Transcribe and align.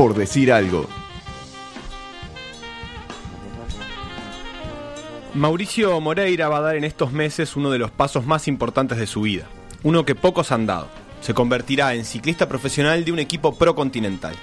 por 0.00 0.14
decir 0.14 0.50
algo. 0.50 0.86
Mauricio 5.34 6.00
Moreira 6.00 6.48
va 6.48 6.56
a 6.56 6.60
dar 6.62 6.76
en 6.76 6.84
estos 6.84 7.12
meses 7.12 7.54
uno 7.54 7.70
de 7.70 7.76
los 7.76 7.90
pasos 7.90 8.24
más 8.24 8.48
importantes 8.48 8.96
de 8.96 9.06
su 9.06 9.20
vida, 9.20 9.44
uno 9.82 10.06
que 10.06 10.14
pocos 10.14 10.52
han 10.52 10.64
dado. 10.64 10.88
Se 11.20 11.34
convertirá 11.34 11.92
en 11.92 12.06
ciclista 12.06 12.48
profesional 12.48 13.04
de 13.04 13.12
un 13.12 13.18
equipo 13.18 13.54
procontinental. 13.54 14.34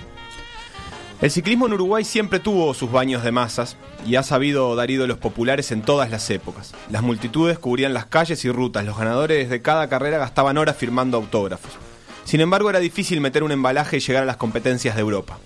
El 1.21 1.31
ciclismo 1.31 1.65
en 1.65 1.73
Uruguay 1.73 2.03
siempre 2.03 2.39
tuvo 2.39 2.75
sus 2.75 2.91
baños 2.91 3.23
de 3.23 3.31
masas 3.31 3.77
y 4.05 4.15
ha 4.15 4.21
sabido 4.21 4.75
dar 4.75 4.91
ídolos 4.91 5.17
populares 5.17 5.71
en 5.71 5.81
todas 5.81 6.11
las 6.11 6.29
épocas. 6.29 6.75
Las 6.91 7.01
multitudes 7.01 7.57
cubrían 7.57 7.95
las 7.95 8.05
calles 8.05 8.45
y 8.45 8.51
rutas, 8.51 8.85
los 8.85 8.95
ganadores 8.95 9.49
de 9.49 9.63
cada 9.63 9.89
carrera 9.89 10.19
gastaban 10.19 10.59
horas 10.59 10.77
firmando 10.77 11.17
autógrafos. 11.17 11.86
Sin 12.27 12.41
embargo, 12.41 12.69
era 12.69 12.79
difícil 12.79 13.21
meter 13.21 13.41
un 13.41 13.53
embalaje 13.53 13.95
y 13.95 13.99
llegar 14.01 14.23
a 14.23 14.25
las 14.25 14.35
competencias 14.35 14.95
de 14.95 15.01
Europa. 15.01 15.39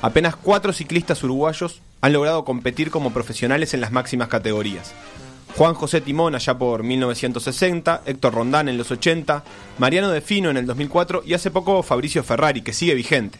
Apenas 0.00 0.34
cuatro 0.34 0.72
ciclistas 0.72 1.22
uruguayos 1.22 1.82
han 2.00 2.14
logrado 2.14 2.46
competir 2.46 2.90
como 2.90 3.12
profesionales 3.12 3.74
en 3.74 3.82
las 3.82 3.92
máximas 3.92 4.28
categorías. 4.28 4.94
Juan 5.58 5.74
José 5.74 6.00
Timón 6.00 6.34
allá 6.34 6.56
por 6.56 6.84
1960, 6.84 8.04
Héctor 8.06 8.32
Rondán 8.32 8.70
en 8.70 8.78
los 8.78 8.90
80, 8.90 9.44
Mariano 9.76 10.08
De 10.08 10.22
Fino 10.22 10.48
en 10.48 10.56
el 10.56 10.64
2004 10.64 11.22
y 11.26 11.34
hace 11.34 11.50
poco 11.50 11.82
Fabricio 11.82 12.24
Ferrari, 12.24 12.62
que 12.62 12.72
sigue 12.72 12.94
vigente. 12.94 13.38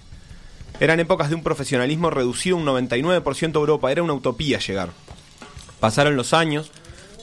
Eran 0.79 1.01
épocas 1.01 1.31
de 1.31 1.37
un 1.37 1.43
profesionalismo 1.43 2.11
reducido 2.11 2.59
un 2.59 2.67
99% 2.67 3.57
a 3.57 3.59
Europa, 3.59 3.91
era 3.91 4.03
una 4.03 4.13
utopía 4.13 4.59
llegar. 4.59 4.91
Pasaron 5.81 6.15
los 6.15 6.35
años, 6.35 6.71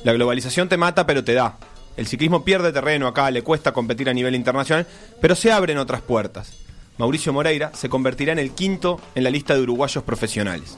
la 0.04 0.14
globalización 0.14 0.67
te 0.67 0.78
mata 0.78 1.06
pero 1.06 1.23
te 1.23 1.36
da. 1.36 1.58
El 1.99 2.08
ciclismo 2.08 2.45
pierde 2.45 2.71
terreno 2.71 3.08
acá, 3.08 3.30
le 3.30 3.41
cuesta 3.41 3.73
competir 3.73 4.09
a 4.09 4.13
nivel 4.13 4.34
internacional, 4.34 4.88
pero 5.20 5.35
se 5.35 5.52
abren 5.52 5.77
otras 5.77 5.99
puertas. 5.99 6.53
Mauricio 6.98 7.34
Moreira 7.34 7.72
se 7.73 7.89
convertirá 7.89 8.31
en 8.31 8.39
el 8.39 8.52
quinto 8.52 9.02
en 9.16 9.25
la 9.25 9.30
lista 9.30 9.53
de 9.53 9.63
uruguayos 9.63 10.02
profesionales. 10.05 10.77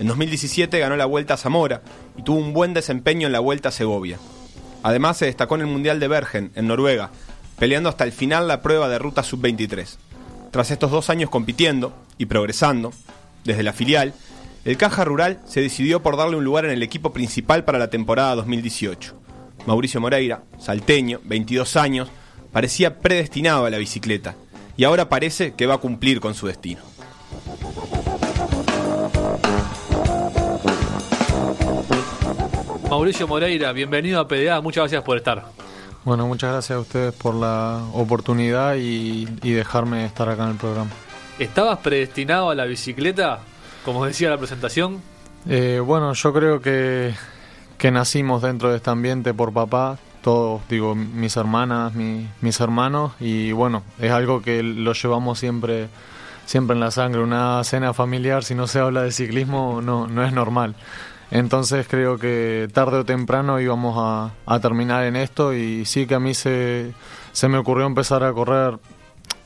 En 0.00 0.08
2017 0.08 0.76
ganó 0.80 0.96
la 0.96 1.06
Vuelta 1.06 1.34
a 1.34 1.36
Zamora 1.36 1.82
y 2.16 2.22
tuvo 2.22 2.40
un 2.40 2.52
buen 2.52 2.74
desempeño 2.74 3.28
en 3.28 3.32
la 3.32 3.38
Vuelta 3.38 3.68
a 3.68 3.72
Segovia. 3.72 4.18
Además 4.82 5.18
se 5.18 5.26
destacó 5.26 5.54
en 5.54 5.60
el 5.60 5.66
Mundial 5.68 6.00
de 6.00 6.08
Bergen, 6.08 6.50
en 6.56 6.66
Noruega, 6.66 7.10
peleando 7.60 7.88
hasta 7.88 8.02
el 8.02 8.10
final 8.10 8.48
la 8.48 8.60
prueba 8.60 8.88
de 8.88 8.98
ruta 8.98 9.22
sub-23. 9.22 9.86
Tras 10.50 10.72
estos 10.72 10.90
dos 10.90 11.10
años 11.10 11.30
compitiendo 11.30 11.94
y 12.18 12.26
progresando, 12.26 12.92
desde 13.44 13.62
la 13.62 13.72
filial, 13.72 14.14
el 14.64 14.76
Caja 14.76 15.04
Rural 15.04 15.38
se 15.46 15.60
decidió 15.60 16.02
por 16.02 16.16
darle 16.16 16.34
un 16.34 16.44
lugar 16.44 16.64
en 16.64 16.72
el 16.72 16.82
equipo 16.82 17.12
principal 17.12 17.62
para 17.62 17.78
la 17.78 17.88
temporada 17.88 18.34
2018. 18.34 19.25
Mauricio 19.66 20.00
Moreira, 20.00 20.42
salteño, 20.58 21.20
22 21.24 21.76
años, 21.76 22.08
parecía 22.52 23.00
predestinado 23.00 23.64
a 23.64 23.70
la 23.70 23.78
bicicleta 23.78 24.36
y 24.76 24.84
ahora 24.84 25.08
parece 25.08 25.54
que 25.54 25.66
va 25.66 25.74
a 25.74 25.78
cumplir 25.78 26.20
con 26.20 26.34
su 26.34 26.46
destino. 26.46 26.82
Mauricio 32.88 33.26
Moreira, 33.26 33.72
bienvenido 33.72 34.20
a 34.20 34.28
PDA, 34.28 34.60
muchas 34.60 34.82
gracias 34.82 35.02
por 35.02 35.16
estar. 35.16 35.44
Bueno, 36.04 36.28
muchas 36.28 36.52
gracias 36.52 36.76
a 36.76 36.80
ustedes 36.80 37.12
por 37.14 37.34
la 37.34 37.82
oportunidad 37.92 38.76
y, 38.76 39.26
y 39.42 39.50
dejarme 39.50 40.06
estar 40.06 40.28
acá 40.28 40.44
en 40.44 40.50
el 40.50 40.56
programa. 40.56 40.90
¿Estabas 41.40 41.80
predestinado 41.80 42.50
a 42.50 42.54
la 42.54 42.64
bicicleta, 42.64 43.40
como 43.84 44.06
decía 44.06 44.30
la 44.30 44.38
presentación? 44.38 45.02
Eh, 45.48 45.80
bueno, 45.84 46.12
yo 46.12 46.32
creo 46.32 46.60
que, 46.60 47.12
que 47.78 47.90
nacimos 47.90 48.42
dentro 48.42 48.70
de 48.70 48.76
este 48.76 48.90
ambiente 48.90 49.34
por 49.34 49.52
papá, 49.52 49.98
todos, 50.22 50.62
digo, 50.68 50.94
mis 50.94 51.36
hermanas, 51.36 51.94
mi- 51.94 52.26
mis 52.40 52.58
hermanos, 52.60 53.12
y 53.20 53.52
bueno, 53.52 53.82
es 53.98 54.10
algo 54.10 54.42
que 54.42 54.62
lo 54.62 54.92
llevamos 54.92 55.38
siempre, 55.38 55.88
siempre 56.46 56.74
en 56.74 56.80
la 56.80 56.90
sangre. 56.90 57.22
Una 57.22 57.62
cena 57.64 57.92
familiar, 57.92 58.42
si 58.42 58.54
no 58.54 58.66
se 58.66 58.80
habla 58.80 59.02
de 59.02 59.12
ciclismo, 59.12 59.80
no, 59.82 60.06
no 60.08 60.24
es 60.24 60.32
normal. 60.32 60.74
Entonces 61.30 61.86
creo 61.88 62.18
que 62.18 62.68
tarde 62.72 62.98
o 62.98 63.04
temprano 63.04 63.60
íbamos 63.60 63.96
a, 63.98 64.32
a 64.46 64.60
terminar 64.60 65.04
en 65.04 65.16
esto 65.16 65.52
y 65.54 65.84
sí 65.84 66.06
que 66.06 66.14
a 66.14 66.20
mí 66.20 66.34
se, 66.34 66.92
se 67.32 67.48
me 67.48 67.58
ocurrió 67.58 67.84
empezar 67.86 68.22
a 68.24 68.32
correr 68.32 68.78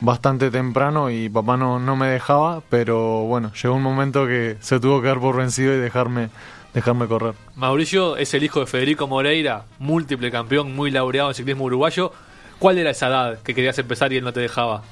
bastante 0.01 0.51
temprano 0.51 1.11
y 1.11 1.29
papá 1.29 1.57
no, 1.57 1.79
no 1.79 1.97
me 1.97 2.09
dejaba, 2.09 2.63
pero 2.71 3.23
bueno, 3.25 3.51
llegó 3.55 3.75
un 3.75 3.83
momento 3.83 4.27
que 4.27 4.57
se 4.61 4.79
tuvo 4.81 5.01
que 5.03 5.09
dar 5.09 5.21
por 5.21 5.37
vencido 5.37 5.75
y 5.75 5.79
dejarme, 5.79 6.29
dejarme 6.75 7.07
correr. 7.07 7.35
Mauricio 7.57 8.17
es 8.17 8.33
el 8.35 8.45
hijo 8.45 8.61
de 8.61 8.67
Federico 8.67 9.07
Moreira, 9.07 9.65
múltiple 9.79 10.31
campeón, 10.31 10.75
muy 10.75 10.91
laureado 10.91 11.31
en 11.31 11.35
ciclismo 11.35 11.65
uruguayo. 11.65 12.13
¿Cuál 12.59 12.79
era 12.79 12.91
esa 12.91 13.09
edad 13.09 13.39
que 13.43 13.55
querías 13.55 13.79
empezar 13.79 14.13
y 14.13 14.19
él 14.19 14.25
no 14.25 14.33
te 14.33 14.41
dejaba? 14.41 14.83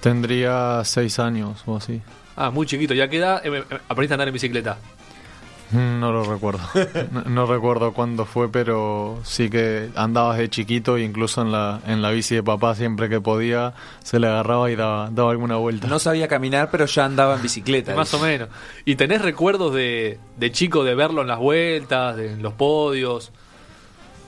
Tendría 0.00 0.82
seis 0.84 1.18
años 1.18 1.62
o 1.66 1.76
así. 1.76 2.00
Ah, 2.36 2.50
muy 2.50 2.66
chiquito. 2.66 2.94
¿Ya 2.94 3.08
qué 3.08 3.16
edad 3.16 3.44
eh, 3.44 3.64
eh, 3.70 3.78
aprendiste 3.88 4.12
a 4.12 4.16
andar 4.16 4.28
en 4.28 4.34
bicicleta? 4.34 4.78
No 5.72 6.12
lo 6.12 6.22
recuerdo. 6.24 6.60
No, 7.10 7.22
no 7.22 7.46
recuerdo 7.46 7.92
cuándo 7.92 8.24
fue, 8.24 8.48
pero 8.48 9.18
sí 9.24 9.50
que 9.50 9.88
andabas 9.96 10.38
de 10.38 10.48
chiquito 10.48 10.96
e 10.96 11.02
incluso 11.02 11.42
en 11.42 11.50
la, 11.50 11.80
en 11.86 12.02
la 12.02 12.10
bici 12.10 12.36
de 12.36 12.42
papá 12.42 12.74
siempre 12.74 13.08
que 13.08 13.20
podía 13.20 13.74
se 14.02 14.20
le 14.20 14.28
agarraba 14.28 14.70
y 14.70 14.76
daba, 14.76 15.10
daba 15.10 15.32
alguna 15.32 15.56
vuelta. 15.56 15.88
No 15.88 15.98
sabía 15.98 16.28
caminar, 16.28 16.68
pero 16.70 16.86
ya 16.86 17.04
andaba 17.04 17.36
en 17.36 17.42
bicicleta. 17.42 17.94
Más 17.96 18.14
o 18.14 18.20
menos. 18.20 18.48
¿Y 18.84 18.94
tenés 18.94 19.22
recuerdos 19.22 19.74
de, 19.74 20.20
de 20.36 20.52
chico 20.52 20.84
de 20.84 20.94
verlo 20.94 21.22
en 21.22 21.28
las 21.28 21.38
vueltas, 21.38 22.16
de, 22.16 22.32
en 22.32 22.42
los 22.42 22.52
podios? 22.52 23.32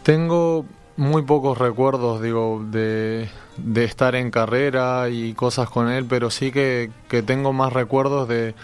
Tengo 0.03 0.65
muy 0.97 1.22
pocos 1.22 1.56
recuerdos, 1.56 2.20
digo, 2.20 2.60
de, 2.69 3.28
de 3.56 3.84
estar 3.84 4.16
en 4.16 4.32
carrera 4.32 5.09
y 5.09 5.32
cosas 5.34 5.70
con 5.70 5.88
él, 5.88 6.06
pero 6.06 6.31
sí 6.31 6.50
que, 6.50 6.91
que 7.09 7.22
tengo 7.22 7.53
más 7.53 7.72
recuerdos 7.72 8.28
de, 8.28 8.56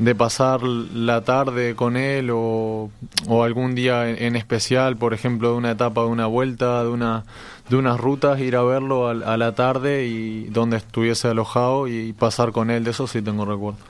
de 0.00 0.14
pasar 0.14 0.62
la 0.62 1.20
tarde 1.24 1.76
con 1.76 1.96
él 1.96 2.30
o, 2.32 2.90
o 3.28 3.44
algún 3.44 3.74
día 3.74 4.08
en, 4.08 4.20
en 4.22 4.34
especial, 4.34 4.96
por 4.96 5.14
ejemplo, 5.14 5.50
de 5.52 5.56
una 5.58 5.70
etapa 5.72 6.00
de 6.00 6.06
una 6.08 6.26
vuelta, 6.26 6.82
de 6.82 6.88
una 6.88 7.24
de 7.68 7.76
unas 7.76 8.00
rutas, 8.00 8.40
ir 8.40 8.56
a 8.56 8.62
verlo 8.62 9.06
al- 9.08 9.22
a, 9.22 9.36
la 9.36 9.54
tarde 9.54 10.06
y 10.06 10.44
donde 10.46 10.78
estuviese 10.78 11.28
alojado 11.28 11.86
y 11.86 12.12
pasar 12.14 12.50
con 12.50 12.68
él, 12.70 12.82
de 12.82 12.90
eso 12.90 13.06
sí 13.06 13.22
tengo 13.22 13.44
recuerdos. 13.44 13.80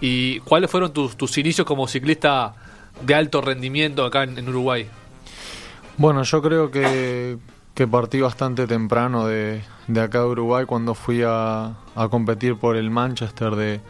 ¿Y 0.00 0.40
cuáles 0.40 0.68
fueron 0.70 0.92
tus, 0.92 1.16
tus 1.16 1.38
inicios 1.38 1.64
como 1.66 1.86
ciclista 1.86 2.54
de 3.02 3.14
alto 3.14 3.40
rendimiento 3.40 4.04
acá 4.04 4.24
en, 4.24 4.36
en 4.38 4.48
Uruguay? 4.48 4.88
Bueno, 5.96 6.22
yo 6.22 6.40
creo 6.42 6.70
que, 6.70 7.36
que 7.74 7.86
partí 7.86 8.20
bastante 8.20 8.66
temprano 8.66 9.26
de, 9.26 9.60
de 9.86 10.00
acá 10.00 10.20
de 10.20 10.26
Uruguay 10.26 10.64
cuando 10.66 10.94
fui 10.94 11.22
a, 11.24 11.74
a 11.94 12.08
competir 12.08 12.56
por 12.56 12.76
el 12.76 12.90
Manchester 12.90 13.54
de, 13.54 13.80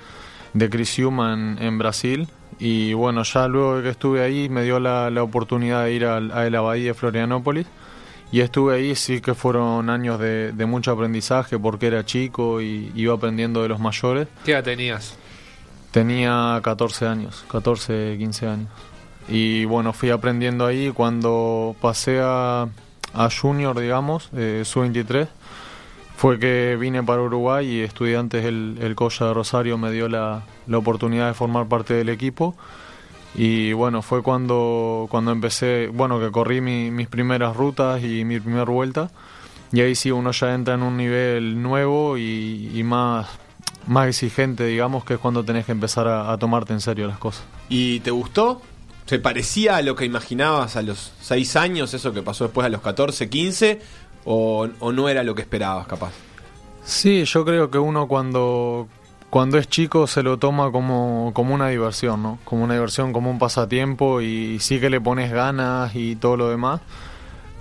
de 0.54 0.70
Criciúma 0.70 1.32
en, 1.34 1.58
en 1.60 1.78
Brasil. 1.78 2.28
Y 2.58 2.92
bueno, 2.92 3.22
ya 3.22 3.48
luego 3.48 3.76
de 3.78 3.82
que 3.84 3.88
estuve 3.90 4.22
ahí 4.22 4.48
me 4.48 4.62
dio 4.64 4.78
la, 4.80 5.08
la 5.10 5.22
oportunidad 5.22 5.84
de 5.84 5.92
ir 5.94 6.04
al- 6.04 6.30
a, 6.32 6.48
la 6.50 6.60
Bahía 6.60 6.88
de 6.88 6.94
Florianópolis. 6.94 7.66
Y 8.32 8.40
estuve 8.42 8.76
ahí, 8.76 8.94
sí 8.94 9.20
que 9.20 9.34
fueron 9.34 9.90
años 9.90 10.20
de, 10.20 10.52
de 10.52 10.66
mucho 10.66 10.92
aprendizaje 10.92 11.58
porque 11.58 11.88
era 11.88 12.04
chico 12.04 12.60
y 12.60 12.92
iba 12.94 13.14
aprendiendo 13.14 13.62
de 13.62 13.68
los 13.68 13.80
mayores. 13.80 14.28
¿Qué 14.44 14.52
edad 14.52 14.62
tenías? 14.62 15.16
Tenía 15.90 16.60
14 16.62 17.06
años, 17.06 17.44
14, 17.50 18.16
15 18.18 18.46
años. 18.46 18.68
Y 19.28 19.64
bueno, 19.64 19.92
fui 19.92 20.10
aprendiendo 20.10 20.64
ahí 20.66 20.92
cuando 20.94 21.74
pasé 21.80 22.20
a, 22.22 22.68
a 23.14 23.28
Junior, 23.30 23.78
digamos, 23.78 24.30
eh, 24.36 24.62
Sub-23. 24.64 25.26
Fue 26.20 26.38
que 26.38 26.76
vine 26.78 27.02
para 27.02 27.22
Uruguay 27.22 27.66
y 27.66 27.80
estudiantes 27.80 28.44
el, 28.44 28.76
el 28.82 28.94
Colla 28.94 29.28
de 29.28 29.32
Rosario 29.32 29.78
me 29.78 29.90
dio 29.90 30.06
la, 30.06 30.42
la 30.66 30.76
oportunidad 30.76 31.28
de 31.28 31.32
formar 31.34 31.66
parte 31.66 31.94
del 31.94 32.10
equipo. 32.10 32.54
Y 33.34 33.72
bueno, 33.72 34.02
fue 34.02 34.22
cuando, 34.22 35.06
cuando 35.10 35.32
empecé, 35.32 35.88
bueno, 35.88 36.20
que 36.20 36.30
corrí 36.30 36.60
mi- 36.60 36.90
mis 36.90 37.08
primeras 37.08 37.56
rutas 37.56 38.04
y 38.04 38.26
mi 38.26 38.38
primera 38.38 38.64
vuelta. 38.64 39.10
Y 39.72 39.80
ahí 39.80 39.94
sí 39.94 40.10
uno 40.10 40.32
ya 40.32 40.52
entra 40.52 40.74
en 40.74 40.82
un 40.82 40.98
nivel 40.98 41.62
nuevo 41.62 42.18
y, 42.18 42.70
y 42.74 42.82
más, 42.82 43.26
más 43.86 44.06
exigente, 44.08 44.66
digamos, 44.66 45.06
que 45.06 45.14
es 45.14 45.20
cuando 45.20 45.42
tenés 45.42 45.64
que 45.64 45.72
empezar 45.72 46.06
a, 46.06 46.30
a 46.32 46.36
tomarte 46.36 46.74
en 46.74 46.80
serio 46.82 47.06
las 47.06 47.16
cosas. 47.16 47.44
¿Y 47.70 48.00
te 48.00 48.10
gustó? 48.10 48.60
¿Se 49.06 49.18
parecía 49.20 49.76
a 49.76 49.82
lo 49.82 49.96
que 49.96 50.04
imaginabas 50.04 50.76
a 50.76 50.82
los 50.82 51.12
6 51.22 51.56
años, 51.56 51.94
eso 51.94 52.12
que 52.12 52.20
pasó 52.22 52.44
después 52.44 52.66
a 52.66 52.68
los 52.68 52.82
14, 52.82 53.30
15? 53.30 53.80
¿O, 54.24 54.66
no 54.66 55.08
era 55.08 55.22
lo 55.22 55.34
que 55.34 55.42
esperabas, 55.42 55.86
capaz? 55.86 56.12
Sí, 56.84 57.24
yo 57.24 57.44
creo 57.44 57.70
que 57.70 57.78
uno 57.78 58.06
cuando, 58.06 58.88
cuando 59.30 59.58
es 59.58 59.68
chico 59.68 60.06
se 60.06 60.22
lo 60.22 60.38
toma 60.38 60.70
como, 60.70 61.32
como 61.34 61.54
una 61.54 61.68
diversión, 61.68 62.22
¿no? 62.22 62.38
Como 62.44 62.64
una 62.64 62.74
diversión, 62.74 63.12
como 63.12 63.30
un 63.30 63.38
pasatiempo 63.38 64.20
y 64.20 64.58
sí 64.60 64.80
que 64.80 64.90
le 64.90 65.00
pones 65.00 65.32
ganas 65.32 65.94
y 65.94 66.16
todo 66.16 66.36
lo 66.36 66.50
demás. 66.50 66.80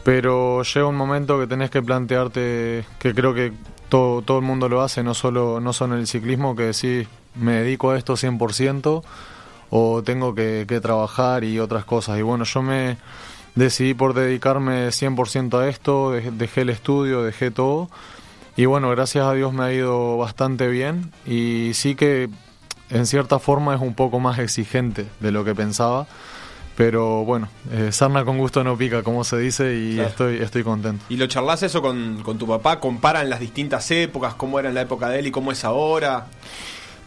Pero 0.03 0.63
llega 0.63 0.87
un 0.87 0.95
momento 0.95 1.39
que 1.39 1.47
tenés 1.47 1.69
que 1.69 1.81
plantearte, 1.81 2.85
que 2.99 3.13
creo 3.13 3.33
que 3.33 3.53
todo, 3.89 4.21
todo 4.21 4.39
el 4.39 4.45
mundo 4.45 4.69
lo 4.69 4.81
hace, 4.81 5.03
no 5.03 5.13
solo, 5.13 5.59
no 5.59 5.73
solo 5.73 5.95
en 5.95 6.01
el 6.01 6.07
ciclismo, 6.07 6.55
que 6.55 6.63
decís, 6.63 7.07
me 7.35 7.53
dedico 7.53 7.91
a 7.91 7.97
esto 7.97 8.13
100% 8.15 9.03
o 9.71 10.03
tengo 10.03 10.33
que, 10.33 10.65
que 10.67 10.79
trabajar 10.79 11.43
y 11.43 11.59
otras 11.59 11.85
cosas. 11.85 12.17
Y 12.17 12.21
bueno, 12.21 12.43
yo 12.45 12.61
me 12.61 12.97
decidí 13.55 13.93
por 13.93 14.13
dedicarme 14.13 14.89
100% 14.91 15.59
a 15.59 15.67
esto, 15.69 16.15
dej- 16.15 16.31
dejé 16.31 16.61
el 16.61 16.69
estudio, 16.69 17.23
dejé 17.23 17.51
todo. 17.51 17.89
Y 18.55 18.65
bueno, 18.65 18.89
gracias 18.89 19.25
a 19.25 19.33
Dios 19.33 19.53
me 19.53 19.63
ha 19.63 19.73
ido 19.73 20.17
bastante 20.17 20.67
bien 20.67 21.11
y 21.25 21.71
sí 21.73 21.95
que 21.95 22.29
en 22.89 23.05
cierta 23.05 23.39
forma 23.39 23.75
es 23.75 23.81
un 23.81 23.93
poco 23.93 24.19
más 24.19 24.39
exigente 24.39 25.05
de 25.19 25.31
lo 25.31 25.43
que 25.45 25.55
pensaba. 25.55 26.07
Pero 26.75 27.25
bueno, 27.25 27.49
eh, 27.73 27.91
sarna 27.91 28.23
con 28.23 28.37
gusto 28.37 28.63
no 28.63 28.77
pica, 28.77 29.03
como 29.03 29.25
se 29.25 29.37
dice, 29.37 29.75
y 29.75 29.95
Claro. 29.95 30.09
estoy, 30.09 30.37
estoy 30.37 30.63
contento. 30.63 31.03
¿Y 31.09 31.17
lo 31.17 31.27
charlas 31.27 31.61
eso 31.61 31.81
con, 31.81 32.21
con 32.23 32.37
tu 32.37 32.47
papá? 32.47 32.79
¿Comparan 32.79 33.29
las 33.29 33.41
distintas 33.41 33.91
épocas? 33.91 34.33
¿Cómo 34.35 34.59
era 34.59 34.69
en 34.69 34.75
la 34.75 34.81
época 34.81 35.09
de 35.09 35.19
él 35.19 35.27
y 35.27 35.31
cómo 35.31 35.51
es 35.51 35.65
ahora? 35.65 36.27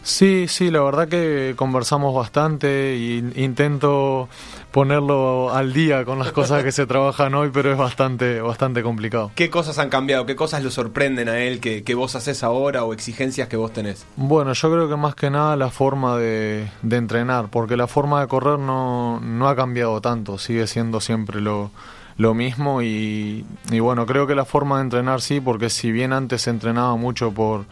Sí, 0.03 0.45
sí, 0.47 0.69
la 0.69 0.81
verdad 0.81 1.07
que 1.07 1.53
conversamos 1.55 2.13
bastante 2.13 2.95
y 2.97 3.17
intento 3.41 4.27
ponerlo 4.73 5.53
al 5.53 5.71
día 5.71 6.03
con 6.03 6.17
las 6.17 6.31
cosas 6.31 6.63
que 6.63 6.71
se 6.71 6.87
trabajan 6.87 7.35
hoy, 7.35 7.51
pero 7.53 7.71
es 7.71 7.77
bastante, 7.77 8.41
bastante 8.41 8.81
complicado. 8.81 9.31
¿Qué 9.35 9.51
cosas 9.51 9.77
han 9.77 9.89
cambiado? 9.89 10.25
¿Qué 10.25 10.35
cosas 10.35 10.63
lo 10.63 10.71
sorprenden 10.71 11.29
a 11.29 11.37
él 11.37 11.59
que, 11.59 11.83
que 11.83 11.93
vos 11.93 12.15
haces 12.15 12.43
ahora 12.43 12.83
o 12.83 12.91
exigencias 12.91 13.47
que 13.47 13.55
vos 13.55 13.71
tenés? 13.71 14.07
Bueno, 14.15 14.53
yo 14.53 14.71
creo 14.71 14.89
que 14.89 14.95
más 14.95 15.13
que 15.13 15.29
nada 15.29 15.55
la 15.55 15.69
forma 15.69 16.17
de, 16.17 16.67
de 16.81 16.97
entrenar, 16.97 17.49
porque 17.51 17.77
la 17.77 17.85
forma 17.85 18.19
de 18.21 18.27
correr 18.27 18.57
no, 18.57 19.19
no 19.19 19.47
ha 19.47 19.55
cambiado 19.55 20.01
tanto, 20.01 20.39
sigue 20.39 20.65
siendo 20.65 20.99
siempre 21.01 21.39
lo, 21.39 21.69
lo 22.17 22.33
mismo 22.33 22.81
y, 22.81 23.45
y 23.69 23.79
bueno, 23.79 24.07
creo 24.07 24.25
que 24.25 24.33
la 24.33 24.43
forma 24.43 24.77
de 24.77 24.85
entrenar 24.85 25.21
sí, 25.21 25.39
porque 25.39 25.69
si 25.69 25.91
bien 25.91 26.13
antes 26.13 26.41
se 26.41 26.49
entrenaba 26.49 26.95
mucho 26.95 27.31
por, 27.31 27.65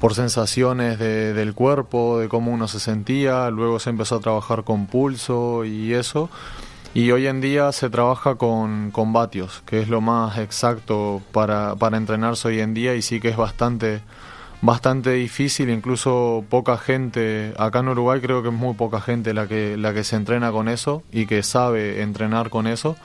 por 0.00 0.14
sensaciones 0.14 0.98
de- 0.98 1.34
del 1.34 1.54
cuerpo, 1.54 2.18
de 2.18 2.28
cómo 2.28 2.52
uno 2.52 2.68
se 2.68 2.80
sentía, 2.80 3.50
luego 3.50 3.78
se 3.80 3.90
empezó 3.90 4.16
a 4.16 4.20
trabajar 4.20 4.64
con 4.64 4.86
pulso 4.86 5.64
y 5.64 5.94
eso. 5.94 6.30
Y 6.94 7.10
hoy 7.10 7.26
en 7.26 7.40
día 7.40 7.70
se 7.72 7.90
trabaja 7.90 8.36
con, 8.36 8.90
con 8.90 9.12
vatios, 9.12 9.62
que 9.66 9.80
es 9.80 9.88
lo 9.88 10.00
más 10.00 10.38
exacto 10.38 11.20
para, 11.32 11.74
para 11.76 11.96
entrenarse 11.96 12.48
hoy 12.48 12.60
en 12.60 12.74
día 12.74 12.94
y 12.94 13.02
sí 13.02 13.20
que 13.20 13.28
es 13.28 13.36
bastante, 13.36 14.00
bastante 14.62 15.12
difícil, 15.12 15.68
incluso 15.70 16.44
poca 16.48 16.78
gente, 16.78 17.52
acá 17.58 17.80
en 17.80 17.88
Uruguay 17.88 18.20
creo 18.20 18.42
que 18.42 18.48
es 18.48 18.54
muy 18.54 18.74
poca 18.74 19.00
gente 19.00 19.34
la 19.34 19.46
que, 19.46 19.76
la 19.76 19.92
que 19.92 20.02
se 20.02 20.16
entrena 20.16 20.50
con 20.50 20.68
eso 20.68 21.02
y 21.12 21.26
que 21.26 21.42
sabe 21.42 22.02
entrenar 22.02 22.48
con 22.50 22.66
eso. 22.66 22.96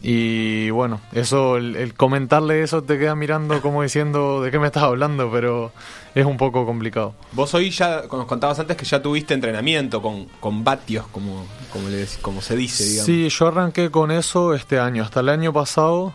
Y 0.00 0.70
bueno, 0.70 1.00
eso, 1.12 1.56
el, 1.56 1.74
el 1.74 1.94
comentarle 1.94 2.62
eso 2.62 2.82
te 2.82 2.98
queda 2.98 3.16
mirando 3.16 3.60
como 3.60 3.82
diciendo 3.82 4.40
de 4.42 4.50
qué 4.52 4.58
me 4.60 4.66
estás 4.68 4.84
hablando, 4.84 5.28
pero 5.32 5.72
es 6.14 6.24
un 6.24 6.36
poco 6.36 6.64
complicado. 6.64 7.14
Vos 7.32 7.52
hoy 7.54 7.70
ya, 7.70 8.02
nos 8.10 8.26
contabas 8.26 8.60
antes 8.60 8.76
que 8.76 8.84
ya 8.84 9.02
tuviste 9.02 9.34
entrenamiento 9.34 10.00
con, 10.00 10.26
con 10.40 10.62
vatios, 10.62 11.06
como, 11.08 11.44
como, 11.72 11.88
le 11.88 12.04
dec- 12.04 12.20
como 12.20 12.40
se 12.42 12.54
dice, 12.56 12.84
digamos. 12.84 13.06
Sí, 13.06 13.28
yo 13.28 13.48
arranqué 13.48 13.90
con 13.90 14.12
eso 14.12 14.54
este 14.54 14.78
año. 14.78 15.02
Hasta 15.02 15.18
el 15.18 15.30
año 15.30 15.52
pasado 15.52 16.12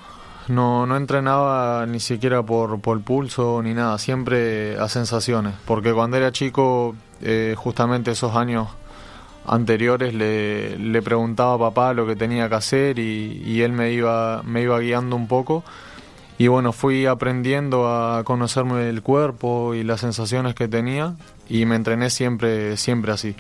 no, 0.47 0.86
no 0.86 0.95
entrenaba 0.95 1.86
ni 1.86 2.00
siquiera 2.00 2.41
por, 2.41 2.79
por 2.79 3.01
pulso 3.01 3.62
ni 3.62 3.74
nada, 3.74 3.97
siempre 3.97 4.77
a 4.79 4.88
sensaciones. 4.88 5.56
Porque 5.65 5.91
cuando 5.94 6.15
era 6.15 6.31
chico, 6.31 6.95
eh, 7.21 7.53
justamente 7.57 8.12
esos 8.12 8.33
años 8.36 8.69
anteriores, 9.45 10.13
le, 10.13 10.77
le 10.77 11.01
preguntaba 11.01 11.53
a 11.55 11.59
papá 11.59 11.93
lo 11.93 12.05
que 12.07 12.15
tenía 12.15 12.47
que 12.49 12.55
hacer 12.55 12.99
y, 12.99 13.41
y 13.45 13.61
él 13.61 13.71
me 13.73 13.91
iba, 13.91 14.41
me 14.43 14.61
iba 14.61 14.79
guiando 14.79 15.15
un 15.15 15.27
poco. 15.27 15.63
Y 16.37 16.47
bueno, 16.47 16.73
fui 16.73 17.05
aprendiendo 17.05 17.87
a 17.87 18.23
conocerme 18.23 18.89
el 18.89 19.01
cuerpo 19.01 19.75
y 19.75 19.83
las 19.83 20.01
sensaciones 20.01 20.55
que 20.55 20.67
tenía 20.67 21.15
y 21.47 21.65
me 21.65 21.75
entrené 21.75 22.09
siempre, 22.09 22.75
siempre 22.77 23.11
así. 23.11 23.35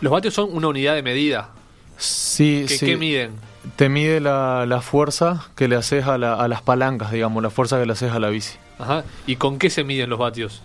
Los 0.00 0.12
vatios 0.12 0.34
son 0.34 0.48
una 0.52 0.68
unidad 0.68 0.94
de 0.94 1.02
medida. 1.02 1.50
Sí, 1.96 2.64
¿Qué, 2.68 2.78
sí. 2.78 2.86
qué 2.86 2.96
miden? 2.96 3.32
Te 3.76 3.88
mide 3.88 4.20
la, 4.20 4.64
la 4.66 4.80
fuerza 4.80 5.46
que 5.56 5.68
le 5.68 5.76
haces 5.76 6.06
a, 6.06 6.18
la- 6.18 6.34
a 6.34 6.48
las 6.48 6.60
palancas, 6.62 7.10
digamos, 7.12 7.42
la 7.42 7.50
fuerza 7.50 7.78
que 7.80 7.86
le 7.86 7.92
haces 7.92 8.12
a 8.12 8.18
la 8.20 8.28
bici. 8.28 8.56
Ajá. 8.78 9.04
¿Y 9.26 9.36
con 9.36 9.58
qué 9.58 9.70
se 9.70 9.84
miden 9.84 10.10
los 10.10 10.18
vatios? 10.18 10.62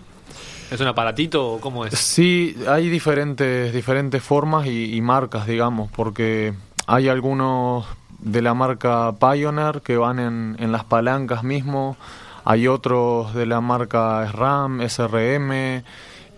¿Es 0.70 0.80
un 0.80 0.86
aparatito 0.86 1.52
o 1.52 1.60
cómo 1.60 1.84
es? 1.84 1.98
Sí, 1.98 2.56
hay 2.68 2.88
diferentes, 2.88 3.72
diferentes 3.72 4.22
formas 4.22 4.66
y, 4.66 4.94
y 4.94 5.00
marcas, 5.00 5.46
digamos, 5.46 5.90
porque 5.90 6.54
hay 6.86 7.08
algunos 7.08 7.86
de 8.20 8.42
la 8.42 8.54
marca 8.54 9.14
Pioneer 9.18 9.80
que 9.82 9.96
van 9.96 10.18
en, 10.18 10.56
en 10.58 10.72
las 10.72 10.84
palancas 10.84 11.42
mismo, 11.42 11.96
hay 12.44 12.68
otros 12.68 13.34
de 13.34 13.46
la 13.46 13.60
marca 13.60 14.26
SRAM, 14.30 14.80
SRM, 14.82 15.82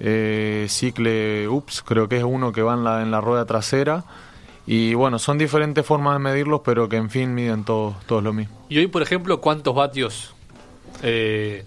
eh, 0.01 0.67
Cicle 0.69 1.49
Ups, 1.49 1.83
creo 1.83 2.09
que 2.09 2.17
es 2.19 2.25
uno 2.25 2.53
que 2.53 2.63
va 2.63 2.75
en 2.75 2.85
la, 2.85 3.03
en 3.03 3.11
la 3.11 3.21
rueda 3.21 3.45
trasera. 3.45 4.05
Y 4.67 4.95
bueno, 4.95 5.19
son 5.19 5.39
diferentes 5.39 5.85
formas 5.85 6.15
de 6.15 6.19
medirlos, 6.21 6.61
pero 6.65 6.89
que 6.89 6.97
en 6.97 7.11
fin 7.11 7.35
miden 7.35 7.65
todos, 7.65 7.95
todos 8.07 8.23
lo 8.23 8.33
mismo. 8.33 8.55
Y 8.69 8.79
hoy, 8.79 8.87
por 8.87 9.03
ejemplo, 9.03 9.41
¿cuántos 9.41 9.75
vatios 9.75 10.35
eh, 11.03 11.65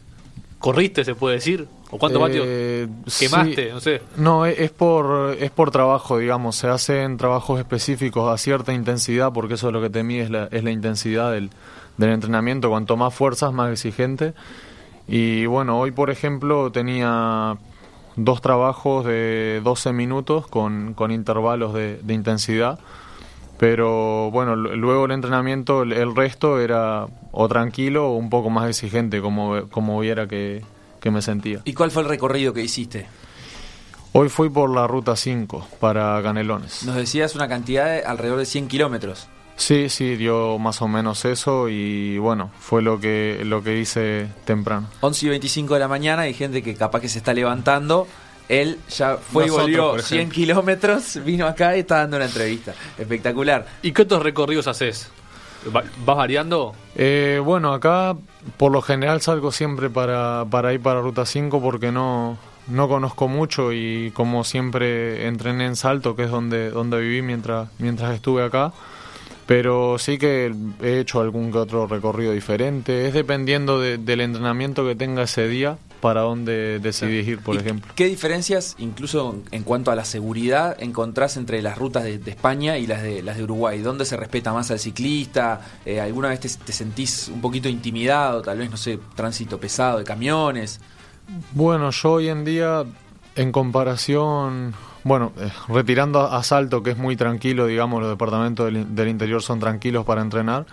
corriste, 0.59 1.03
se 1.03 1.15
puede 1.15 1.35
decir? 1.35 1.67
¿O 1.91 1.97
cuántos 1.99 2.21
vatios 2.21 2.45
Eh, 2.47 2.87
quemaste? 3.19 3.67
sí. 3.67 3.69
No 3.73 3.79
sé. 3.79 4.01
No, 4.17 4.45
es 4.45 4.71
por, 4.71 5.35
es 5.39 5.51
por 5.51 5.71
trabajo, 5.71 6.17
digamos. 6.17 6.55
Se 6.55 6.67
hacen 6.67 7.17
trabajos 7.17 7.59
específicos 7.59 8.31
a 8.33 8.37
cierta 8.37 8.73
intensidad, 8.73 9.31
porque 9.31 9.53
eso 9.53 9.67
es 9.67 9.73
lo 9.73 9.81
que 9.81 9.89
te 9.89 10.03
mide, 10.03 10.23
es 10.23 10.29
la, 10.29 10.45
es 10.51 10.63
la 10.63 10.71
intensidad 10.71 11.31
del, 11.31 11.49
del 11.97 12.09
entrenamiento. 12.11 12.69
Cuanto 12.69 12.97
más 12.97 13.13
fuerzas, 13.13 13.53
más 13.53 13.71
exigente. 13.71 14.33
Y 15.07 15.45
bueno, 15.45 15.79
hoy, 15.79 15.91
por 15.91 16.09
ejemplo, 16.09 16.71
tenía 16.71 17.57
dos 18.15 18.41
trabajos 18.41 19.05
de 19.05 19.61
12 19.63 19.93
minutos 19.93 20.47
con, 20.47 20.93
con 20.95 21.11
intervalos 21.11 21.73
de, 21.73 21.99
de 22.01 22.13
intensidad. 22.15 22.79
Pero 23.57 24.31
bueno, 24.31 24.55
luego 24.55 25.05
el 25.05 25.11
entrenamiento, 25.11 25.83
el, 25.83 25.93
el 25.93 26.13
resto 26.15 26.59
era 26.59 27.05
o 27.31 27.47
tranquilo 27.47 28.09
o 28.09 28.15
un 28.17 28.29
poco 28.29 28.49
más 28.49 28.67
exigente, 28.69 29.21
como, 29.21 29.69
como 29.69 29.99
viera 29.99 30.27
que, 30.27 30.61
que 31.05 31.11
me 31.11 31.21
sentía. 31.21 31.61
¿Y 31.65 31.73
cuál 31.73 31.91
fue 31.91 32.01
el 32.01 32.09
recorrido 32.09 32.51
que 32.51 32.63
hiciste? 32.63 33.05
Hoy 34.13 34.27
fui 34.27 34.49
por 34.49 34.71
la 34.71 34.87
ruta 34.87 35.15
5 35.15 35.67
para 35.79 36.19
Canelones. 36.23 36.81
Nos 36.83 36.95
decías 36.95 37.35
una 37.35 37.47
cantidad 37.47 37.85
de 37.85 38.03
alrededor 38.03 38.39
de 38.39 38.47
100 38.47 38.67
kilómetros. 38.67 39.27
Sí, 39.55 39.87
sí, 39.89 40.15
dio 40.15 40.57
más 40.57 40.81
o 40.81 40.87
menos 40.87 41.23
eso 41.25 41.69
y 41.69 42.17
bueno, 42.17 42.49
fue 42.59 42.81
lo 42.81 42.99
que, 42.99 43.39
lo 43.45 43.61
que 43.61 43.77
hice 43.77 44.25
temprano. 44.45 44.87
11 45.01 45.27
y 45.27 45.29
25 45.29 45.75
de 45.75 45.79
la 45.79 45.87
mañana, 45.87 46.23
hay 46.23 46.33
gente 46.33 46.63
que 46.63 46.73
capaz 46.73 47.01
que 47.01 47.09
se 47.09 47.19
está 47.19 47.35
levantando. 47.35 48.07
Él 48.49 48.79
ya 48.89 49.17
fue 49.17 49.45
Nosotros, 49.45 49.69
y 49.69 49.71
volvió 49.73 49.91
por 49.91 50.01
100 50.01 50.19
ejemplo. 50.21 50.35
kilómetros, 50.35 51.23
vino 51.23 51.45
acá 51.45 51.77
y 51.77 51.81
está 51.81 51.97
dando 51.97 52.17
una 52.17 52.25
entrevista. 52.25 52.73
Espectacular. 52.97 53.67
¿Y 53.83 53.91
qué 53.91 54.01
otros 54.01 54.23
recorridos 54.23 54.65
haces? 54.65 55.11
Va- 55.73 55.83
¿Vas 56.05 56.17
variando? 56.17 56.73
Eh, 56.95 57.41
bueno, 57.43 57.73
acá 57.73 58.15
por 58.57 58.71
lo 58.71 58.81
general 58.81 59.21
salgo 59.21 59.51
siempre 59.51 59.89
para, 59.89 60.45
para 60.49 60.73
ir 60.73 60.81
para 60.81 61.01
Ruta 61.01 61.25
5 61.25 61.61
porque 61.61 61.91
no, 61.91 62.37
no 62.67 62.87
conozco 62.87 63.27
mucho 63.27 63.73
y 63.73 64.11
como 64.11 64.43
siempre 64.43 65.27
entrené 65.27 65.65
en 65.65 65.75
Salto, 65.75 66.15
que 66.15 66.23
es 66.23 66.31
donde, 66.31 66.69
donde 66.69 66.99
viví 66.99 67.21
mientras, 67.21 67.69
mientras 67.79 68.13
estuve 68.13 68.43
acá. 68.43 68.71
Pero 69.45 69.97
sí 69.99 70.17
que 70.17 70.53
he 70.81 70.99
hecho 70.99 71.21
algún 71.21 71.51
que 71.51 71.59
otro 71.59 71.85
recorrido 71.85 72.31
diferente. 72.31 73.07
Es 73.07 73.13
dependiendo 73.13 73.79
de- 73.79 73.97
del 73.99 74.21
entrenamiento 74.21 74.83
que 74.85 74.95
tenga 74.95 75.23
ese 75.23 75.47
día 75.47 75.77
para 76.05 76.21
dónde 76.21 76.77
decidís 76.77 77.27
ir, 77.27 77.39
por 77.39 77.55
¿Y 77.55 77.57
ejemplo. 77.57 77.91
¿Qué 77.95 78.05
diferencias, 78.05 78.75
incluso 78.77 79.41
en 79.49 79.63
cuanto 79.63 79.89
a 79.89 79.95
la 79.95 80.05
seguridad, 80.05 80.77
encontrás 80.79 81.35
entre 81.35 81.63
las 81.63 81.79
rutas 81.79 82.03
de, 82.03 82.19
de 82.19 82.29
España 82.29 82.77
y 82.77 82.85
las 82.85 83.01
de, 83.01 83.23
las 83.23 83.37
de 83.37 83.43
Uruguay? 83.43 83.79
¿Dónde 83.79 84.05
se 84.05 84.15
respeta 84.15 84.53
más 84.53 84.69
al 84.69 84.77
ciclista? 84.77 85.61
Eh, 85.83 85.99
¿Alguna 85.99 86.29
vez 86.29 86.41
te, 86.41 86.49
te 86.63 86.73
sentís 86.73 87.27
un 87.29 87.41
poquito 87.41 87.69
intimidado? 87.69 88.43
Tal 88.43 88.59
vez, 88.59 88.69
no 88.69 88.77
sé, 88.77 88.99
tránsito 89.15 89.59
pesado 89.59 89.97
de 89.97 90.03
camiones. 90.03 90.79
Bueno, 91.53 91.89
yo 91.89 92.11
hoy 92.11 92.29
en 92.29 92.45
día, 92.45 92.83
en 93.35 93.51
comparación, 93.51 94.75
bueno, 95.03 95.31
eh, 95.39 95.49
retirando 95.69 96.21
a 96.21 96.43
Salto, 96.43 96.83
que 96.83 96.91
es 96.91 96.99
muy 96.99 97.15
tranquilo, 97.15 97.65
digamos, 97.65 97.99
los 97.99 98.11
departamentos 98.11 98.71
del 98.71 99.07
interior 99.07 99.41
son 99.41 99.59
tranquilos 99.59 100.05
para 100.05 100.21
entrenar, 100.21 100.67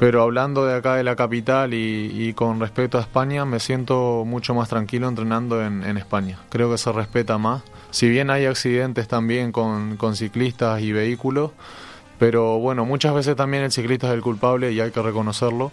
pero 0.00 0.22
hablando 0.22 0.64
de 0.64 0.74
acá 0.74 0.96
de 0.96 1.04
la 1.04 1.14
capital 1.14 1.74
y, 1.74 2.32
con 2.32 2.58
respecto 2.58 2.96
a 2.96 3.02
España, 3.02 3.44
me 3.44 3.60
siento 3.60 4.24
mucho 4.26 4.54
más 4.54 4.70
tranquilo 4.70 5.06
entrenando 5.06 5.62
en, 5.62 5.98
España. 5.98 6.38
Creo 6.48 6.70
que 6.70 6.78
se 6.78 6.90
respeta 6.90 7.36
más. 7.36 7.62
Si 7.90 8.08
bien 8.08 8.30
hay 8.30 8.46
accidentes 8.46 9.08
también 9.08 9.52
con, 9.52 9.98
ciclistas 10.16 10.80
y 10.80 10.92
vehículos, 10.92 11.50
pero 12.18 12.58
bueno, 12.58 12.86
muchas 12.86 13.12
veces 13.12 13.36
también 13.36 13.62
el 13.62 13.72
ciclista 13.72 14.08
es 14.08 14.14
el 14.14 14.22
culpable 14.22 14.72
y 14.72 14.80
hay 14.80 14.90
que 14.90 15.02
reconocerlo. 15.02 15.70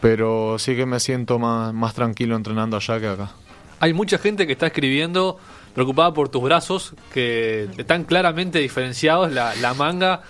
Pero 0.00 0.58
sí 0.58 0.74
que 0.74 0.84
me 0.84 0.98
siento 0.98 1.38
más, 1.38 1.72
más 1.72 1.94
tranquilo 1.94 2.34
entrenando 2.34 2.76
allá 2.76 2.98
que 2.98 3.06
acá. 3.06 3.30
Hay 3.78 3.92
mucha 3.92 4.18
gente 4.18 4.44
que 4.44 4.54
está 4.54 4.66
escribiendo 4.66 5.38
preocupada 5.72 6.12
por 6.12 6.30
tus 6.30 6.42
brazos, 6.42 6.94
que 7.14 7.68
están 7.78 8.02
claramente 8.02 8.58
diferenciados, 8.58 9.30
la 9.30 9.74
manga. 9.74 10.22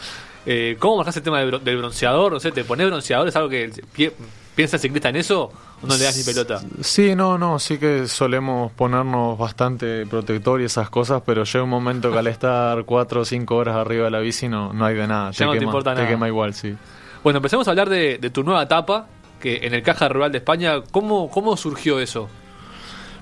Eh, 0.44 0.76
¿Cómo 0.78 0.96
manejas 0.96 1.16
el 1.18 1.22
tema 1.22 1.38
del, 1.40 1.48
bro- 1.50 1.58
del 1.60 1.76
bronceador? 1.78 2.32
No 2.32 2.40
sé, 2.40 2.50
¿te 2.52 2.64
pones 2.64 2.86
bronceador? 2.86 3.28
¿Es 3.28 3.36
algo 3.36 3.48
que 3.48 3.70
pi- 3.92 4.10
piensa 4.56 4.76
el 4.76 4.80
ciclista 4.82 5.08
en 5.08 5.16
eso? 5.16 5.52
¿O 5.82 5.86
no 5.86 5.96
le 5.96 6.04
das 6.04 6.16
ni 6.16 6.22
pelota? 6.24 6.60
Sí, 6.80 7.14
no, 7.14 7.38
no, 7.38 7.58
sí 7.58 7.78
que 7.78 8.06
solemos 8.08 8.70
ponernos 8.72 9.36
bastante 9.38 10.04
protector 10.06 10.60
y 10.60 10.64
esas 10.64 10.90
cosas, 10.90 11.22
pero 11.24 11.44
llega 11.44 11.62
un 11.64 11.70
momento 11.70 12.10
que 12.12 12.18
al 12.18 12.26
estar 12.26 12.84
cuatro 12.84 13.20
o 13.22 13.24
cinco 13.24 13.56
horas 13.56 13.76
arriba 13.76 14.04
de 14.04 14.10
la 14.10 14.18
bici 14.20 14.48
no, 14.48 14.72
no 14.72 14.84
hay 14.84 14.94
de 14.96 15.06
nada. 15.06 15.30
Ya 15.32 15.46
no 15.46 15.52
te 15.52 15.58
quema, 15.58 15.70
importa 15.70 15.90
te 15.94 16.00
nada. 16.02 16.08
quema 16.08 16.28
igual, 16.28 16.54
sí. 16.54 16.74
Bueno, 17.22 17.38
empecemos 17.38 17.66
a 17.68 17.70
hablar 17.70 17.88
de, 17.88 18.18
de 18.18 18.30
tu 18.30 18.42
nueva 18.42 18.62
etapa, 18.64 19.06
que 19.40 19.66
en 19.66 19.74
el 19.74 19.82
Caja 19.82 20.08
Rural 20.08 20.30
de 20.32 20.38
España, 20.38 20.82
¿cómo, 20.90 21.30
cómo 21.30 21.56
surgió 21.56 21.98
eso? 22.00 22.28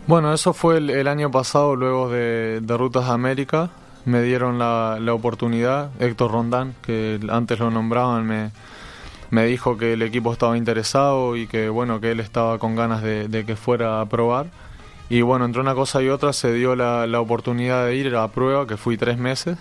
Bueno, 0.07 0.33
eso 0.33 0.53
fue 0.55 0.79
el, 0.79 0.91
el 0.91 1.07
año 1.09 1.31
pasado, 1.31 1.77
luego 1.77 2.11
de, 2.11 2.61
de 2.63 2.77
Rutas 2.77 3.07
de 3.07 3.13
América. 3.13 3.71
Me 4.05 4.23
dieron 4.23 4.59
la, 4.59 4.99
la 5.01 5.13
oportunidad. 5.13 5.91
Héctor 6.01 6.33
Rondán, 6.33 6.75
que 6.83 7.21
antes 7.31 7.59
lo 7.59 7.71
nombraban, 7.71 8.27
me, 8.27 8.51
me 9.31 9.47
dijo 9.47 9.77
que 9.77 9.93
el 9.93 10.03
equipo 10.03 10.33
estaba 10.33 10.57
interesado 10.57 11.37
y 11.37 11.47
que 11.47 11.69
bueno 11.69 12.01
que 12.01 12.11
él 12.11 12.21
estaba 12.21 12.59
con 12.59 12.77
ganas 12.77 13.03
de, 13.03 13.45
que 13.47 13.57
fuera 13.57 14.01
a 14.01 14.07
probar. 14.07 14.47
Y 15.09 15.23
bueno, 15.23 15.45
entre 15.45 15.61
una 15.61 15.75
cosa 15.75 16.03
y 16.03 16.09
otra 16.09 16.33
se 16.33 16.53
dio 16.53 16.77
la, 16.77 17.07
la 17.07 17.21
oportunidad 17.21 17.87
de 17.87 17.97
ir 17.97 18.15
a 18.15 18.29
prueba, 18.29 18.67
que 18.67 18.77
fui 18.77 18.97
tres 18.97 19.19
meses. 19.19 19.59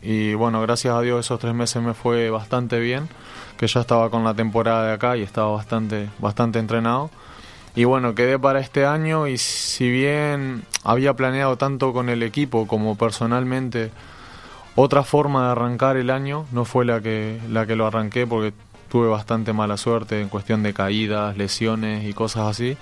Y 0.00 0.34
bueno, 0.34 0.60
gracias 0.62 0.94
a 0.94 1.00
Dios 1.00 1.24
esos 1.24 1.38
tres 1.38 1.54
meses 1.54 1.82
me 1.82 1.94
fue 1.94 2.30
bastante 2.30 2.80
bien, 2.80 3.08
que 3.56 3.66
ya 3.66 3.80
estaba 3.80 4.10
con 4.10 4.24
la 4.24 4.34
temporada 4.34 4.86
de 4.86 4.92
acá 4.94 5.16
y 5.16 5.22
estaba 5.22 5.52
bastante, 5.52 6.08
bastante 6.18 6.58
entrenado. 6.58 7.10
Y 7.74 7.84
bueno, 7.84 8.14
quedé 8.14 8.38
para 8.38 8.60
este 8.60 8.84
año 8.84 9.26
y 9.26 9.38
si 9.38 9.90
bien 9.90 10.64
había 10.84 11.14
planeado 11.14 11.56
tanto 11.56 11.92
con 11.92 12.10
el 12.10 12.22
equipo 12.22 12.66
como 12.66 12.96
personalmente 12.96 13.90
otra 14.74 15.04
forma 15.04 15.46
de 15.46 15.52
arrancar 15.52 15.96
el 15.96 16.10
año, 16.10 16.46
no 16.52 16.64
fue 16.64 16.84
la 16.84 17.00
que, 17.00 17.40
la 17.50 17.66
que 17.66 17.76
lo 17.76 17.86
arranqué 17.86 18.26
porque 18.26 18.52
tuve 18.90 19.08
bastante 19.08 19.54
mala 19.54 19.78
suerte 19.78 20.20
en 20.20 20.28
cuestión 20.28 20.62
de 20.62 20.74
caídas, 20.74 21.36
lesiones 21.38 22.04
y 22.04 22.12
cosas 22.12 22.48
así. 22.48 22.76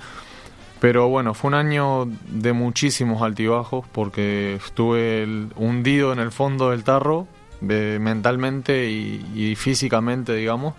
Pero 0.81 1.09
bueno, 1.09 1.35
fue 1.35 1.49
un 1.49 1.55
año 1.55 2.09
de 2.27 2.53
muchísimos 2.53 3.23
altibajos 3.23 3.87
porque 3.93 4.55
estuve 4.55 5.25
hundido 5.55 6.13
en 6.13 6.19
el 6.19 6.33
fondo 6.33 6.71
del 6.71 6.83
tarro 6.83 7.29
mentalmente 7.61 8.91
y, 8.91 9.25
y 9.35 9.55
físicamente, 9.55 10.35
digamos. 10.35 10.75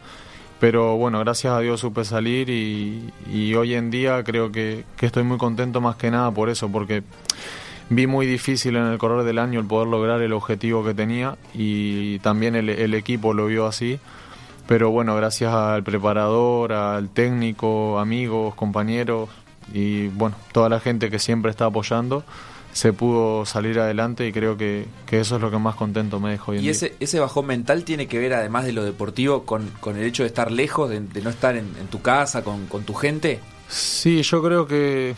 Pero 0.62 0.96
bueno, 0.96 1.18
gracias 1.20 1.54
a 1.54 1.60
Dios 1.60 1.80
supe 1.80 2.06
salir 2.06 2.48
y, 2.48 3.56
hoy 3.56 3.74
en 3.74 3.90
día 3.90 4.24
creo 4.24 4.52
que, 4.52 4.86
que 4.96 5.08
estoy 5.08 5.24
muy 5.24 5.40
contento 5.40 5.82
más 5.82 5.96
que 5.96 6.12
nada 6.12 6.30
por 6.30 6.50
eso, 6.50 6.70
porque 6.70 7.02
vi 7.90 8.06
muy 8.06 8.28
difícil 8.28 8.76
en 8.76 8.84
el 8.84 9.00
correr 9.00 9.26
del 9.26 9.40
año 9.40 9.60
el 9.60 9.66
poder 9.66 9.88
lograr 9.88 10.22
el 10.22 10.34
objetivo 10.34 10.86
que 10.86 10.94
tenía 10.94 11.36
y 11.56 12.20
también 12.20 12.56
el, 12.56 12.70
el 12.70 12.94
equipo 12.94 13.34
lo 13.34 13.48
vio 13.48 13.66
así. 13.66 14.00
Pero 14.68 14.92
bueno, 14.92 15.16
gracias 15.16 15.52
al 15.52 15.82
preparador, 15.82 16.74
al 16.74 17.10
técnico, 17.10 17.98
amigos, 17.98 18.54
compañeros 18.54 19.30
y 19.74 20.10
bueno, 20.10 20.36
toda 20.52 20.70
la 20.70 20.80
gente 20.80 21.10
que 21.10 21.18
siempre 21.18 21.50
está 21.50 21.66
apoyando, 21.66 22.24
se 22.74 22.94
pudo 22.94 23.46
salir 23.46 23.80
adelante 23.80 24.26
y 24.28 24.32
creo 24.32 24.56
que, 24.58 24.86
que 25.06 25.20
eso 25.20 25.36
es 25.36 25.42
lo 25.42 25.52
que 25.52 25.58
más 25.58 25.76
contento 25.76 26.20
me 26.20 26.40
hoy 26.46 26.58
en 26.58 26.60
Y 26.60 26.62
día. 26.62 26.72
ese, 26.72 26.96
ese 27.00 27.20
bajón 27.20 27.48
mental 27.48 27.84
tiene 27.84 28.08
que 28.08 28.18
ver, 28.20 28.34
además 28.34 28.66
de 28.66 28.72
lo 28.72 28.84
deportivo, 28.84 29.44
con, 29.44 29.70
con 29.80 29.98
el 29.98 30.04
hecho 30.04 30.24
de 30.24 30.28
estar 30.28 30.52
lejos, 30.52 30.90
de, 30.90 31.02
de 31.02 31.22
no 31.22 31.30
estar 31.30 31.56
en, 31.58 31.66
en 31.80 31.88
tu 31.88 32.02
casa, 32.02 32.44
con, 32.44 32.68
con 32.68 32.84
tu 32.84 32.94
gente. 32.94 33.40
Sí, 33.68 34.22
yo 34.24 34.42
creo 34.42 34.68
que, 34.68 35.16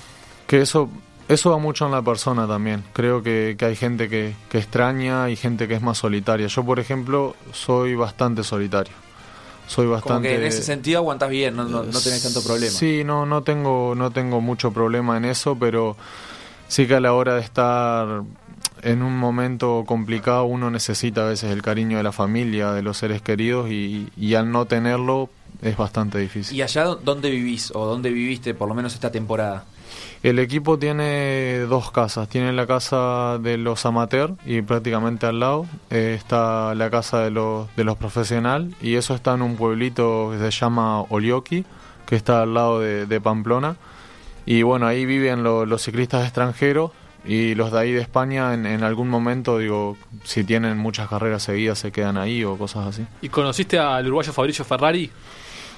que 0.48 0.62
eso, 0.62 0.89
eso 1.27 1.51
va 1.51 1.57
mucho 1.57 1.86
en 1.86 1.91
la 1.91 2.01
persona 2.01 2.48
también. 2.48 2.83
Creo 2.93 3.22
que, 3.22 3.55
que 3.57 3.65
hay 3.65 3.75
gente 3.75 4.10
que, 4.10 4.33
que 4.50 4.57
extraña 4.57 5.29
y 5.29 5.36
gente 5.36 5.67
que 5.67 5.75
es 5.75 5.81
más 5.81 6.00
solitaria. 6.00 6.48
Yo, 6.48 6.63
por 6.65 6.79
ejemplo, 6.79 7.36
soy 7.51 7.95
bastante 7.95 8.43
solitario. 8.43 8.93
Soy 9.67 9.86
Como 9.86 9.95
bastante... 9.95 10.29
que 10.29 10.36
en 10.36 10.43
ese 10.43 10.62
sentido 10.62 11.00
aguantás 11.00 11.29
bien, 11.29 11.55
no, 11.55 11.63
no, 11.63 11.83
no 11.83 12.00
tenés 12.01 12.22
tanto 12.22 12.43
problema. 12.43 12.72
Sí, 12.72 13.03
no, 13.05 13.25
no 13.25 13.43
tengo, 13.43 13.93
no 13.95 14.12
tengo 14.12 14.41
mucho 14.41 14.72
problema 14.74 15.17
en 15.17 15.25
eso, 15.25 15.55
pero 15.57 15.95
sí 16.74 16.88
que 16.88 16.96
a 16.96 17.00
la 17.00 17.13
hora 17.13 17.36
de 17.36 17.42
estar 17.42 18.24
en 18.82 19.01
un 19.03 19.18
momento 19.18 19.84
complicado 19.86 20.46
uno 20.46 20.72
necesita 20.72 21.22
a 21.22 21.30
veces 21.30 21.51
el 21.51 21.62
cariño 21.62 21.98
de 21.98 22.03
la 22.03 22.12
familia, 22.12 22.72
de 22.74 22.82
los 22.82 22.98
seres 22.98 23.22
queridos 23.22 23.70
y, 23.70 24.10
y 24.18 24.34
al 24.34 24.51
no 24.51 24.65
tenerlo 24.65 25.30
es 25.62 25.77
bastante 25.77 26.18
difícil. 26.18 26.58
¿Y 26.58 26.62
allá 26.62 26.84
dó- 26.86 26.96
dónde 26.96 27.30
vivís 27.30 27.72
o 27.75 27.86
dónde 27.86 28.10
viviste 28.12 28.53
por 28.53 28.68
lo 28.68 28.74
menos 28.75 28.94
esta 28.96 29.12
temporada? 29.12 29.65
El 30.24 30.39
equipo 30.39 30.80
tiene 30.80 31.60
dos 31.70 31.92
casas. 31.92 32.27
Tiene 32.27 32.51
la 32.53 32.65
casa 32.65 33.38
de 33.39 33.58
los 33.58 33.86
amateurs 33.86 34.34
y 34.46 34.62
prácticamente 34.62 35.25
al 35.27 35.39
lado 35.39 35.65
eh, 35.92 36.15
está 36.18 36.74
la 36.75 36.89
casa 36.89 37.20
de 37.20 37.30
los, 37.30 37.74
de 37.75 37.84
los 37.84 37.98
profesionales 37.98 38.74
y 38.82 38.96
eso 38.96 39.13
está 39.13 39.36
en 39.36 39.42
un 39.44 39.56
pueblito 39.56 40.32
que 40.32 40.39
se 40.39 40.51
llama 40.51 41.01
Olioqui, 41.10 41.65
que 42.08 42.15
está 42.15 42.42
al 42.42 42.53
lado 42.53 42.80
de, 42.80 43.06
de 43.06 43.22
Pamplona. 43.22 43.75
Y 44.45 44.62
bueno, 44.63 44.88
ahí 44.88 45.05
viven 45.05 45.43
lo- 45.43 45.65
los 45.65 45.81
ciclistas 45.81 46.23
extranjeros 46.25 46.91
y 47.25 47.55
los 47.55 47.71
de 47.71 47.79
ahí 47.79 47.91
de 47.93 48.01
España 48.01 48.53
en, 48.53 48.65
en 48.65 48.83
algún 48.83 49.09
momento, 49.09 49.57
digo, 49.57 49.95
si 50.25 50.43
tienen 50.43 50.77
muchas 50.77 51.07
carreras 51.07 51.43
seguidas 51.43 51.79
se 51.79 51.91
quedan 51.91 52.17
ahí 52.17 52.43
o 52.43 52.57
cosas 52.57 52.88
así. 52.88 53.05
¿Y 53.21 53.29
conociste 53.29 53.79
al 53.79 54.05
uruguayo 54.07 54.33
Fabricio 54.33 54.65
Ferrari? 54.65 55.09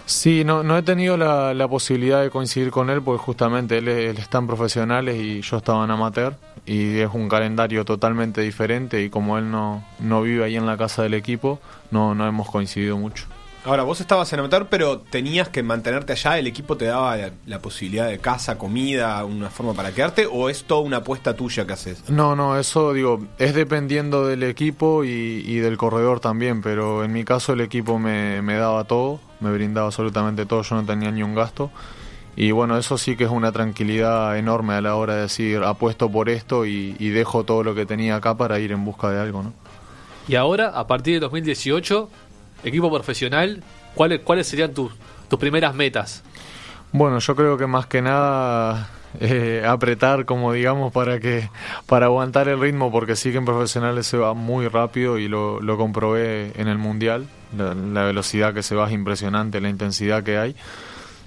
Sí, 0.07 0.43
no, 0.43 0.61
no 0.61 0.77
he 0.77 0.83
tenido 0.83 1.17
la, 1.17 1.53
la 1.55 1.67
posibilidad 1.67 2.21
de 2.21 2.29
coincidir 2.29 2.69
con 2.69 2.89
él 2.91 3.01
porque 3.01 3.23
justamente 3.23 3.79
él, 3.79 3.87
él 3.87 4.17
está 4.17 4.37
en 4.37 4.45
profesionales 4.47 5.15
y 5.19 5.41
yo 5.41 5.57
estaba 5.57 5.83
en 5.83 5.89
amateur 5.91 6.35
y 6.65 6.99
es 6.99 7.09
un 7.11 7.27
calendario 7.27 7.85
totalmente 7.85 8.41
diferente 8.41 9.01
y 9.03 9.09
como 9.09 9.37
él 9.39 9.49
no, 9.49 9.83
no 9.99 10.21
vive 10.21 10.43
ahí 10.45 10.55
en 10.57 10.65
la 10.67 10.77
casa 10.77 11.01
del 11.03 11.15
equipo, 11.15 11.59
no, 11.89 12.13
no 12.13 12.27
hemos 12.27 12.49
coincidido 12.51 12.97
mucho. 12.97 13.25
Ahora, 13.65 13.81
vos 13.81 13.99
estabas 13.99 14.31
en 14.31 14.39
amateur, 14.39 14.67
pero 14.69 14.99
tenías 14.99 15.49
que 15.49 15.63
mantenerte 15.63 16.13
allá. 16.13 16.37
¿El 16.37 16.45
equipo 16.45 16.77
te 16.77 16.85
daba 16.85 17.17
la, 17.17 17.31
la 17.47 17.59
posibilidad 17.59 18.07
de 18.07 18.19
casa, 18.19 18.59
comida, 18.59 19.25
una 19.25 19.49
forma 19.49 19.73
para 19.73 19.91
quedarte? 19.91 20.27
¿O 20.31 20.51
es 20.51 20.65
toda 20.65 20.81
una 20.81 20.97
apuesta 20.97 21.35
tuya 21.35 21.65
que 21.65 21.73
haces? 21.73 22.07
No, 22.07 22.35
no, 22.35 22.59
eso 22.59 22.93
digo, 22.93 23.25
es 23.39 23.55
dependiendo 23.55 24.27
del 24.27 24.43
equipo 24.43 25.03
y, 25.03 25.07
y 25.09 25.55
del 25.55 25.77
corredor 25.77 26.19
también, 26.19 26.61
pero 26.61 27.03
en 27.03 27.11
mi 27.11 27.23
caso 27.23 27.53
el 27.53 27.61
equipo 27.61 27.97
me, 27.97 28.43
me 28.43 28.53
daba 28.53 28.83
todo, 28.83 29.19
me 29.39 29.51
brindaba 29.51 29.87
absolutamente 29.87 30.45
todo, 30.45 30.61
yo 30.61 30.75
no 30.75 30.85
tenía 30.85 31.09
ni 31.09 31.23
un 31.23 31.33
gasto. 31.33 31.71
Y 32.35 32.51
bueno, 32.51 32.77
eso 32.77 32.99
sí 32.99 33.15
que 33.15 33.23
es 33.23 33.31
una 33.31 33.51
tranquilidad 33.51 34.37
enorme 34.37 34.75
a 34.75 34.81
la 34.81 34.95
hora 34.95 35.15
de 35.15 35.21
decir, 35.21 35.63
apuesto 35.63 36.11
por 36.11 36.29
esto 36.29 36.67
y, 36.67 36.95
y 36.99 37.09
dejo 37.09 37.45
todo 37.45 37.63
lo 37.63 37.73
que 37.73 37.87
tenía 37.87 38.17
acá 38.17 38.37
para 38.37 38.59
ir 38.59 38.71
en 38.71 38.85
busca 38.85 39.09
de 39.09 39.19
algo, 39.19 39.41
¿no? 39.41 39.53
Y 40.27 40.35
ahora, 40.35 40.69
a 40.69 40.87
partir 40.87 41.15
de 41.15 41.19
2018, 41.19 42.09
equipo 42.65 42.91
profesional, 42.91 43.63
¿cuáles, 43.93 44.19
cuáles 44.21 44.47
serían 44.47 44.73
tus, 44.73 44.91
tus 45.29 45.39
primeras 45.39 45.73
metas? 45.73 46.23
Bueno, 46.91 47.19
yo 47.19 47.35
creo 47.35 47.57
que 47.57 47.67
más 47.67 47.87
que 47.87 48.01
nada 48.01 48.89
eh, 49.19 49.63
apretar, 49.67 50.25
como 50.25 50.51
digamos, 50.53 50.91
para 50.91 51.19
que 51.19 51.49
para 51.85 52.07
aguantar 52.07 52.47
el 52.47 52.59
ritmo, 52.59 52.91
porque 52.91 53.15
sí 53.15 53.31
que 53.31 53.37
en 53.37 53.45
profesionales 53.45 54.07
se 54.07 54.17
va 54.17 54.33
muy 54.33 54.67
rápido 54.67 55.17
y 55.17 55.27
lo, 55.27 55.61
lo 55.61 55.77
comprobé 55.77 56.51
en 56.55 56.67
el 56.67 56.77
mundial. 56.77 57.27
La, 57.57 57.73
la 57.73 58.03
velocidad 58.03 58.53
que 58.53 58.63
se 58.63 58.75
va 58.75 58.87
es 58.87 58.93
impresionante, 58.93 59.61
la 59.61 59.69
intensidad 59.69 60.23
que 60.23 60.37
hay. 60.37 60.55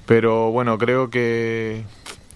Pero 0.06 0.50
bueno, 0.50 0.78
creo 0.78 1.10
que 1.10 1.84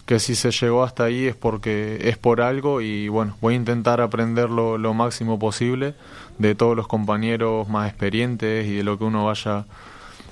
que 0.07 0.19
si 0.19 0.35
se 0.35 0.51
llegó 0.51 0.83
hasta 0.83 1.05
ahí 1.05 1.27
es 1.27 1.37
porque 1.37 1.99
es 2.03 2.19
por 2.19 2.41
algo 2.41 2.81
y 2.81 3.09
bueno, 3.09 3.37
voy 3.41 3.55
a 3.55 3.57
intentar 3.57 4.01
aprender 4.01 4.51
lo, 4.51 4.77
lo 4.77 4.95
máximo 4.95 5.39
posible 5.39 5.95
de 6.39 6.55
todos 6.55 6.77
los 6.77 6.87
compañeros 6.89 7.69
más 7.69 7.89
experientes 7.89 8.67
y 8.67 8.77
de 8.77 8.83
lo 8.85 8.99
que 8.99 9.05
uno 9.05 9.25
vaya 9.27 9.65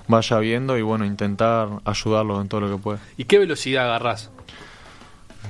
vaya 0.08 0.38
viendo 0.40 0.76
y 0.76 0.82
bueno, 0.82 1.04
intentar 1.04 1.68
ayudarlos 1.84 2.40
en 2.42 2.48
todo 2.48 2.60
lo 2.62 2.76
que 2.76 2.82
pueda. 2.82 2.98
¿Y 3.16 3.24
qué 3.24 3.38
velocidad 3.38 3.84
agarrás? 3.84 4.30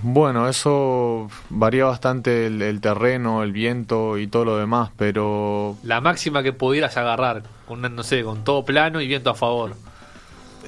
Bueno, 0.02 0.48
eso 0.48 1.28
varía 1.50 1.84
bastante 1.86 2.46
el, 2.46 2.62
el 2.62 2.80
terreno, 2.80 3.42
el 3.42 3.52
viento 3.52 4.18
y 4.18 4.26
todo 4.26 4.44
lo 4.44 4.56
demás, 4.58 4.90
pero 4.96 5.76
La 5.82 6.00
máxima 6.00 6.42
que 6.42 6.52
pudieras 6.52 6.96
agarrar, 6.96 7.42
con, 7.66 7.80
no 7.82 8.02
sé, 8.02 8.22
con 8.22 8.44
todo 8.44 8.64
plano 8.64 9.00
y 9.00 9.08
viento 9.08 9.30
a 9.30 9.34
favor. 9.34 9.74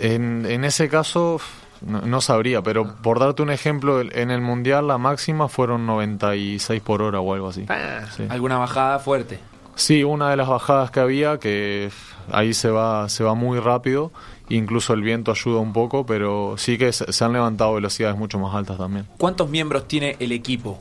en, 0.00 0.44
en 0.46 0.64
ese 0.64 0.88
caso 0.88 1.38
no, 1.82 2.00
no 2.02 2.20
sabría, 2.20 2.62
pero 2.62 2.94
por 3.02 3.18
darte 3.20 3.42
un 3.42 3.50
ejemplo, 3.50 4.00
el- 4.00 4.16
en 4.16 4.30
el 4.30 4.40
Mundial 4.40 4.86
la 4.88 4.98
máxima 4.98 5.48
fueron 5.48 5.86
96 5.86 6.80
por 6.82 7.02
hora 7.02 7.20
o 7.20 7.34
algo 7.34 7.48
así. 7.48 7.66
Ah, 7.68 8.00
Sí. 8.16 8.24
¿Alguna 8.28 8.58
bajada 8.58 8.98
fuerte? 8.98 9.38
Sí, 9.74 10.04
una 10.04 10.30
de 10.30 10.36
las 10.36 10.48
bajadas 10.48 10.90
que 10.90 11.00
había, 11.00 11.38
que 11.38 11.90
ahí 12.30 12.54
se 12.54 12.68
va, 12.70 13.08
se 13.08 13.24
va 13.24 13.34
muy 13.34 13.58
rápido, 13.58 14.12
incluso 14.48 14.92
el 14.92 15.02
viento 15.02 15.30
ayuda 15.30 15.60
un 15.60 15.72
poco, 15.72 16.04
pero 16.04 16.54
sí 16.58 16.78
que 16.78 16.92
se, 16.92 17.24
han 17.24 17.32
levantado 17.32 17.74
velocidades 17.74 18.16
mucho 18.16 18.38
más 18.38 18.54
altas 18.54 18.78
también. 18.78 19.06
¿Cuántos 19.18 19.48
miembros 19.48 19.88
tiene 19.88 20.16
el 20.18 20.32
equipo? 20.32 20.78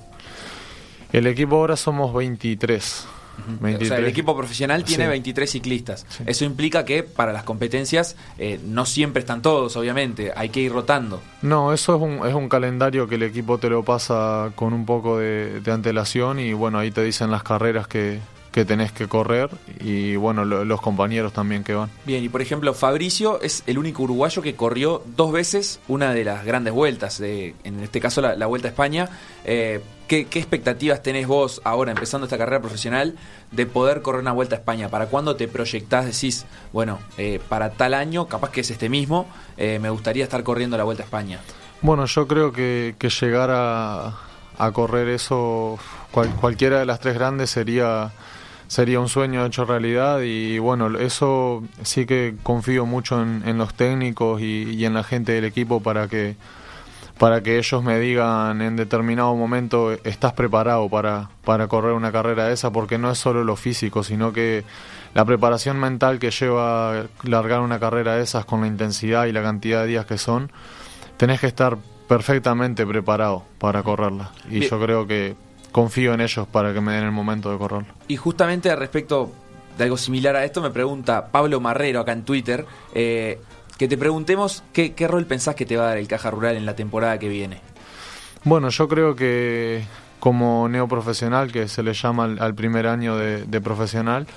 El 1.14 1.28
equipo 1.28 1.56
ahora 1.58 1.76
somos 1.76 2.14
23. 2.14 3.08
O 3.64 3.86
sea, 3.86 3.98
el 3.98 4.06
equipo 4.06 4.36
profesional 4.36 4.84
tiene 4.84 5.06
Sí. 5.06 5.10
23 5.10 5.50
ciclistas. 5.50 6.06
Sí. 6.10 6.24
Eso 6.28 6.46
implica 6.46 6.86
que 6.86 7.02
para 7.02 7.34
las 7.34 7.44
competencias 7.44 8.16
eh, 8.38 8.60
no 8.64 8.86
siempre 8.86 9.22
están 9.22 9.42
todos, 9.42 9.76
obviamente. 9.78 10.32
Hay 10.36 10.50
que 10.50 10.60
ir 10.60 10.72
rotando. 10.72 11.22
No, 11.42 11.74
eso 11.74 11.96
es 11.96 12.02
un, 12.02 12.28
es 12.28 12.34
un 12.36 12.50
calendario 12.50 13.08
que 13.08 13.16
el 13.16 13.24
equipo 13.24 13.58
te 13.58 13.70
lo 13.70 13.84
pasa 13.84 14.52
con 14.56 14.74
un 14.74 14.86
poco 14.86 15.18
de, 15.18 15.60
de 15.62 15.72
antelación 15.72 16.40
y 16.40 16.54
bueno, 16.54 16.78
ahí 16.78 16.92
te 16.92 17.04
dicen 17.04 17.32
las 17.32 17.42
carreras 17.42 17.88
que, 17.88 18.20
que 18.52 18.66
tenés 18.66 18.92
que 18.92 19.08
correr 19.08 19.50
y 19.80 20.18
bueno, 20.18 20.44
lo- 20.44 20.66
los 20.66 20.82
compañeros 20.82 21.32
también 21.32 21.64
que 21.64 21.74
van. 21.74 21.90
Bien, 22.06 22.22
y 22.24 22.28
por 22.30 22.42
ejemplo, 22.42 22.74
Fabricio 22.74 23.40
es 23.42 23.64
el 23.66 23.78
único 23.78 24.04
uruguayo 24.04 24.42
que 24.42 24.56
corrió 24.56 25.04
dos 25.16 25.32
veces 25.32 25.80
una 25.88 26.14
de 26.14 26.26
las 26.26 26.44
grandes 26.44 26.74
vueltas, 26.74 27.18
de, 27.18 27.56
en 27.64 27.80
este 27.80 28.02
caso 28.02 28.20
la, 28.22 28.36
la 28.36 28.48
Vuelta 28.48 28.68
a 28.68 28.72
España. 28.72 29.08
Eh, 29.46 29.80
¿qué, 30.10 30.26
qué 30.26 30.40
expectativas 30.40 31.02
tenés 31.02 31.28
vos 31.28 31.62
ahora, 31.64 31.92
empezando 31.92 32.26
esta 32.26 32.38
carrera 32.38 32.60
profesional, 32.60 33.16
de 33.52 33.66
poder 33.66 34.02
correr 34.02 34.20
una 34.22 34.34
Vuelta 34.34 34.56
a 34.56 34.60
España? 34.60 34.90
¿Para 34.90 35.06
cuándo 35.06 35.38
te 35.38 35.48
proyectás? 35.48 36.06
Decís, 36.06 36.46
bueno, 36.74 37.00
eh, 37.18 37.40
para 37.48 37.70
tal 37.72 37.94
año, 37.94 38.28
capaz 38.28 38.52
que 38.52 38.60
es 38.62 38.70
este 38.70 38.90
mismo, 38.90 39.28
eh, 39.56 39.80
me 39.82 39.90
gustaría 39.90 40.26
estar 40.26 40.44
corriendo 40.44 40.76
la 40.78 40.84
Vuelta 40.84 41.04
a 41.04 41.06
España. 41.06 41.40
Bueno, 41.82 42.06
yo 42.06 42.28
creo 42.28 42.52
que, 42.52 42.96
que 43.00 43.10
llegar 43.10 43.50
a, 43.50 44.14
a 44.58 44.72
correr 44.74 45.08
eso, 45.08 45.80
cual- 46.12 46.36
cualquiera 46.36 46.80
de 46.80 46.86
las 46.86 47.00
tres 47.00 47.14
grandes 47.16 47.50
sería 47.50 48.12
sería 48.72 49.02
un 49.02 49.10
sueño 49.10 49.46
hecho 49.46 49.66
realidad 49.66 50.22
y 50.22 50.58
bueno, 50.58 50.98
eso 50.98 51.62
sí 51.84 52.06
que 52.06 52.36
confío 52.42 52.86
mucho 52.86 53.22
en, 53.22 53.44
en 53.46 53.58
los 53.58 53.74
técnicos 53.74 54.40
y, 54.40 54.64
y 54.64 54.86
en 54.86 54.94
la 54.94 55.04
gente 55.04 55.34
del 55.34 55.44
equipo 55.44 55.84
para 55.84 56.08
que 56.08 56.38
para 57.18 57.44
que 57.44 57.58
ellos 57.58 57.84
me 57.84 58.00
digan 58.00 58.62
en 58.62 58.78
determinado 58.78 59.36
momento 59.36 59.92
estás 59.92 60.32
preparado 60.32 60.88
para, 60.88 61.32
para 61.44 61.68
correr 61.68 61.92
una 61.92 62.14
carrera 62.14 62.46
de 62.46 62.54
esa, 62.54 62.72
porque 62.72 62.98
no 62.98 63.12
es 63.12 63.18
solo 63.18 63.44
lo 63.44 63.58
físico, 63.58 64.04
sino 64.04 64.32
que 64.32 64.64
la 65.14 65.26
preparación 65.26 65.78
mental 65.78 66.18
que 66.18 66.32
lleva 66.32 67.08
largar 67.24 67.60
una 67.60 67.78
carrera 67.78 68.16
de 68.16 68.24
esas 68.24 68.46
con 68.46 68.62
la 68.62 68.68
intensidad 68.68 69.26
y 69.26 69.34
la 69.34 69.44
cantidad 69.44 69.82
de 69.82 69.88
días 69.88 70.06
que 70.06 70.18
son, 70.18 70.50
tenés 71.18 71.42
que 71.42 71.48
estar 71.48 71.78
perfectamente 72.08 72.88
preparado 72.88 73.44
para 73.60 73.84
correrla. 73.84 74.32
Y 74.50 74.60
Bien. 74.60 74.70
yo 74.70 74.82
creo 74.82 75.06
que 75.06 75.36
confío 75.72 76.14
en 76.14 76.22
ellos 76.22 76.48
para 76.48 76.74
que 76.74 76.82
me 76.82 76.94
den 76.94 77.06
el 77.06 77.12
momento 77.12 77.52
de 77.52 77.58
correrla. 77.58 77.94
Y 78.08 78.18
justamente 78.18 78.70
al 78.70 78.78
respecto 78.78 79.32
de 79.78 79.84
algo 79.86 79.98
similar 79.98 80.36
a 80.36 80.44
esto, 80.44 80.62
me 80.62 80.70
pregunta 80.70 81.28
Pablo 81.28 81.60
Marrero 81.60 82.02
acá 82.02 82.12
en 82.12 82.24
Twitter, 82.24 82.66
eh, 82.94 83.40
que 83.78 83.88
te 83.88 83.98
preguntemos 83.98 84.64
qué, 84.74 84.94
qué 84.94 85.08
rol 85.08 85.26
pensás 85.26 85.56
que 85.56 85.66
te 85.66 85.78
va 85.78 85.86
a 85.86 85.88
dar 85.90 85.98
el 85.98 86.08
Caja 86.08 86.30
Rural 86.30 86.56
en 86.56 86.66
la 86.66 86.76
temporada 86.76 87.18
que 87.20 87.30
viene. 87.30 87.62
Bueno, 88.44 88.70
yo 88.70 88.88
creo 88.88 89.16
que 89.16 89.84
como 90.20 90.70
neoprofesional, 90.70 91.52
que 91.52 91.68
se 91.68 91.82
le 91.82 91.94
llama 91.94 92.26
al, 92.26 92.40
al 92.40 92.54
primer 92.54 92.86
año 92.86 93.18
de, 93.18 93.44
de 93.46 93.62
profesional, 93.62 94.28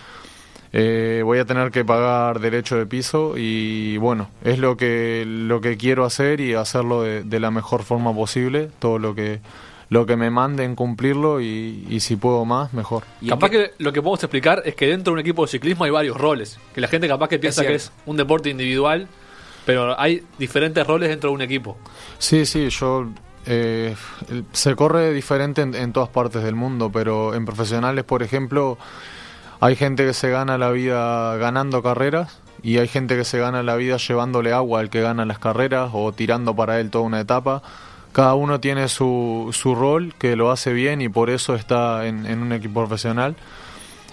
eh, 0.73 1.23
voy 1.25 1.39
a 1.39 1.45
tener 1.45 1.71
que 1.71 1.85
pagar 1.85 2.41
derecho 2.41 2.77
de 2.77 2.87
piso 2.87 3.35
y 3.37 3.97
bueno, 3.99 4.29
es 4.43 4.59
lo 4.59 4.77
que, 4.77 5.25
lo 5.27 5.61
que 5.61 5.77
quiero 5.77 6.05
hacer 6.05 6.41
y 6.41 6.55
hacerlo 6.55 7.03
de, 7.03 7.23
de 7.23 7.39
la 7.39 7.51
mejor 7.51 7.83
forma 7.83 8.13
posible, 8.13 8.71
todo 8.79 8.99
lo 8.99 9.15
que, 9.15 9.41
lo 9.95 10.07
que 10.07 10.17
me 10.17 10.29
manden 10.29 10.75
cumplirlo 10.75 11.41
y, 11.41 11.87
y 11.89 12.01
si 12.01 12.17
puedo 12.17 12.45
más, 12.45 12.73
mejor. 12.73 13.05
¿Y 13.21 13.27
en 13.27 13.31
capaz 13.31 13.51
que 13.51 13.71
lo 13.79 13.93
que 13.93 14.03
podemos 14.03 14.23
explicar 14.25 14.63
es 14.65 14.75
que 14.75 14.87
dentro 14.89 15.13
de 15.13 15.15
un 15.15 15.21
equipo 15.21 15.43
de 15.43 15.49
ciclismo 15.49 15.85
hay 15.85 15.93
varios 15.93 16.17
roles. 16.17 16.59
Que 16.75 16.81
la 16.81 16.89
gente 16.89 17.07
capaz 17.07 17.29
que 17.29 17.39
piensa 17.39 17.63
que 17.63 17.77
es 17.77 17.93
un 18.05 18.17
deporte 18.17 18.51
individual, 18.51 19.07
pero 19.65 19.99
hay 19.99 20.23
diferentes 20.37 20.85
roles 20.85 21.09
dentro 21.11 21.31
de 21.31 21.35
un 21.37 21.43
equipo. 21.43 21.77
Sí, 22.19 22.45
sí, 22.45 22.69
yo... 22.71 23.07
eh, 23.47 23.95
se 24.53 24.75
corre 24.75 25.13
diferente 25.13 25.63
en, 25.63 25.75
en 25.75 25.93
todas 25.93 26.09
partes 26.09 26.43
del 26.43 26.55
mundo, 26.55 26.91
pero 26.91 27.35
en 27.35 27.45
profesionales, 27.45 28.05
por 28.05 28.23
ejemplo, 28.23 28.79
hay 29.61 29.77
gente 29.77 30.05
que 30.05 30.15
se 30.15 30.29
gana 30.31 30.59
la 30.59 30.71
vida 30.71 31.37
ganando 31.37 31.83
carreras 31.83 32.41
y 32.63 32.79
hay 32.79 32.89
gente 32.89 33.17
que 33.17 33.25
se 33.25 33.39
gana 33.39 33.63
la 33.63 33.77
vida 33.77 33.97
llevándole 33.99 34.53
agua 34.53 34.81
al 34.81 34.89
que 34.89 35.03
gana 35.03 35.25
las 35.25 35.39
carreras 35.39 35.91
o 35.93 36.13
tirando 36.13 36.57
para 36.57 36.81
él 36.81 36.91
toda 36.91 37.05
una 37.05 37.21
etapa. 37.21 37.63
Cada 38.15 38.35
uno 38.35 38.61
tiene 38.61 38.89
su, 38.89 39.51
su 39.53 39.75
rol 39.75 40.15
que 40.19 40.37
lo 40.37 40.51
hace 40.51 40.73
bien 40.73 41.03
y 41.03 41.09
por 41.11 41.29
eso 41.29 41.55
está 41.55 42.07
en, 42.07 42.25
en 42.25 42.39
un 42.41 42.53
equipo 42.53 42.81
profesional. 42.87 43.37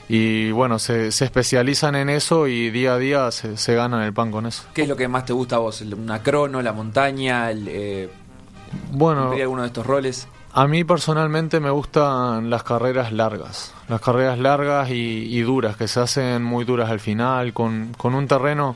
Y 0.10 0.52
bueno, 0.52 0.78
se, 0.80 1.12
se 1.14 1.24
especializan 1.24 1.96
en 1.96 2.10
eso 2.10 2.48
y 2.48 2.70
día 2.72 2.96
a 2.96 2.98
día 2.98 3.32
se, 3.32 3.56
se 3.56 3.76
ganan 3.76 4.02
el 4.02 4.12
pan 4.12 4.32
con 4.32 4.46
eso. 4.46 4.64
¿Qué 4.74 4.82
es 4.82 4.90
lo 4.90 4.98
que 4.98 5.08
más 5.08 5.24
te 5.26 5.32
gusta 5.34 5.56
a 5.56 5.60
vos? 5.60 5.82
¿El- 5.82 5.94
¿Una 5.94 6.22
crono, 6.22 6.62
la 6.62 6.74
montaña? 6.74 7.50
El, 7.50 7.66
eh, 7.70 8.10
Bueno, 8.92 9.32
alguno 9.32 9.62
de 9.62 9.68
estos 9.68 9.86
roles? 9.86 10.28
A 10.54 10.68
mí 10.68 10.84
personalmente 10.84 11.62
me 11.62 11.70
gustan 11.70 12.50
las 12.50 12.64
carreras 12.64 13.14
largas, 13.14 13.74
las 13.88 14.02
carreras 14.02 14.38
largas 14.38 14.90
y, 14.90 14.94
y 15.30 15.42
duras, 15.44 15.78
que 15.78 15.88
se 15.88 16.02
hacen 16.02 16.44
muy 16.44 16.66
duras 16.66 16.90
al 16.90 17.00
final, 17.00 17.54
con, 17.54 17.94
con 17.98 18.14
un 18.16 18.28
terreno 18.28 18.76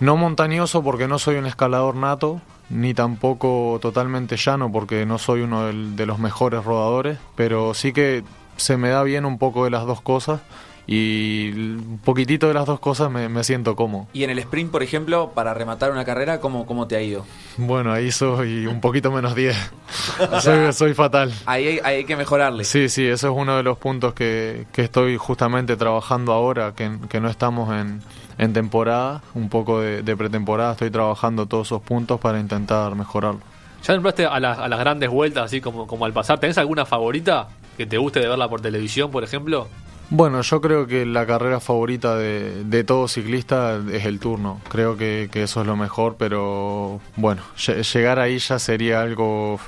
no 0.00 0.16
montañoso 0.18 0.82
porque 0.82 1.08
no 1.08 1.18
soy 1.18 1.36
un 1.36 1.46
escalador 1.46 1.94
nato, 1.94 2.42
ni 2.70 2.94
tampoco 2.94 3.78
totalmente 3.80 4.36
llano 4.36 4.70
porque 4.72 5.06
no 5.06 5.18
soy 5.18 5.42
uno 5.42 5.66
de 5.66 6.06
los 6.06 6.18
mejores 6.18 6.64
rodadores, 6.64 7.18
pero 7.36 7.74
sí 7.74 7.92
que 7.92 8.24
se 8.56 8.76
me 8.76 8.88
da 8.88 9.02
bien 9.02 9.24
un 9.24 9.38
poco 9.38 9.64
de 9.64 9.70
las 9.70 9.86
dos 9.86 10.00
cosas 10.00 10.40
y 10.86 11.50
un 11.52 12.00
poquitito 12.04 12.48
de 12.48 12.54
las 12.54 12.66
dos 12.66 12.78
cosas 12.78 13.10
me, 13.10 13.28
me 13.28 13.42
siento 13.42 13.74
cómodo. 13.74 14.06
Y 14.12 14.24
en 14.24 14.30
el 14.30 14.38
sprint, 14.38 14.70
por 14.70 14.82
ejemplo, 14.82 15.32
para 15.34 15.54
rematar 15.54 15.90
una 15.90 16.04
carrera, 16.04 16.40
¿cómo, 16.40 16.66
cómo 16.66 16.86
te 16.86 16.96
ha 16.96 17.02
ido? 17.02 17.24
Bueno, 17.56 17.92
ahí 17.92 18.12
soy 18.12 18.66
un 18.66 18.80
poquito 18.80 19.10
menos 19.10 19.34
10, 19.34 19.56
soy, 20.42 20.72
soy 20.72 20.94
fatal. 20.94 21.32
Ahí 21.46 21.66
hay, 21.66 21.80
ahí 21.84 21.96
hay 21.96 22.04
que 22.04 22.16
mejorarle. 22.16 22.64
Sí, 22.64 22.88
sí, 22.88 23.06
eso 23.06 23.28
es 23.28 23.34
uno 23.34 23.56
de 23.56 23.62
los 23.62 23.78
puntos 23.78 24.12
que, 24.14 24.66
que 24.72 24.82
estoy 24.82 25.16
justamente 25.16 25.76
trabajando 25.76 26.32
ahora, 26.32 26.74
que, 26.74 26.90
que 27.08 27.20
no 27.20 27.30
estamos 27.30 27.72
en, 27.74 28.02
en 28.38 28.52
temporada, 28.52 29.22
un 29.34 29.48
poco 29.48 29.80
de, 29.80 30.02
de 30.02 30.16
pretemporada, 30.16 30.72
estoy 30.72 30.90
trabajando 30.90 31.46
todos 31.46 31.68
esos 31.68 31.82
puntos 31.82 32.20
para 32.20 32.38
intentar 32.40 32.94
mejorarlo. 32.94 33.40
Ya 33.86 33.94
nombraste 33.94 34.26
a, 34.26 34.40
las- 34.40 34.58
a 34.58 34.68
las 34.68 34.78
grandes 34.80 35.10
vueltas, 35.10 35.44
así 35.44 35.60
como, 35.60 35.86
como 35.86 36.04
al 36.06 36.12
pasar. 36.12 36.38
¿Tenés 36.40 36.56
alguna 36.58 36.84
favorita 36.86 37.48
que 37.76 37.86
te 37.86 37.98
guste 37.98 38.20
de 38.20 38.28
verla 38.28 38.48
por 38.48 38.60
televisión, 38.60 39.10
por 39.10 39.24
ejemplo? 39.24 39.68
Bueno, 40.10 40.42
yo 40.42 40.60
creo 40.60 40.86
que 40.86 41.06
la 41.06 41.26
carrera 41.26 41.60
favorita 41.60 42.16
de, 42.16 42.64
de 42.64 42.84
todo 42.84 43.08
ciclista 43.08 43.80
es 43.90 44.04
el 44.04 44.20
turno, 44.20 44.60
creo 44.68 44.96
que, 44.98 45.28
que 45.32 45.42
eso 45.44 45.62
es 45.62 45.66
lo 45.66 45.76
mejor, 45.76 46.16
pero 46.18 47.00
bueno, 47.16 47.42
lle- 47.56 47.82
llegar 47.90 48.18
ahí 48.18 48.38
ya 48.38 48.58
sería 48.58 49.00
algo 49.00 49.58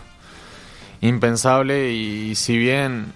impensable 1.00 1.92
y 1.92 2.35
si 2.35 2.57
bien 2.59 3.12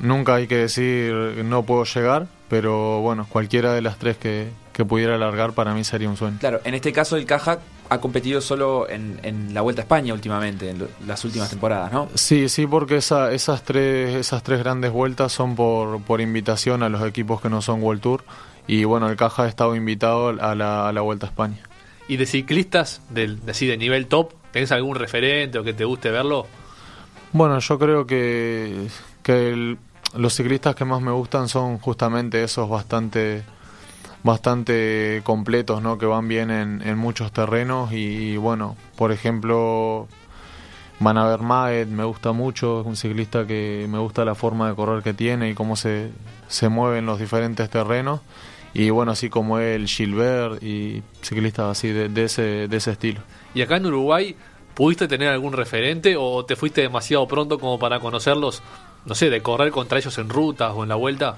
nunca 0.00 0.34
hay 0.36 0.46
que 0.46 0.56
decir 0.56 1.12
no 1.44 1.62
puedo 1.64 1.84
llegar, 1.84 2.26
pero 2.48 3.00
bueno, 3.00 3.26
cualquiera 3.28 3.72
de 3.72 3.82
las 3.82 3.98
tres 3.98 4.16
que, 4.16 4.48
que 4.72 4.84
pudiera 4.84 5.14
alargar 5.16 5.52
para 5.52 5.74
mí 5.74 5.84
sería 5.84 6.08
un 6.08 6.16
sueño. 6.16 6.38
Claro, 6.40 6.60
en 6.64 6.74
este 6.74 6.92
caso 6.92 7.16
el 7.16 7.26
Caja 7.26 7.58
ha 7.90 8.00
competido 8.00 8.40
solo 8.40 8.88
en, 8.88 9.20
en 9.22 9.52
la 9.52 9.60
Vuelta 9.60 9.82
a 9.82 9.84
España 9.84 10.14
últimamente, 10.14 10.70
en 10.70 10.78
lo- 10.78 10.88
las 11.06 11.24
últimas 11.24 11.50
temporadas, 11.50 11.92
¿no? 11.92 12.08
Sí, 12.14 12.48
sí, 12.48 12.66
porque 12.66 12.96
esa, 12.96 13.32
esas, 13.32 13.62
tres, 13.64 14.14
esas 14.14 14.42
tres 14.42 14.60
grandes 14.60 14.90
vueltas 14.90 15.30
son 15.32 15.54
por, 15.56 16.00
por 16.02 16.20
invitación 16.22 16.82
a 16.82 16.88
los 16.88 17.02
equipos 17.06 17.40
que 17.42 17.50
no 17.50 17.60
son 17.60 17.82
World 17.82 18.00
Tour 18.00 18.24
y 18.66 18.84
bueno, 18.84 19.08
el 19.10 19.16
Caja 19.16 19.42
ha 19.42 19.48
estado 19.48 19.76
invitado 19.76 20.28
a 20.28 20.54
la, 20.54 20.88
a 20.88 20.92
la 20.92 21.00
Vuelta 21.02 21.26
a 21.26 21.28
España. 21.30 21.58
Y 22.08 22.16
de 22.16 22.26
ciclistas, 22.26 23.02
del, 23.10 23.44
de, 23.44 23.50
así, 23.52 23.66
de 23.66 23.76
nivel 23.76 24.06
top, 24.06 24.32
¿tenés 24.52 24.72
algún 24.72 24.96
referente 24.96 25.58
o 25.58 25.62
que 25.64 25.72
te 25.74 25.84
guste 25.84 26.10
verlo? 26.10 26.46
Bueno, 27.32 27.58
yo 27.58 27.78
creo 27.78 28.06
que, 28.06 28.88
que 29.22 29.50
el- 29.52 29.78
los 30.16 30.34
ciclistas 30.34 30.74
que 30.74 30.84
más 30.84 31.00
me 31.00 31.10
gustan 31.12 31.48
son 31.48 31.78
justamente 31.78 32.42
esos 32.44 32.68
bastante 32.68 33.42
bastante 34.22 35.20
completos, 35.24 35.82
¿no? 35.82 35.98
Que 35.98 36.06
van 36.06 36.28
bien 36.28 36.50
en, 36.50 36.82
en 36.82 36.98
muchos 36.98 37.32
terrenos 37.32 37.92
y, 37.92 38.36
bueno, 38.36 38.76
por 38.96 39.12
ejemplo, 39.12 40.08
Manaver 41.00 41.40
Maed 41.40 41.88
me 41.88 42.04
gusta 42.04 42.32
mucho, 42.32 42.80
es 42.80 42.86
un 42.86 42.96
ciclista 42.96 43.46
que 43.46 43.86
me 43.88 43.98
gusta 43.98 44.24
la 44.24 44.34
forma 44.34 44.68
de 44.68 44.74
correr 44.74 45.02
que 45.02 45.14
tiene 45.14 45.50
y 45.50 45.54
cómo 45.54 45.76
se, 45.76 46.10
se 46.48 46.68
mueve 46.68 46.98
en 46.98 47.06
los 47.06 47.18
diferentes 47.18 47.68
terrenos 47.68 48.20
y 48.74 48.90
bueno, 48.90 49.12
así 49.12 49.28
como 49.28 49.58
él, 49.58 49.86
Gilbert 49.86 50.62
y 50.62 51.02
ciclistas 51.20 51.76
así 51.76 51.88
de, 51.88 52.08
de 52.08 52.24
ese, 52.24 52.68
de 52.68 52.76
ese 52.76 52.92
estilo. 52.92 53.20
¿Y 53.54 53.62
acá 53.62 53.76
en 53.76 53.86
Uruguay 53.86 54.34
pudiste 54.74 55.08
tener 55.08 55.28
algún 55.28 55.52
referente 55.52 56.16
o 56.16 56.44
te 56.44 56.56
fuiste 56.56 56.80
demasiado 56.80 57.26
pronto 57.28 57.58
como 57.58 57.78
para 57.78 58.00
conocerlos, 58.00 58.62
no 59.04 59.14
sé, 59.14 59.28
de 59.28 59.42
correr 59.42 59.72
contra 59.72 59.98
ellos 59.98 60.16
en 60.18 60.28
rutas 60.30 60.72
o 60.74 60.84
en 60.84 60.88
la 60.88 60.94
vuelta? 60.94 61.36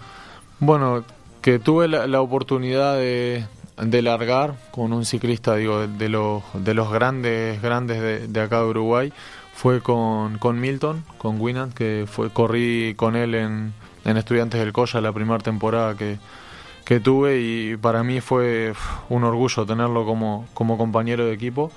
Bueno, 0.60 1.04
que 1.44 1.58
tuve 1.58 1.88
la, 1.88 2.06
la 2.06 2.22
oportunidad 2.22 2.96
de, 2.96 3.44
de 3.76 4.00
largar 4.00 4.54
con 4.70 4.94
un 4.94 5.04
ciclista, 5.04 5.56
digo, 5.56 5.86
de, 5.86 6.08
los, 6.08 6.42
de 6.54 6.72
los 6.72 6.90
grandes, 6.90 7.60
grandes 7.60 8.00
de, 8.00 8.28
de 8.28 8.40
acá 8.40 8.60
de 8.60 8.68
Uruguay, 8.68 9.12
fue 9.52 9.82
con, 9.82 10.38
con 10.38 10.58
Milton, 10.58 11.04
con 11.18 11.38
Winant, 11.38 11.74
que 11.74 12.06
fue, 12.10 12.30
corrí 12.30 12.94
con 12.96 13.14
él 13.14 13.34
en, 13.34 13.74
en 14.06 14.16
Estudiantes 14.16 14.58
del 14.58 14.72
Colla 14.72 15.02
la 15.02 15.12
primera 15.12 15.38
temporada 15.38 15.94
que, 15.94 16.16
que 16.82 16.98
tuve 16.98 17.38
y 17.42 17.76
para 17.76 18.02
mí 18.02 18.22
fue 18.22 18.72
un 19.10 19.24
orgullo 19.24 19.66
tenerlo 19.66 20.06
como, 20.06 20.48
como 20.54 20.78
compañero 20.78 21.26
de 21.26 21.34
equipo. 21.34 21.70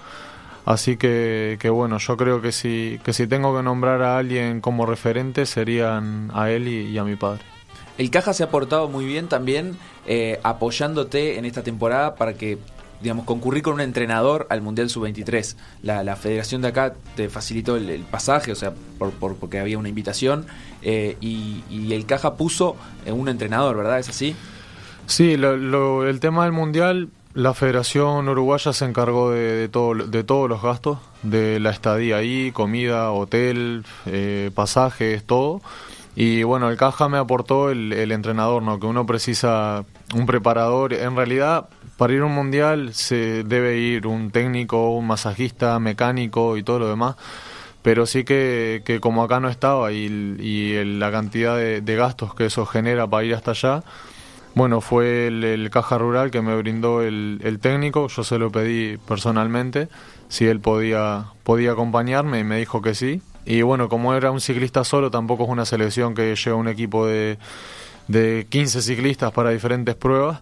Así 0.64 0.96
que, 0.96 1.58
que 1.60 1.70
bueno, 1.70 1.98
yo 1.98 2.16
creo 2.16 2.42
que 2.42 2.54
si, 2.54 3.02
que 3.04 3.12
si 3.12 3.28
tengo 3.28 3.54
que 3.54 3.64
nombrar 3.64 4.02
a 4.02 4.18
alguien 4.18 4.62
como 4.62 4.86
referente 4.86 5.46
serían 5.46 6.32
a 6.34 6.52
él 6.52 6.70
y 6.70 6.98
a 6.98 7.04
mi 7.04 7.18
padre. 7.18 7.57
El 7.98 8.10
Caja 8.12 8.34
se 8.34 8.44
ha 8.44 8.50
portado 8.50 8.88
muy 8.90 9.06
bien 9.06 9.28
también 9.28 9.78
eh, 10.06 10.40
apoyándote 10.44 11.38
en 11.40 11.46
esta 11.46 11.64
temporada 11.64 12.16
para 12.16 12.34
que, 12.36 12.58
digamos, 13.02 13.26
concurrir 13.26 13.64
con 13.64 13.74
un 13.76 13.82
entrenador 13.82 14.46
al 14.50 14.62
Mundial 14.62 14.90
Sub-23. 14.90 15.56
La, 15.84 16.04
la 16.04 16.16
federación 16.16 16.62
de 16.62 16.68
acá 16.70 16.94
te 17.16 17.28
facilitó 17.30 17.76
el, 17.76 18.02
pasaje, 18.02 18.52
o 18.52 18.56
sea, 18.56 18.74
por, 19.00 19.12
por- 19.12 19.36
porque 19.36 19.60
había 19.60 19.78
una 19.78 19.90
invitación, 19.90 20.46
eh, 20.84 21.18
y, 21.22 21.64
y 21.70 21.92
el 21.94 22.06
Caja 22.06 22.36
puso 22.36 22.76
eh, 23.06 23.12
un 23.12 23.30
entrenador, 23.30 23.78
¿verdad? 23.78 24.00
¿Es 24.00 24.10
así? 24.10 24.36
Sí, 25.08 25.38
lo- 25.38 25.58
lo- 25.58 26.08
el 26.08 26.20
tema 26.20 26.44
del 26.44 26.54
mundial, 26.54 27.10
la 27.34 27.54
Federación 27.54 28.28
Uruguaya 28.30 28.74
se 28.74 28.86
encargó 28.86 29.32
de, 29.32 29.68
de 29.68 30.06
de 30.08 30.24
todos 30.24 30.50
los 30.50 30.62
gastos, 30.62 30.98
de 31.24 31.60
la 31.60 31.70
estadía 31.72 32.18
ahí, 32.18 32.52
comida, 32.52 33.12
hotel, 33.12 33.86
eh, 34.06 34.52
pasajes, 34.54 35.24
todo. 35.24 35.62
Y 36.20 36.42
bueno, 36.42 36.72
el 36.72 36.78
Caja 36.78 37.10
me 37.10 37.20
aportó 37.20 37.70
el, 37.70 38.12
entrenador, 38.12 38.64
¿no? 38.64 38.80
Que 38.80 38.88
uno 38.88 39.06
precisa 39.06 39.86
un 40.16 40.26
preparador. 40.26 40.94
En 40.94 41.16
realidad, 41.16 41.70
para 41.96 42.12
ir 42.12 42.22
a 42.22 42.26
un 42.26 42.34
mundial 42.34 42.96
se 42.96 43.44
debe 43.44 43.78
ir 43.78 44.08
un 44.08 44.32
técnico, 44.32 44.96
un 44.96 45.06
masajista, 45.06 45.78
mecánico 45.78 46.58
y 46.58 46.64
todo 46.64 46.80
lo 46.80 46.90
demás. 46.90 47.18
pero 47.84 48.08
sí 48.08 48.24
que, 48.24 48.82
que 48.84 49.00
como 49.00 49.22
acá 49.24 49.40
no 49.40 49.48
estaba 49.48 49.92
y, 49.92 50.08
y 50.40 50.84
la 50.86 51.12
cantidad 51.12 51.56
de, 51.56 51.96
gastos 51.96 52.34
que 52.34 52.48
eso 52.48 52.66
genera 52.66 53.06
para 53.06 53.24
ir 53.24 53.36
hasta 53.36 53.52
allá, 53.52 53.84
bueno, 54.56 54.82
fue 54.82 55.28
el, 55.28 55.44
el 55.44 55.70
Caja 55.70 56.00
Rural 56.00 56.32
que 56.32 56.42
me 56.42 56.58
brindó 56.58 57.04
el, 57.04 57.40
el 57.44 57.60
técnico, 57.60 58.08
yo 58.08 58.24
se 58.24 58.40
lo 58.40 58.52
pedí 58.52 58.98
personalmente, 58.98 59.88
si 60.30 60.48
él 60.48 60.62
podía, 60.62 61.26
podía 61.44 61.74
acompañarme 61.74 62.40
y 62.40 62.44
me 62.44 62.58
dijo 62.58 62.82
que 62.82 62.96
sí. 62.96 63.22
Y 63.48 63.62
bueno, 63.62 63.88
como 63.90 64.14
era 64.14 64.30
un 64.30 64.42
ciclista 64.42 64.84
solo, 64.84 65.10
tampoco 65.10 65.46
es 65.46 65.50
una 65.50 65.66
selección 65.66 66.14
que 66.14 66.36
lleva 66.36 66.58
un 66.58 66.68
equipo 66.68 67.08
de, 67.08 67.38
de 68.08 68.46
15 68.50 68.82
ciclistas 68.82 69.32
para 69.32 69.52
diferentes 69.52 69.96
pruebas. 69.96 70.42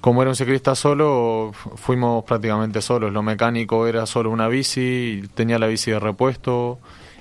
Como 0.00 0.22
era 0.22 0.30
un 0.30 0.36
ciclista 0.36 0.74
solo, 0.74 1.50
fu- 1.52 1.76
fuimos 1.76 2.24
prácticamente 2.24 2.80
solos. 2.80 3.12
Lo 3.12 3.22
mecánico 3.22 3.86
era 3.86 4.06
solo 4.06 4.30
una 4.30 4.48
bici, 4.48 5.22
tenía 5.34 5.58
la 5.58 5.66
bici 5.66 5.90
de 5.90 5.98
repuesto. 6.00 6.78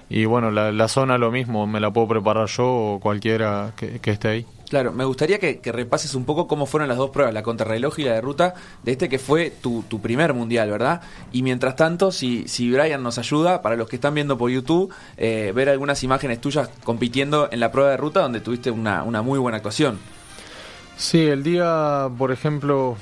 Y 0.10 0.26
bueno, 0.26 0.52
la, 0.52 0.72
la 0.72 0.88
zona 0.88 1.18
lo 1.18 1.32
mismo, 1.32 1.68
me 1.68 1.80
la 1.80 1.92
puedo 1.92 2.08
preparar 2.08 2.48
yo 2.48 2.66
o 2.66 3.00
cualquiera 3.00 3.74
que, 3.76 4.00
que 4.00 4.12
esté 4.12 4.28
ahí. 4.30 4.46
Claro, 4.70 4.92
me 4.92 5.06
gustaría 5.06 5.40
que, 5.40 5.60
que 5.60 5.72
repases 5.72 6.14
un 6.14 6.26
poco 6.26 6.46
cómo 6.48 6.66
fueron 6.66 6.90
las 6.90 6.98
dos 6.98 7.10
pruebas, 7.12 7.34
la 7.34 7.42
contrarreloj 7.42 8.00
y 8.00 8.04
la 8.04 8.14
de 8.14 8.22
ruta, 8.22 8.54
de 8.84 8.92
este 8.92 9.08
que 9.08 9.18
fue 9.18 9.50
tu, 9.50 9.84
tu 9.84 10.02
primer 10.02 10.34
mundial, 10.34 10.70
¿verdad? 10.70 11.02
Y 11.32 11.42
mientras 11.42 11.78
tanto, 11.78 12.12
si, 12.12 12.48
si 12.50 12.72
Brian 12.72 13.02
nos 13.02 13.18
ayuda, 13.18 13.62
para 13.62 13.78
los 13.78 13.88
que 13.88 13.96
están 13.96 14.14
viendo 14.14 14.38
por 14.38 14.50
YouTube, 14.50 14.94
eh, 15.16 15.54
ver 15.56 15.70
algunas 15.70 16.04
imágenes 16.04 16.42
tuyas 16.42 16.70
compitiendo 16.84 17.48
en 17.52 17.62
la 17.62 17.72
prueba 17.72 17.92
de 17.92 17.98
ruta 17.98 18.22
donde 18.22 18.42
tuviste 18.42 18.70
una, 18.70 19.04
una 19.04 19.22
muy 19.22 19.40
buena 19.40 19.58
actuación. 19.58 20.00
Sí, 20.98 21.26
el 21.26 21.44
día, 21.44 22.10
por 22.18 22.34
ejemplo, 22.34 22.98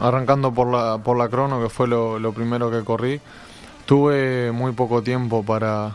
arrancando 0.00 0.52
por 0.52 0.68
la, 0.72 0.98
por 0.98 1.16
la 1.16 1.28
crono, 1.28 1.62
que 1.62 1.68
fue 1.68 1.86
lo, 1.86 2.18
lo 2.18 2.32
primero 2.32 2.72
que 2.72 2.82
corrí, 2.82 3.20
tuve 3.86 4.50
muy 4.50 4.72
poco 4.72 5.02
tiempo 5.02 5.44
para, 5.44 5.92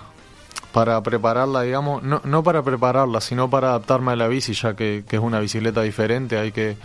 para 0.74 1.02
prepararla, 1.02 1.64
digamos, 1.64 2.04
no, 2.04 2.22
no 2.24 2.44
para 2.44 2.62
prepararla, 2.64 3.22
sino 3.22 3.50
para 3.50 3.70
adaptarme 3.70 4.12
a 4.12 4.16
la 4.16 4.28
bici, 4.28 4.54
ya 4.54 4.76
que, 4.76 5.04
que 5.08 5.16
es 5.16 5.22
una 5.22 5.40
bicicleta 5.40 5.82
diferente, 5.82 6.38
hay 6.38 6.52
que 6.52 6.78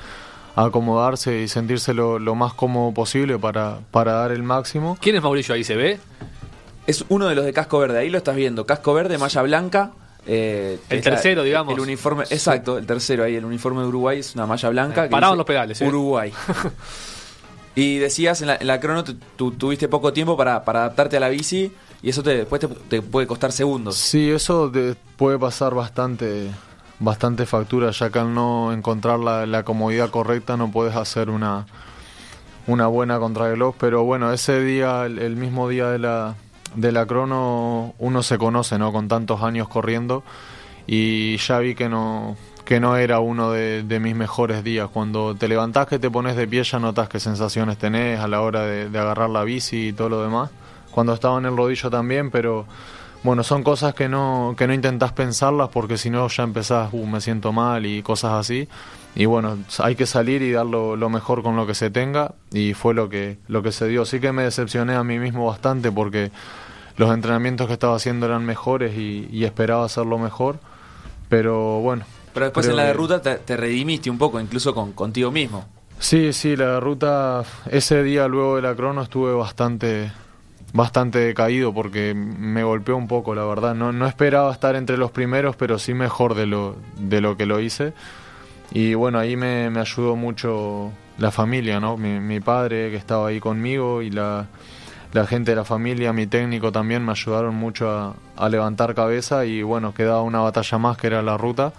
acomodarse 0.57 1.43
y 1.43 1.49
sentirse 1.49 1.95
lo, 1.95 2.19
lo 2.19 2.35
más 2.35 2.55
cómodo 2.55 2.93
posible 2.95 3.39
para, 3.39 3.79
para 3.91 4.13
dar 4.13 4.33
el 4.33 4.43
máximo. 4.43 4.97
¿Quién 5.01 5.17
es 5.17 5.23
Mauricio 5.23 5.55
ahí? 5.55 5.65
¿Se 5.65 5.75
ve? 5.77 5.99
Es 6.87 7.05
uno 7.09 7.27
de 7.29 7.35
los 7.35 7.45
de 7.45 7.53
casco 7.53 7.79
verde, 7.79 7.99
ahí 7.99 8.11
lo 8.11 8.19
estás 8.19 8.37
viendo, 8.37 8.65
casco 8.67 8.95
verde, 8.95 9.19
malla 9.19 9.43
blanca. 9.43 9.91
eh, 10.27 10.79
El 10.89 11.01
tercero, 11.03 11.43
digamos. 11.43 11.75
El 11.75 11.81
uniforme, 11.81 12.25
exacto, 12.31 12.79
el 12.79 12.87
tercero 12.87 13.25
ahí, 13.25 13.37
el 13.37 13.45
uniforme 13.45 13.81
de 13.83 13.89
Uruguay 13.89 14.21
es 14.21 14.35
una 14.35 14.47
malla 14.47 14.69
blanca. 14.71 15.05
Eh, 15.05 15.09
que 15.09 15.11
parado 15.11 15.33
dice 15.33 15.35
en 15.35 15.39
los 15.39 15.47
pedales, 15.47 15.81
eh. 15.81 15.89
Uruguay. 15.89 16.33
y 17.75 17.99
decías 17.99 18.41
en 18.41 18.49
la, 18.49 18.57
en 18.57 18.67
la 18.67 18.81
crono, 18.81 19.03
tu- 19.05 19.15
tu- 19.37 19.53
tuviste 19.53 19.89
poco 19.89 20.13
tiempo 20.13 20.37
para, 20.37 20.65
para 20.65 20.81
adaptarte 20.81 21.17
a 21.17 21.21
la 21.21 21.29
bici 21.29 21.73
y 22.05 22.11
eso 22.11 22.23
te, 22.23 22.37
después 22.37 22.61
te, 22.61 22.69
te 22.69 23.01
puede 23.01 23.27
costar 23.27 23.51
segundos. 23.51 23.97
Sí, 23.97 24.31
eso 24.31 24.69
de- 24.69 24.95
puede 25.17 25.39
pasar 25.39 25.75
bastante, 25.75 26.51
bastante 26.99 27.47
factura, 27.47 27.93
ya 27.93 28.11
que 28.11 28.19
al 28.19 28.35
no 28.35 28.75
encontrar 28.75 29.19
la, 29.21 29.63
comodidad 29.63 30.11
correcta 30.11 30.59
no 30.59 30.71
puedes 30.71 30.95
hacer 30.97 31.31
una, 31.31 31.65
una 32.67 32.89
buena 32.89 33.19
contrarreloj. 33.19 33.77
Pero 33.81 34.05
bueno, 34.05 34.35
ese 34.35 34.61
día, 34.61 35.07
el, 35.07 35.37
mismo 35.37 35.67
día 35.67 35.89
de 35.89 35.99
la, 35.99 36.35
de 36.75 36.93
la 36.93 37.07
crono, 37.07 37.95
uno 37.99 38.23
se 38.23 38.37
conoce, 38.37 38.79
¿no? 38.79 38.93
Con 38.93 39.09
tantos 39.09 39.43
años 39.43 39.69
corriendo 39.69 40.25
y 40.87 41.39
ya 41.39 41.59
vi 41.59 41.75
que 41.75 41.89
no 41.89 42.37
que 42.67 42.81
no 42.81 42.97
era 42.97 43.21
uno 43.21 43.51
de, 43.51 43.99
mis 44.01 44.15
mejores 44.15 44.63
días. 44.63 44.91
Cuando 44.91 45.35
te 45.35 45.49
levantás 45.49 45.87
que 45.87 45.99
te 45.99 46.11
pones 46.11 46.37
de 46.37 46.47
pie 46.47 46.65
ya 46.65 46.79
notas 46.79 47.09
qué 47.09 47.19
sensaciones 47.21 47.79
tenés 47.79 48.21
a 48.21 48.29
la 48.29 48.43
hora 48.43 48.63
de 48.65 48.99
agarrar 48.99 49.31
la 49.31 49.45
bici 49.45 49.89
y 49.89 49.93
todo 49.95 50.11
lo 50.11 50.23
demás. 50.23 50.51
Cuando 50.95 51.13
estaba 51.15 51.39
en 51.39 51.47
el 51.47 51.57
rodillo 51.57 51.91
también, 51.91 52.31
pero 52.31 52.67
bueno, 53.25 53.43
son 53.43 53.63
cosas 53.63 53.95
que 53.95 54.09
no, 54.09 54.55
que 54.57 54.67
no 54.67 54.75
intentás 54.75 55.13
pensarlas 55.13 55.69
porque 55.71 55.97
si 55.99 56.11
no 56.11 56.29
ya 56.29 56.43
empezás, 56.45 56.91
uh, 56.93 57.07
me 57.07 57.21
siento 57.21 57.53
mal 57.53 57.85
y 57.87 58.03
cosas 58.03 58.33
así. 58.35 58.69
Y 59.17 59.27
bueno, 59.27 59.59
hay 59.79 59.95
que 59.97 60.07
salir 60.07 60.43
y 60.43 60.51
dar 60.53 60.67
lo, 60.67 60.97
lo 60.97 61.09
mejor 61.09 61.43
con 61.43 61.57
lo 61.57 61.67
que 61.67 61.75
se 61.75 61.89
tenga 61.91 62.33
y 62.53 62.75
fue 62.75 62.95
lo 62.95 63.09
que, 63.09 63.39
lo 63.49 63.63
que 63.63 63.73
se 63.73 63.89
dio. 63.89 64.05
Sí 64.05 64.21
que 64.21 64.33
me 64.33 64.43
decepcioné 64.43 64.95
a 64.95 65.05
mí 65.05 65.19
mismo 65.19 65.47
bastante 65.47 65.91
porque 65.93 66.31
los 66.97 67.13
entrenamientos 67.13 67.67
que 67.67 67.73
estaba 67.73 67.97
haciendo 67.97 68.27
eran 68.27 68.45
mejores 68.45 68.97
y, 68.97 69.29
y 69.33 69.45
esperaba 69.45 69.85
hacerlo 69.85 70.19
mejor. 70.19 70.59
Pero 71.29 71.81
bueno. 71.81 72.05
Pero 72.33 72.47
después 72.47 72.67
en 72.69 72.77
la 72.77 72.87
que- 72.87 72.93
ruta 72.95 73.23
te, 73.23 73.37
te 73.37 73.57
redimiste 73.57 74.11
un 74.11 74.19
poco, 74.19 74.41
incluso 74.41 74.75
con, 74.75 74.93
contigo 74.93 75.31
mismo. 75.31 75.65
Sí, 75.99 76.33
sí, 76.33 76.57
la 76.57 76.81
ruta, 76.81 77.45
ese 77.71 78.03
día 78.03 78.27
luego 78.27 78.57
de 78.57 78.63
la 78.63 78.75
crono 78.75 79.01
estuve 79.03 79.33
bastante, 79.33 80.11
bastante 80.75 81.21
decaído 81.21 81.73
porque 81.73 82.15
me 82.15 82.65
golpeó 82.65 82.97
un 82.97 83.07
poco, 83.09 83.35
la 83.35 83.45
verdad. 83.45 83.75
No, 83.75 83.93
no 83.93 84.07
esperaba 84.07 84.53
estar 84.53 84.75
entre 84.77 84.99
los 84.99 85.13
primeros, 85.13 85.57
pero 85.57 85.79
sí 85.79 85.95
mejor 85.95 86.35
de 86.35 86.47
lo, 86.47 86.77
de 86.99 87.21
lo 87.21 87.37
que 87.37 87.47
lo 87.47 87.61
hice. 87.61 87.95
Y 88.73 88.95
bueno, 88.95 89.21
ahí 89.21 89.37
me, 89.37 89.71
me 89.71 89.81
ayudó 89.81 90.17
mucho 90.17 90.91
la 91.17 91.31
familia, 91.31 91.79
¿no? 91.79 91.97
Mi, 91.97 92.19
mi 92.19 92.41
padre 92.41 92.91
que 92.91 92.97
estaba 92.97 93.29
ahí 93.29 93.39
conmigo 93.39 94.03
y 94.03 94.11
la, 94.11 94.49
la 95.13 95.27
gente 95.27 95.53
de 95.53 95.57
la 95.57 95.65
familia, 95.65 96.13
mi 96.13 96.27
técnico 96.27 96.73
también 96.73 97.05
me 97.05 97.13
ayudaron 97.13 97.55
mucho 97.55 97.89
a, 97.89 98.17
a 98.37 98.49
levantar 98.49 98.97
cabeza 98.97 99.47
y 99.47 99.63
bueno, 99.63 99.95
quedaba 99.95 100.23
una 100.23 100.41
batalla 100.41 100.79
más 100.79 100.97
que 100.97 101.07
era 101.07 101.23
la 101.23 101.37
ruta 101.37 101.73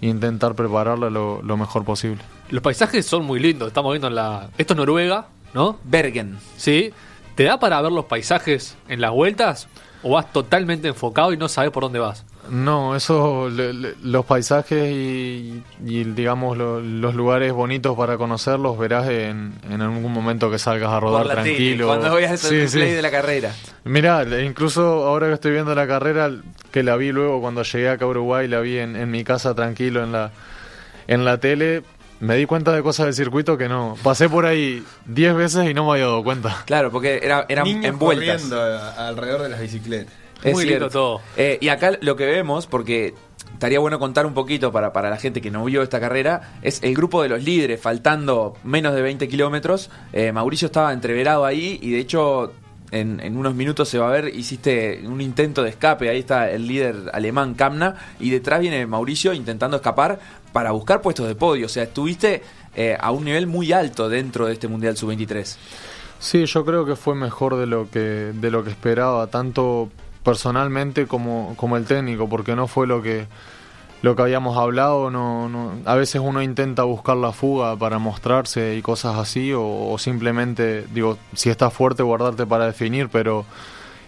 e 0.00 0.06
intentar 0.06 0.54
prepararla 0.54 1.10
lo, 1.10 1.42
lo 1.42 1.56
mejor 1.56 1.84
posible. 1.84 2.22
Los 2.50 2.62
paisajes 2.62 3.04
son 3.04 3.24
muy 3.24 3.40
lindos. 3.40 3.66
Estamos 3.66 3.92
viendo 3.92 4.06
en 4.06 4.14
la. 4.14 4.50
Esto 4.56 4.74
es 4.74 4.76
Noruega, 4.76 5.26
¿no? 5.52 5.78
Bergen. 5.82 6.38
Sí. 6.56 6.92
¿Te 7.34 7.44
da 7.44 7.58
para 7.58 7.80
ver 7.80 7.92
los 7.92 8.04
paisajes 8.06 8.76
en 8.88 9.00
las 9.00 9.10
vueltas? 9.12 9.68
¿O 10.02 10.10
vas 10.12 10.32
totalmente 10.32 10.88
enfocado 10.88 11.32
y 11.32 11.36
no 11.36 11.48
sabes 11.48 11.70
por 11.70 11.82
dónde 11.82 11.98
vas? 11.98 12.24
No, 12.48 12.96
eso, 12.96 13.48
le- 13.50 13.72
le- 13.74 13.94
los 14.02 14.24
paisajes 14.24 14.90
y, 14.90 15.62
y, 15.86 16.04
digamos 16.04 16.56
lo- 16.56 16.80
los 16.80 17.14
lugares 17.14 17.52
bonitos 17.52 17.96
para 17.96 18.16
conocerlos 18.16 18.78
verás 18.78 19.08
en, 19.08 19.52
en 19.70 19.82
algún 19.82 20.10
momento 20.12 20.50
que 20.50 20.58
salgas 20.58 20.90
a 20.90 20.98
rodar 21.00 21.22
Por 21.24 21.28
la 21.36 21.42
tele, 21.42 21.54
tranquilo. 21.56 21.86
cuando 21.86 22.14
veas 22.14 22.30
el 22.32 22.68
Sí, 22.68 22.68
sí. 22.68 22.80
de 22.80 23.02
la 23.02 23.10
carrera. 23.10 23.54
Mirá, 23.84 24.24
le- 24.24 24.44
incluso 24.44 24.82
ahora 25.06 25.28
que 25.28 25.34
estoy 25.34 25.52
viendo 25.52 25.74
la 25.74 25.86
carrera, 25.86 26.30
que 26.72 26.82
la 26.82 26.96
vi 26.96 27.12
luego 27.12 27.40
cuando 27.42 27.62
llegué 27.62 27.90
acá 27.90 28.06
a 28.06 28.08
Uruguay, 28.08 28.48
la 28.48 28.60
vi 28.60 28.78
en, 28.78 28.96
en 28.96 29.10
mi 29.10 29.22
casa 29.22 29.54
tranquilo 29.54 30.02
en 30.02 30.12
la, 30.12 30.32
en 31.08 31.24
la 31.26 31.38
tele, 31.38 31.82
me 32.20 32.36
di 32.36 32.46
cuenta 32.46 32.72
de 32.72 32.82
cosas 32.82 33.06
del 33.06 33.14
circuito 33.14 33.56
que 33.58 33.68
no. 33.68 33.96
Pasé 34.02 34.28
por 34.28 34.46
ahí 34.46 34.82
10 35.06 35.34
veces 35.34 35.68
y 35.70 35.74
no 35.74 35.84
me 35.86 35.92
había 35.92 36.04
dado 36.04 36.22
cuenta. 36.22 36.62
Claro, 36.66 36.90
porque 36.90 37.20
era, 37.22 37.46
eran 37.48 37.64
Niños 37.64 37.86
envueltas. 37.86 38.42
corriendo 38.42 38.60
a- 38.62 39.08
alrededor 39.08 39.42
de 39.42 39.48
las 39.48 39.60
bicicletas. 39.60 40.12
Es 40.42 40.52
Muy 40.54 40.64
cierto. 40.64 40.84
lindo 40.84 40.90
todo. 40.90 41.20
Eh, 41.36 41.58
y 41.60 41.68
acá 41.68 41.92
lo 42.00 42.16
que 42.16 42.24
vemos, 42.26 42.66
porque 42.66 43.14
estaría 43.52 43.78
bueno 43.78 43.98
contar 43.98 44.24
un 44.24 44.32
poquito 44.34 44.72
para, 44.72 44.92
para 44.92 45.10
la 45.10 45.16
gente 45.18 45.40
que 45.42 45.50
no 45.50 45.64
vio 45.64 45.82
esta 45.82 46.00
carrera, 46.00 46.54
es 46.62 46.82
el 46.82 46.94
grupo 46.94 47.22
de 47.22 47.28
los 47.28 47.42
líderes, 47.42 47.80
faltando 47.80 48.54
menos 48.64 48.94
de 48.94 49.02
20 49.02 49.28
kilómetros. 49.28 49.90
Eh, 50.14 50.32
Mauricio 50.32 50.66
estaba 50.66 50.92
entreverado 50.94 51.44
ahí 51.44 51.78
y 51.82 51.90
de 51.90 51.98
hecho 51.98 52.52
en, 52.90 53.20
en 53.20 53.36
unos 53.36 53.54
minutos 53.54 53.88
se 53.88 53.98
va 53.98 54.08
a 54.08 54.12
ver, 54.12 54.34
hiciste 54.34 55.02
un 55.06 55.20
intento 55.20 55.62
de 55.62 55.70
escape, 55.70 56.08
ahí 56.08 56.18
está 56.18 56.50
el 56.50 56.66
líder 56.66 56.96
alemán 57.12 57.54
Kamna 57.54 57.94
y 58.18 58.30
detrás 58.30 58.60
viene 58.60 58.84
Mauricio 58.86 59.32
intentando 59.34 59.76
escapar 59.76 60.18
para 60.52 60.70
buscar 60.72 61.00
puestos 61.02 61.26
de 61.28 61.34
podio. 61.34 61.66
O 61.66 61.68
sea, 61.68 61.84
estuviste 61.84 62.42
eh, 62.74 62.96
a 63.00 63.10
un 63.10 63.24
nivel 63.24 63.46
muy 63.46 63.72
alto 63.72 64.08
dentro 64.08 64.46
de 64.46 64.52
este 64.54 64.68
Mundial 64.68 64.96
Sub-23. 64.96 65.56
Sí, 66.18 66.44
yo 66.46 66.64
creo 66.64 66.84
que 66.84 66.96
fue 66.96 67.14
mejor 67.14 67.56
de 67.56 67.66
lo 67.66 67.90
que 67.90 67.98
de 68.34 68.50
lo 68.50 68.62
que 68.62 68.70
esperaba, 68.70 69.26
tanto 69.28 69.88
personalmente 70.22 71.06
como, 71.06 71.54
como 71.56 71.76
el 71.76 71.86
técnico, 71.86 72.28
porque 72.28 72.54
no 72.54 72.66
fue 72.68 72.86
lo 72.86 73.00
que 73.02 73.26
lo 74.02 74.16
que 74.16 74.22
habíamos 74.22 74.56
hablado. 74.58 75.10
No, 75.10 75.48
no- 75.48 75.72
a 75.86 75.94
veces 75.94 76.20
uno 76.22 76.42
intenta 76.42 76.82
buscar 76.84 77.16
la 77.16 77.32
fuga 77.32 77.76
para 77.76 77.98
mostrarse 77.98 78.76
y 78.76 78.82
cosas 78.82 79.16
así, 79.16 79.52
o, 79.52 79.62
o 79.90 79.98
simplemente, 79.98 80.84
digo, 80.92 81.16
si 81.34 81.48
estás 81.50 81.72
fuerte, 81.72 82.02
guardarte 82.02 82.46
para 82.46 82.66
definir, 82.66 83.08
pero 83.08 83.44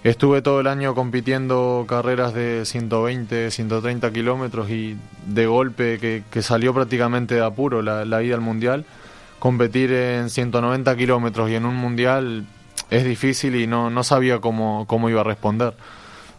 estuve 0.04 0.42
todo 0.42 0.60
el 0.60 0.66
año 0.66 0.94
compitiendo 0.94 1.84
carreras 1.88 2.34
de 2.34 2.64
120, 2.64 3.50
130 3.50 4.12
kilómetros 4.12 4.70
y 4.70 4.96
de 5.26 5.46
golpe 5.46 5.98
que, 5.98 6.22
que 6.30 6.42
salió 6.42 6.74
prácticamente 6.74 7.36
de 7.36 7.44
apuro 7.44 7.82
la, 7.82 8.04
la 8.04 8.22
ida 8.22 8.34
al 8.34 8.40
mundial 8.40 8.84
competir 9.42 9.92
en 9.92 10.30
190 10.30 10.96
kilómetros 10.96 11.50
y 11.50 11.56
en 11.56 11.66
un 11.66 11.74
mundial 11.74 12.46
es 12.90 13.04
difícil 13.04 13.56
y 13.56 13.66
no, 13.66 13.90
no 13.90 14.04
sabía 14.04 14.38
cómo, 14.40 14.86
cómo 14.86 15.10
iba 15.10 15.22
a 15.22 15.24
responder. 15.24 15.74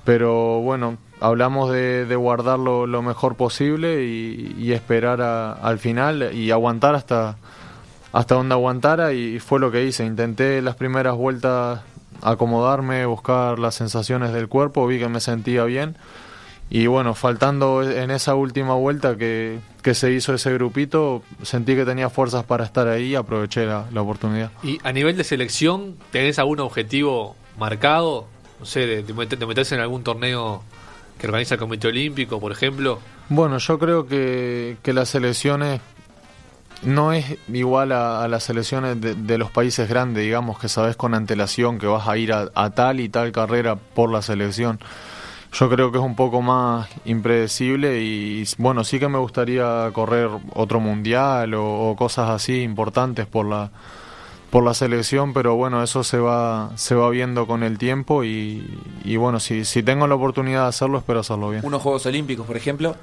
Pero 0.05 0.61
bueno, 0.61 0.97
hablamos 1.19 1.69
de, 1.69 2.05
de 2.05 2.15
guardar 2.15 2.59
lo, 2.59 3.01
mejor 3.01 3.35
posible 3.35 4.05
y, 4.05 4.71
esperar 4.71 5.19
al 5.21 5.79
final 5.79 6.33
y 6.33 6.51
aguantar 6.51 6.95
hasta, 6.95 7.35
hasta 8.13 8.35
donde 8.35 8.53
aguantara 8.53 9.11
y 9.11 9.37
fue 9.39 9.59
lo 9.59 9.69
que 9.69 9.83
hice. 9.83 10.05
Intenté 10.05 10.61
las 10.61 10.77
primeras 10.77 11.17
vueltas 11.17 11.81
acomodarme, 12.23 13.05
buscar 13.05 13.59
las 13.59 13.75
sensaciones 13.75 14.33
del 14.33 14.47
cuerpo, 14.47 14.87
vi 14.87 14.99
que 14.99 15.07
me 15.09 15.19
sentía 15.19 15.63
bien 15.65 15.95
y 16.69 16.87
bueno, 16.87 17.13
faltando 17.13 17.83
en 17.83 18.09
esa 18.09 18.33
última 18.35 18.73
vuelta 18.73 19.15
que, 19.17 19.59
que 19.83 19.93
se 19.93 20.11
hizo 20.11 20.33
ese 20.33 20.51
grupito, 20.53 21.21
sentí 21.43 21.75
que 21.75 21.85
tenía 21.85 22.09
fuerzas 22.09 22.45
para 22.45 22.63
estar 22.65 22.87
ahí 22.87 23.09
y 23.11 23.15
aproveché 23.15 23.65
la, 23.65 23.85
la 23.91 24.01
oportunidad. 24.01 24.49
Y 24.63 24.79
a 24.83 24.91
nivel 24.91 25.15
de 25.15 25.23
selección, 25.23 25.97
¿tenés 26.11 26.39
algún 26.39 26.59
objetivo 26.61 27.35
marcado? 27.59 28.27
no 28.59 28.65
sé, 28.65 28.87
de, 28.87 29.03
de 29.03 29.13
meter- 29.13 29.37
de 29.37 29.45
meterse 29.45 29.75
en 29.75 29.81
algún 29.81 30.03
torneo 30.03 30.63
que 31.19 31.27
organiza 31.27 31.55
el 31.55 31.59
Comité 31.59 31.89
Olímpico, 31.89 32.39
por 32.39 32.51
ejemplo? 32.53 32.99
Bueno, 33.29 33.57
yo 33.57 33.77
creo 33.77 34.07
que, 34.07 34.77
que 34.81 34.93
las 34.93 35.09
selecciones 35.09 35.81
no 36.85 37.13
es 37.13 37.37
igual 37.51 37.91
a, 37.91 38.23
a 38.23 38.27
las 38.27 38.43
selecciones 38.43 38.99
de, 38.99 39.15
de 39.15 39.37
los 39.37 39.51
países 39.51 39.87
grandes, 39.89 40.23
digamos, 40.23 40.59
que 40.59 40.69
sabes 40.69 40.95
con 40.95 41.13
antelación 41.13 41.79
que 41.79 41.87
vas 41.87 42.07
a 42.07 42.17
ir 42.17 42.33
a, 42.33 42.49
a 42.53 42.69
tal 42.71 42.99
y 42.99 43.09
tal 43.09 43.31
carrera 43.31 43.75
por 43.75 44.11
la 44.11 44.21
selección. 44.21 44.79
Yo 45.53 45.69
creo 45.69 45.91
que 45.91 45.99
es 45.99 46.03
un 46.03 46.15
poco 46.15 46.41
más 46.41 46.89
impredecible 47.05 48.01
y 48.01 48.43
bueno, 48.57 48.83
sí 48.83 48.99
que 48.99 49.07
me 49.07 49.19
gustaría 49.19 49.89
correr 49.93 50.29
otro 50.53 50.79
mundial 50.79 51.53
o, 51.53 51.95
cosas 51.95 52.29
así 52.29 52.61
importantes 52.61 53.27
por 53.27 53.45
la 53.45 53.69
por 54.49 54.63
la 54.63 54.75
selección, 54.75 55.33
pero 55.33 55.55
bueno, 55.55 55.81
eso 55.81 56.03
se 56.03 56.17
va 56.19 56.71
se 56.75 56.95
va 56.95 57.09
viendo 57.09 57.45
con 57.45 57.63
el 57.63 57.77
tiempo 57.77 58.23
y, 58.23 58.79
y 59.03 59.15
bueno, 59.17 59.39
si, 59.39 59.65
si 59.65 59.83
tengo 59.83 60.07
la 60.07 60.15
oportunidad 60.15 60.63
de 60.63 60.69
hacerlo, 60.69 60.97
espero 60.99 61.19
hacerlo 61.19 61.51
bien. 61.51 61.63
Unos 61.63 61.81
Juegos 61.81 62.05
Olímpicos, 62.07 62.45
por 62.47 62.57
ejemplo. 62.57 62.95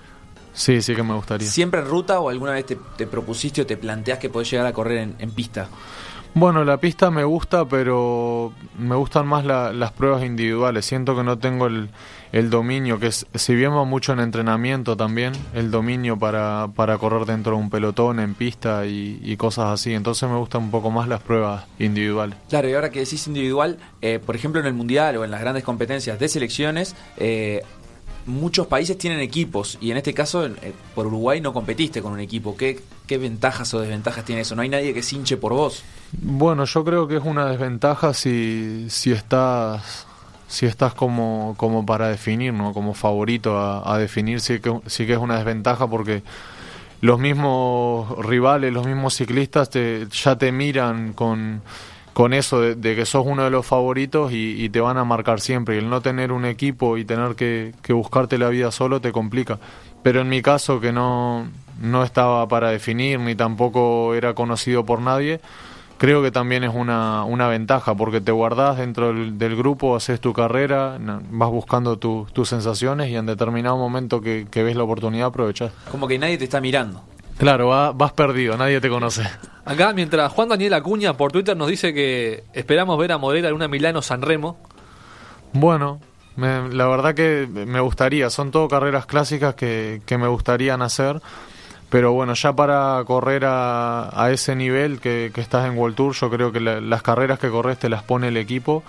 Sí, 0.61 0.83
sí 0.83 0.95
que 0.95 1.03
me 1.03 1.15
gustaría. 1.15 1.49
¿Siempre 1.49 1.81
en 1.81 1.87
ruta 1.87 2.21
o 2.21 2.29
alguna 2.29 2.53
vez 2.53 2.67
te, 2.67 2.77
te 2.99 3.07
propusiste 3.07 3.63
o 3.63 3.67
te 3.67 3.79
planteás 3.79 4.19
que 4.19 4.29
podés 4.29 4.51
llegar 4.51 4.67
a 4.67 4.75
correr 4.75 4.99
en, 4.99 5.15
en 5.19 5.31
pista? 5.31 5.69
Bueno, 6.35 6.63
la 6.65 6.77
pista 6.77 7.11
me 7.11 7.25
gusta, 7.25 7.65
pero 7.65 8.53
me 8.79 8.95
gustan 8.95 9.27
más 9.27 9.45
la- 9.47 9.73
las 9.73 9.91
pruebas 9.93 10.23
individuales. 10.23 10.85
Siento 10.85 11.17
que 11.17 11.25
no 11.25 11.39
tengo 11.39 11.67
el, 11.67 11.89
el 12.31 12.51
dominio, 12.51 13.01
que 13.01 13.07
es, 13.09 13.27
si 13.35 13.55
bien 13.55 13.73
va 13.73 13.85
mucho 13.85 14.13
en 14.13 14.21
entrenamiento 14.21 14.97
también, 14.99 15.33
el 15.55 15.71
dominio 15.71 16.19
para, 16.19 16.69
para 16.77 16.99
correr 16.99 17.25
dentro 17.25 17.57
de 17.57 17.63
un 17.63 17.71
pelotón, 17.71 18.21
en 18.21 18.35
pista 18.35 18.85
y, 18.87 19.19
y 19.25 19.37
cosas 19.39 19.73
así. 19.73 19.93
Entonces 19.95 20.29
me 20.29 20.37
gustan 20.37 20.63
un 20.65 20.71
poco 20.71 20.91
más 20.93 21.09
las 21.09 21.21
pruebas 21.23 21.65
individuales. 21.81 22.37
Claro, 22.51 22.69
y 22.69 22.75
ahora 22.75 22.91
que 22.91 23.01
decís 23.01 23.27
individual, 23.27 23.79
eh, 24.03 24.21
por 24.25 24.37
ejemplo 24.37 24.61
en 24.61 24.67
el 24.69 24.75
Mundial 24.75 25.17
o 25.17 25.25
en 25.25 25.31
las 25.33 25.41
grandes 25.41 25.65
competencias 25.65 26.21
de 26.21 26.29
selecciones, 26.29 26.95
eh, 27.17 27.63
muchos 28.27 28.67
países 28.67 28.99
tienen 28.99 29.21
equipos 29.21 29.79
y 29.81 29.91
en 29.91 29.97
este 29.97 30.15
caso 30.15 30.47
eh, 30.47 30.73
por 30.95 31.07
Uruguay 31.07 31.41
no 31.41 31.53
competiste 31.53 32.03
con 32.03 32.13
un 32.13 32.21
equipo. 32.21 32.57
¿Qué, 32.57 32.81
¿Qué 33.07 33.19
ventajas 33.19 33.73
o 33.75 33.81
desventajas 33.81 34.25
tiene 34.25 34.43
eso? 34.43 34.55
No 34.55 34.63
hay 34.63 34.69
nadie 34.69 34.95
que 34.95 35.03
se 35.03 35.37
por 35.37 35.53
vos. 35.53 35.83
Bueno, 36.13 36.65
yo 36.65 36.85
creo 36.85 37.09
que 37.09 37.17
es 37.17 37.25
una 37.25 37.47
desventaja 37.47 38.15
si, 38.15 38.87
si 38.89 39.13
estás 39.13 40.07
si 40.49 40.67
estás 40.67 40.95
como, 40.95 41.55
como 41.57 41.87
para 41.87 42.09
definir, 42.09 42.53
¿no? 42.53 42.73
Como 42.73 42.93
favorito 42.93 43.57
a, 43.57 43.95
a 43.95 43.99
definir, 43.99 44.41
sí 44.41 44.59
que, 44.59 44.81
sí 44.87 45.07
que 45.07 45.13
es 45.13 45.19
una 45.19 45.37
desventaja 45.37 45.87
porque 45.87 46.25
los 47.01 47.19
mismos 47.19 48.19
rivales, 48.19 48.73
los 48.73 48.87
mismos 48.87 49.15
ciclistas 49.15 49.71
te, 49.71 50.07
ya 50.11 50.37
te 50.37 50.53
miran 50.53 51.13
con, 51.13 51.63
con 52.13 52.33
eso 52.33 52.61
de, 52.61 52.97
que 52.97 53.07
sos 53.07 53.25
uno 53.27 53.45
de 53.45 53.51
los 53.51 53.67
favoritos 53.67 54.33
y, 54.33 54.69
te 54.71 54.81
van 54.81 54.99
a 54.99 55.05
marcar 55.05 55.41
siempre. 55.41 55.77
Y 55.77 55.79
el 55.79 55.89
no 55.89 56.01
tener 56.01 56.33
un 56.33 56.45
equipo 56.45 56.97
y 56.97 57.05
tener 57.05 57.35
que, 57.35 57.73
buscarte 57.89 58.39
la 58.39 58.49
vida 58.49 58.71
solo 58.71 59.01
te 59.01 59.13
complica. 59.13 59.59
Pero 60.03 60.21
en 60.21 60.29
mi 60.29 60.43
caso, 60.43 60.81
que 60.81 60.93
no, 60.93 61.49
no 61.81 62.05
estaba 62.05 62.47
para 62.49 62.71
definir 62.71 63.21
ni 63.21 63.35
tampoco 63.35 64.15
era 64.15 64.35
conocido 64.35 64.85
por 64.85 65.01
nadie, 65.01 65.41
creo 65.99 66.23
que 66.23 66.31
también 66.31 66.65
es 66.65 66.75
una, 66.75 67.25
una 67.25 67.49
ventaja 67.49 67.95
porque 67.95 68.21
te 68.21 68.33
guardás 68.33 68.79
dentro 68.79 69.13
del, 69.13 69.57
grupo, 69.57 69.95
haces 69.95 70.21
tu 70.21 70.33
carrera, 70.33 70.97
vas 71.31 71.51
buscando 71.51 71.99
tu- 71.99 72.27
tus 72.33 72.49
sensaciones 72.49 73.11
y 73.11 73.17
en 73.17 73.27
determinado 73.27 73.77
momento 73.77 74.23
que, 74.23 74.47
que 74.51 74.63
ves 74.63 74.77
la 74.77 74.85
oportunidad 74.85 75.27
aprovechás. 75.29 75.73
Como 75.91 76.09
que 76.09 76.19
nadie 76.19 76.39
te 76.39 76.45
está 76.45 76.61
mirando. 76.61 77.03
Claro, 77.41 77.69
va- 77.69 77.93
vas 77.93 78.13
perdido, 78.13 78.57
nadie 78.59 78.81
te 78.83 78.91
conoce. 78.91 79.23
Acá, 79.65 79.95
mientras 79.95 80.31
Juan 80.33 80.51
Daniel 80.51 80.75
Acuña 80.75 81.15
por 81.17 81.33
Twitter 81.33 81.57
nos 81.57 81.69
dice 81.69 81.95
que 81.95 82.45
esperamos 82.53 82.99
ver 82.99 83.13
a 83.13 83.19
Morera 83.19 83.49
en 83.49 83.55
una 83.55 83.67
Milano 83.67 84.03
San 84.03 84.21
Remo. 84.21 84.59
Bueno, 85.55 86.01
me- 86.37 86.69
la 86.69 86.87
verdad 86.87 87.15
que 87.15 87.49
me 87.51 87.81
gustaría, 87.81 88.29
son 88.29 88.51
todo 88.51 88.69
carreras 88.69 89.07
clásicas 89.07 89.55
que, 89.55 90.03
que 90.05 90.19
me 90.19 90.29
gustarían 90.29 90.83
hacer, 90.83 91.23
pero 91.89 92.13
bueno, 92.13 92.35
ya 92.35 92.53
para 92.53 93.03
correr 93.07 93.47
a, 93.47 94.11
a 94.23 94.31
ese 94.31 94.55
nivel 94.55 95.01
que, 95.01 95.31
que 95.35 95.41
estás 95.41 95.67
en 95.67 95.79
World 95.79 95.97
Tour, 95.97 96.15
yo 96.15 96.29
creo 96.31 96.53
que 96.53 96.61
la- 96.61 96.83
las 96.83 97.03
carreras 97.03 97.39
que 97.39 97.49
corres 97.49 97.79
te 97.79 97.89
las 97.89 98.03
pone 98.03 98.29
el 98.29 98.37
equipo 98.37 98.83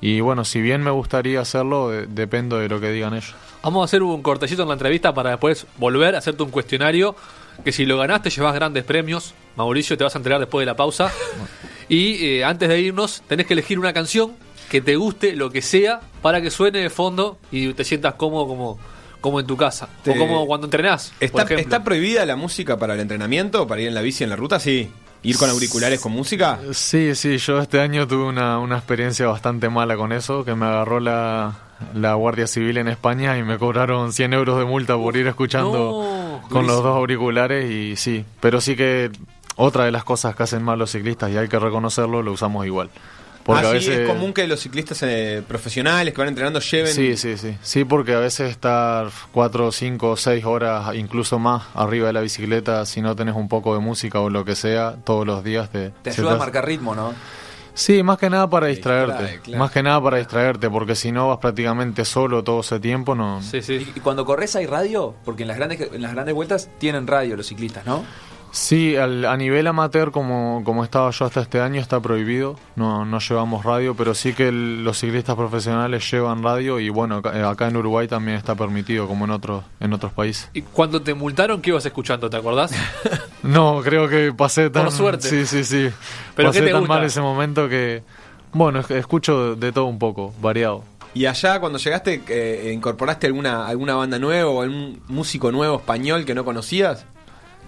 y 0.00 0.20
bueno, 0.20 0.46
si 0.46 0.62
bien 0.62 0.82
me 0.82 0.90
gustaría 0.90 1.40
hacerlo, 1.42 1.90
de- 1.90 2.06
dependo 2.06 2.56
de 2.58 2.70
lo 2.70 2.80
que 2.80 2.90
digan 2.92 3.12
ellos. 3.12 3.34
Vamos 3.62 3.82
a 3.82 3.84
hacer 3.84 4.02
un 4.02 4.22
cortecito 4.22 4.62
en 4.62 4.68
la 4.68 4.74
entrevista 4.74 5.12
para 5.12 5.30
después 5.30 5.66
volver 5.76 6.14
a 6.14 6.18
hacerte 6.18 6.42
un 6.42 6.50
cuestionario. 6.50 7.14
Que 7.64 7.72
si 7.72 7.84
lo 7.86 7.98
ganaste, 7.98 8.30
llevas 8.30 8.54
grandes 8.54 8.84
premios. 8.84 9.34
Mauricio, 9.56 9.96
te 9.98 10.04
vas 10.04 10.14
a 10.14 10.18
enterar 10.18 10.40
después 10.40 10.62
de 10.62 10.66
la 10.66 10.76
pausa. 10.76 11.10
Y 11.88 12.24
eh, 12.24 12.44
antes 12.44 12.68
de 12.68 12.80
irnos, 12.80 13.20
tenés 13.26 13.46
que 13.46 13.52
elegir 13.54 13.76
una 13.76 13.92
canción 13.92 14.32
que 14.70 14.80
te 14.80 14.94
guste, 14.94 15.34
lo 15.34 15.50
que 15.50 15.60
sea, 15.60 16.00
para 16.22 16.40
que 16.40 16.48
suene 16.48 16.78
de 16.78 16.88
fondo 16.88 17.36
y 17.50 17.72
te 17.74 17.82
sientas 17.82 18.14
cómodo 18.14 18.46
como, 18.46 18.78
como 19.20 19.40
en 19.40 19.46
tu 19.48 19.56
casa. 19.56 19.88
Te- 20.04 20.12
O 20.12 20.16
como 20.16 20.46
cuando 20.46 20.68
entrenás. 20.68 21.12
¿Está. 21.18 21.42
¿Está 21.62 21.82
prohibida 21.82 22.24
la 22.26 22.36
música 22.36 22.78
para 22.78 22.94
el 22.94 23.00
entrenamiento? 23.00 23.66
¿Para 23.66 23.80
ir 23.80 23.88
en 23.88 23.94
la 23.94 24.02
bici 24.02 24.22
en 24.22 24.30
la 24.30 24.36
ruta? 24.36 24.60
Sí. 24.60 24.88
¿Ir 25.22 25.36
con 25.36 25.50
auriculares 25.50 26.00
con 26.00 26.12
música? 26.12 26.58
Sí, 26.72 27.14
sí, 27.14 27.36
yo 27.38 27.58
este 27.60 27.80
año 27.80 28.06
tuve 28.08 28.24
una, 28.24 28.58
una 28.58 28.76
experiencia 28.78 29.26
bastante 29.26 29.68
mala 29.68 29.96
con 29.96 30.12
eso, 30.12 30.44
que 30.44 30.54
me 30.54 30.64
agarró 30.66 30.98
la, 30.98 31.58
la 31.94 32.14
Guardia 32.14 32.46
Civil 32.46 32.78
en 32.78 32.88
España 32.88 33.36
y 33.36 33.42
me 33.42 33.58
cobraron 33.58 34.12
100 34.12 34.32
euros 34.32 34.58
de 34.58 34.64
multa 34.64 34.96
por 34.96 35.16
ir 35.16 35.26
escuchando 35.26 36.40
No, 36.42 36.48
con 36.48 36.66
los 36.66 36.82
dos 36.82 36.96
auriculares 36.96 37.70
y 37.70 37.96
sí, 37.96 38.24
pero 38.40 38.60
sí 38.62 38.76
que 38.76 39.10
otra 39.56 39.84
de 39.84 39.90
las 39.90 40.04
cosas 40.04 40.34
que 40.34 40.42
hacen 40.42 40.62
mal 40.62 40.78
los 40.78 40.90
ciclistas 40.92 41.30
y 41.30 41.36
hay 41.36 41.48
que 41.48 41.58
reconocerlo, 41.58 42.22
lo 42.22 42.32
usamos 42.32 42.64
igual. 42.64 42.88
Porque 43.54 43.66
ah, 43.66 43.70
a 43.70 43.80
sí, 43.80 43.88
veces... 43.88 43.98
es 44.00 44.08
común 44.08 44.32
que 44.32 44.46
los 44.46 44.60
ciclistas 44.60 45.02
eh, 45.02 45.42
profesionales 45.46 46.14
que 46.14 46.20
van 46.20 46.28
entrenando 46.28 46.60
lleven... 46.60 46.92
Sí, 46.92 47.16
sí, 47.16 47.36
sí. 47.36 47.56
Sí, 47.62 47.84
porque 47.84 48.14
a 48.14 48.18
veces 48.18 48.50
estar 48.50 49.08
4, 49.32 49.72
5, 49.72 50.16
6 50.16 50.44
horas, 50.44 50.94
incluso 50.94 51.38
más, 51.38 51.64
arriba 51.74 52.06
de 52.08 52.12
la 52.12 52.20
bicicleta, 52.20 52.84
si 52.86 53.00
no 53.00 53.16
tenés 53.16 53.34
un 53.34 53.48
poco 53.48 53.74
de 53.74 53.80
música 53.80 54.20
o 54.20 54.30
lo 54.30 54.44
que 54.44 54.54
sea, 54.54 54.96
todos 55.04 55.26
los 55.26 55.42
días 55.42 55.70
te... 55.70 55.90
Te 56.02 56.10
ayuda 56.10 56.32
a 56.32 56.36
marcar 56.36 56.66
ritmo, 56.66 56.94
¿no? 56.94 57.12
Sí, 57.72 58.02
más 58.02 58.18
que 58.18 58.28
nada 58.28 58.50
para 58.50 58.66
Sí, 58.66 58.72
distraerte. 58.74 59.16
claro, 59.16 59.42
claro. 59.42 59.58
Más 59.58 59.70
que 59.70 59.82
nada 59.82 60.02
para 60.02 60.16
distraerte, 60.18 60.68
porque 60.68 60.94
si 60.94 61.12
no 61.12 61.28
vas 61.28 61.38
prácticamente 61.38 62.04
solo 62.04 62.42
todo 62.44 62.60
ese 62.60 62.78
tiempo, 62.80 63.14
no. 63.14 63.40
Sí, 63.42 63.62
sí. 63.62 63.86
Y, 63.94 63.98
y 63.98 64.00
cuando 64.00 64.24
corres 64.24 64.54
hay 64.56 64.66
radio, 64.66 65.14
porque 65.24 65.42
en 65.42 65.48
las 65.48 65.56
grandes 65.56 65.80
en 65.92 66.02
las 66.02 66.12
grandes 66.12 66.34
vueltas 66.34 66.68
tienen 66.78 67.06
radio 67.06 67.36
los 67.36 67.46
ciclistas, 67.46 67.86
¿no? 67.86 68.04
Sí, 68.52 68.96
al- 68.96 69.24
a 69.26 69.36
nivel 69.36 69.66
amateur, 69.66 70.10
como, 70.10 70.62
como 70.64 70.82
estaba 70.84 71.10
yo 71.10 71.24
hasta 71.24 71.40
este 71.40 71.60
año, 71.60 71.80
está 71.80 72.00
prohibido. 72.00 72.56
No, 72.76 73.04
no 73.04 73.18
llevamos 73.20 73.64
radio, 73.64 73.94
pero 73.94 74.14
sí 74.14 74.32
que 74.32 74.48
el- 74.48 74.82
los 74.84 74.98
ciclistas 74.98 75.36
profesionales 75.36 76.10
llevan 76.10 76.42
radio 76.42 76.80
y 76.80 76.88
bueno, 76.88 77.16
acá, 77.16 77.38
eh, 77.38 77.42
acá 77.44 77.68
en 77.68 77.76
Uruguay 77.76 78.08
también 78.08 78.36
está 78.36 78.54
permitido, 78.56 79.06
como 79.06 79.24
en 79.24 79.30
otros, 79.30 79.64
en 79.78 79.92
otros 79.92 80.12
países. 80.12 80.48
Y 80.52 80.62
cuando 80.62 81.00
te 81.00 81.14
multaron, 81.14 81.60
¿qué 81.62 81.70
ibas 81.70 81.86
escuchando? 81.86 82.28
¿Te 82.30 82.36
acordás? 82.36 82.72
No, 83.42 83.80
creo 83.82 84.06
que 84.06 84.34
pasé 84.36 84.68
tan... 84.68 84.84
Por 84.84 84.92
suerte. 84.92 85.26
Sí, 85.28 85.46
sí, 85.46 85.64
sí. 85.64 85.88
¿Pero 86.36 86.50
pasé 86.50 86.60
qué 86.60 86.66
te 86.66 86.72
tan 86.72 86.80
gusta? 86.82 86.94
mal 86.94 87.04
ese 87.04 87.22
momento 87.22 87.70
que... 87.70 88.02
Bueno, 88.52 88.80
es- 88.80 88.90
escucho 88.90 89.56
de 89.56 89.72
todo 89.72 89.86
un 89.86 89.98
poco, 89.98 90.34
variado. 90.42 90.84
Y 91.14 91.24
allá 91.24 91.58
cuando 91.58 91.78
llegaste, 91.78 92.22
eh, 92.28 92.70
¿incorporaste 92.74 93.26
alguna, 93.26 93.66
alguna 93.66 93.94
banda 93.94 94.18
nueva 94.18 94.50
o 94.50 94.60
algún 94.60 95.00
músico 95.08 95.50
nuevo 95.50 95.76
español 95.76 96.24
que 96.26 96.34
no 96.34 96.44
conocías? 96.44 97.06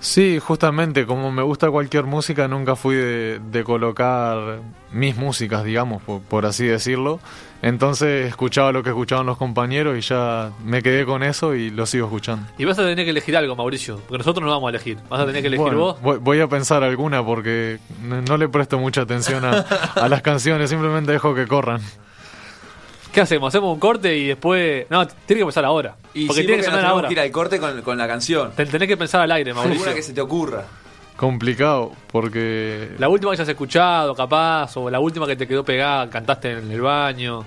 Sí, 0.03 0.41
justamente, 0.41 1.07
como 1.07 1.31
me 1.31 1.43
gusta 1.43 1.71
cualquier 1.71 2.07
música, 2.07 2.49
nunca 2.49 2.75
fui 2.75 2.97
de, 2.97 3.39
de 3.39 3.63
colocar 3.63 4.59
mis 4.91 5.17
músicas, 5.17 5.63
digamos, 5.63 6.03
por, 6.03 6.21
por 6.23 6.45
así 6.45 6.67
decirlo. 6.67 7.21
Entonces 7.63 8.27
escuchaba 8.27 8.73
lo 8.73 8.83
que 8.83 8.89
escuchaban 8.89 9.27
los 9.27 9.39
compañeros 9.39 9.97
y 9.97 10.01
ya 10.01 10.51
me 10.65 10.83
quedé 10.83 11.07
con 11.07 11.23
eso 11.23 11.55
y 11.55 11.71
lo 11.71 11.87
sigo 11.87 12.07
escuchando. 12.07 12.45
Y 12.59 12.65
vas 12.65 12.81
a 12.81 12.83
tener 12.83 13.05
que 13.05 13.13
elegir 13.13 13.37
algo, 13.37 13.55
Mauricio, 13.55 14.01
porque 14.09 14.19
nosotros 14.19 14.45
no 14.45 14.51
vamos 14.51 14.67
a 14.67 14.71
elegir. 14.71 14.99
Vas 15.09 15.21
a 15.21 15.27
tener 15.27 15.41
que 15.41 15.47
elegir 15.47 15.67
Bueno, 15.67 15.97
vos. 16.03 16.21
voy, 16.21 16.41
a 16.41 16.49
pensar 16.49 16.83
alguna 16.83 17.25
porque 17.25 17.79
no, 18.03 18.21
no 18.23 18.37
le 18.37 18.49
presto 18.49 18.81
mucha 18.81 19.03
atención 19.03 19.45
a, 19.45 19.61
a 19.61 20.09
las 20.09 20.21
canciones, 20.23 20.69
simplemente 20.69 21.13
dejo 21.13 21.33
que 21.33 21.47
corran. 21.47 21.81
¿Qué 23.13 23.21
hacemos? 23.21 23.49
¿Hacemos 23.49 23.73
un 23.75 23.79
corte 23.79 24.17
y 24.17 24.29
después.? 24.29 24.87
No, 24.89 25.07
tiene 25.07 25.39
que 25.39 25.41
empezar 25.43 25.65
ahora. 25.65 25.97
Y 26.15 26.27
porque 26.27 26.41
sí, 26.43 26.47
tiene 26.47 26.63
que 26.63 26.69
sonar 26.69 26.85
ahora. 26.87 27.09
que 27.09 27.15
ir 27.15 27.21
al 27.21 27.31
corte 27.31 27.61
con, 27.61 27.83
con 27.83 27.99
la 27.99 28.09
canción. 28.09 28.53
Te- 28.57 28.65
Tenés 28.67 28.89
que 28.89 28.97
pensar 28.97 29.21
al 29.21 29.31
aire, 29.33 29.53
Mauricio. 29.53 29.81
Alguna 29.81 29.95
que 29.95 30.03
se 30.03 30.13
te 30.15 30.21
ocurra. 30.21 30.65
Complicado, 31.17 31.93
porque... 32.11 32.95
La 32.99 33.09
última 33.09 33.31
que 33.33 33.37
hayas 33.37 33.49
escuchado, 33.49 34.15
capaz, 34.15 34.77
o 34.79 34.89
la 34.91 34.99
última 34.99 35.27
que 35.27 35.37
te 35.37 35.47
quedó 35.47 35.63
pegada, 35.65 36.09
cantaste 36.09 36.53
en 36.53 36.73
el 36.73 36.81
baño. 36.81 37.45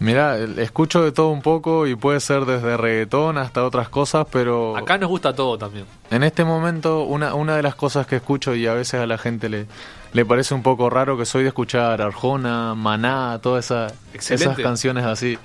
Mirá, 0.00 0.38
escucho 0.38 1.02
de 1.04 1.12
todo 1.12 1.28
un 1.28 1.42
poco 1.42 1.86
y 1.86 1.94
puede 1.94 2.20
ser 2.20 2.46
desde 2.46 2.76
reggaetón 2.78 3.36
hasta 3.38 3.64
otras 3.64 3.90
cosas, 3.90 4.26
pero... 4.32 4.76
Acá 4.76 4.96
nos 4.98 5.10
gusta 5.10 5.34
todo 5.34 5.58
también. 5.58 5.84
En 6.10 6.22
este 6.22 6.42
momento, 6.42 7.04
una, 7.04 7.34
una 7.34 7.54
de 7.56 7.62
las 7.62 7.74
cosas 7.74 8.06
que 8.06 8.16
escucho 8.16 8.54
y 8.54 8.66
a 8.66 8.72
veces 8.74 9.00
a 9.00 9.06
la 9.06 9.18
gente 9.18 9.48
le, 9.50 9.66
le 10.12 10.24
parece 10.24 10.54
un 10.54 10.62
poco 10.62 10.90
raro 10.90 11.16
que 11.16 11.24
soy 11.24 11.42
de 11.42 11.48
escuchar 11.48 12.02
Arjona, 12.02 12.74
Maná, 12.74 13.38
todas 13.42 13.66
esa, 13.66 13.92
esas 14.12 14.58
canciones 14.58 15.04
así. 15.04 15.38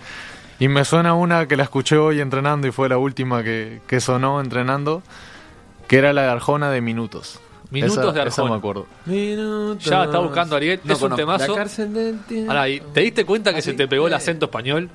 Y 0.59 0.67
me 0.67 0.85
suena 0.85 1.13
una 1.13 1.47
que 1.47 1.57
la 1.57 1.63
escuché 1.63 1.97
hoy 1.97 2.21
entrenando 2.21 2.67
y 2.67 2.71
fue 2.71 2.89
la 2.89 2.97
última 2.97 3.43
que, 3.43 3.81
que 3.87 3.99
sonó 3.99 4.39
entrenando, 4.39 5.03
que 5.87 5.97
era 5.97 6.13
la 6.13 6.23
de 6.23 6.29
Arjona 6.29 6.71
de 6.71 6.81
Minutos. 6.81 7.39
Minutos 7.71 7.97
esa, 7.97 8.11
de 8.11 8.29
esa 8.29 8.41
Arjona. 8.41 8.51
me 8.51 8.57
acuerdo. 8.57 8.85
Ya 9.79 10.05
está 10.05 10.19
buscando 10.19 10.55
Ariel. 10.55 10.79
No 10.83 10.93
es 10.93 11.01
un 11.01 11.15
temazo. 11.15 11.51
La 11.51 11.55
cárcel 11.55 11.93
del 11.93 12.19
tiempo. 12.21 12.51
Ahora, 12.51 12.69
¿y 12.69 12.79
¿te 12.79 13.01
diste 13.01 13.25
cuenta 13.25 13.53
que 13.53 13.61
se 13.61 13.73
te 13.73 13.87
pegó 13.87 14.07
el 14.07 14.13
acento 14.13 14.45
español? 14.45 14.89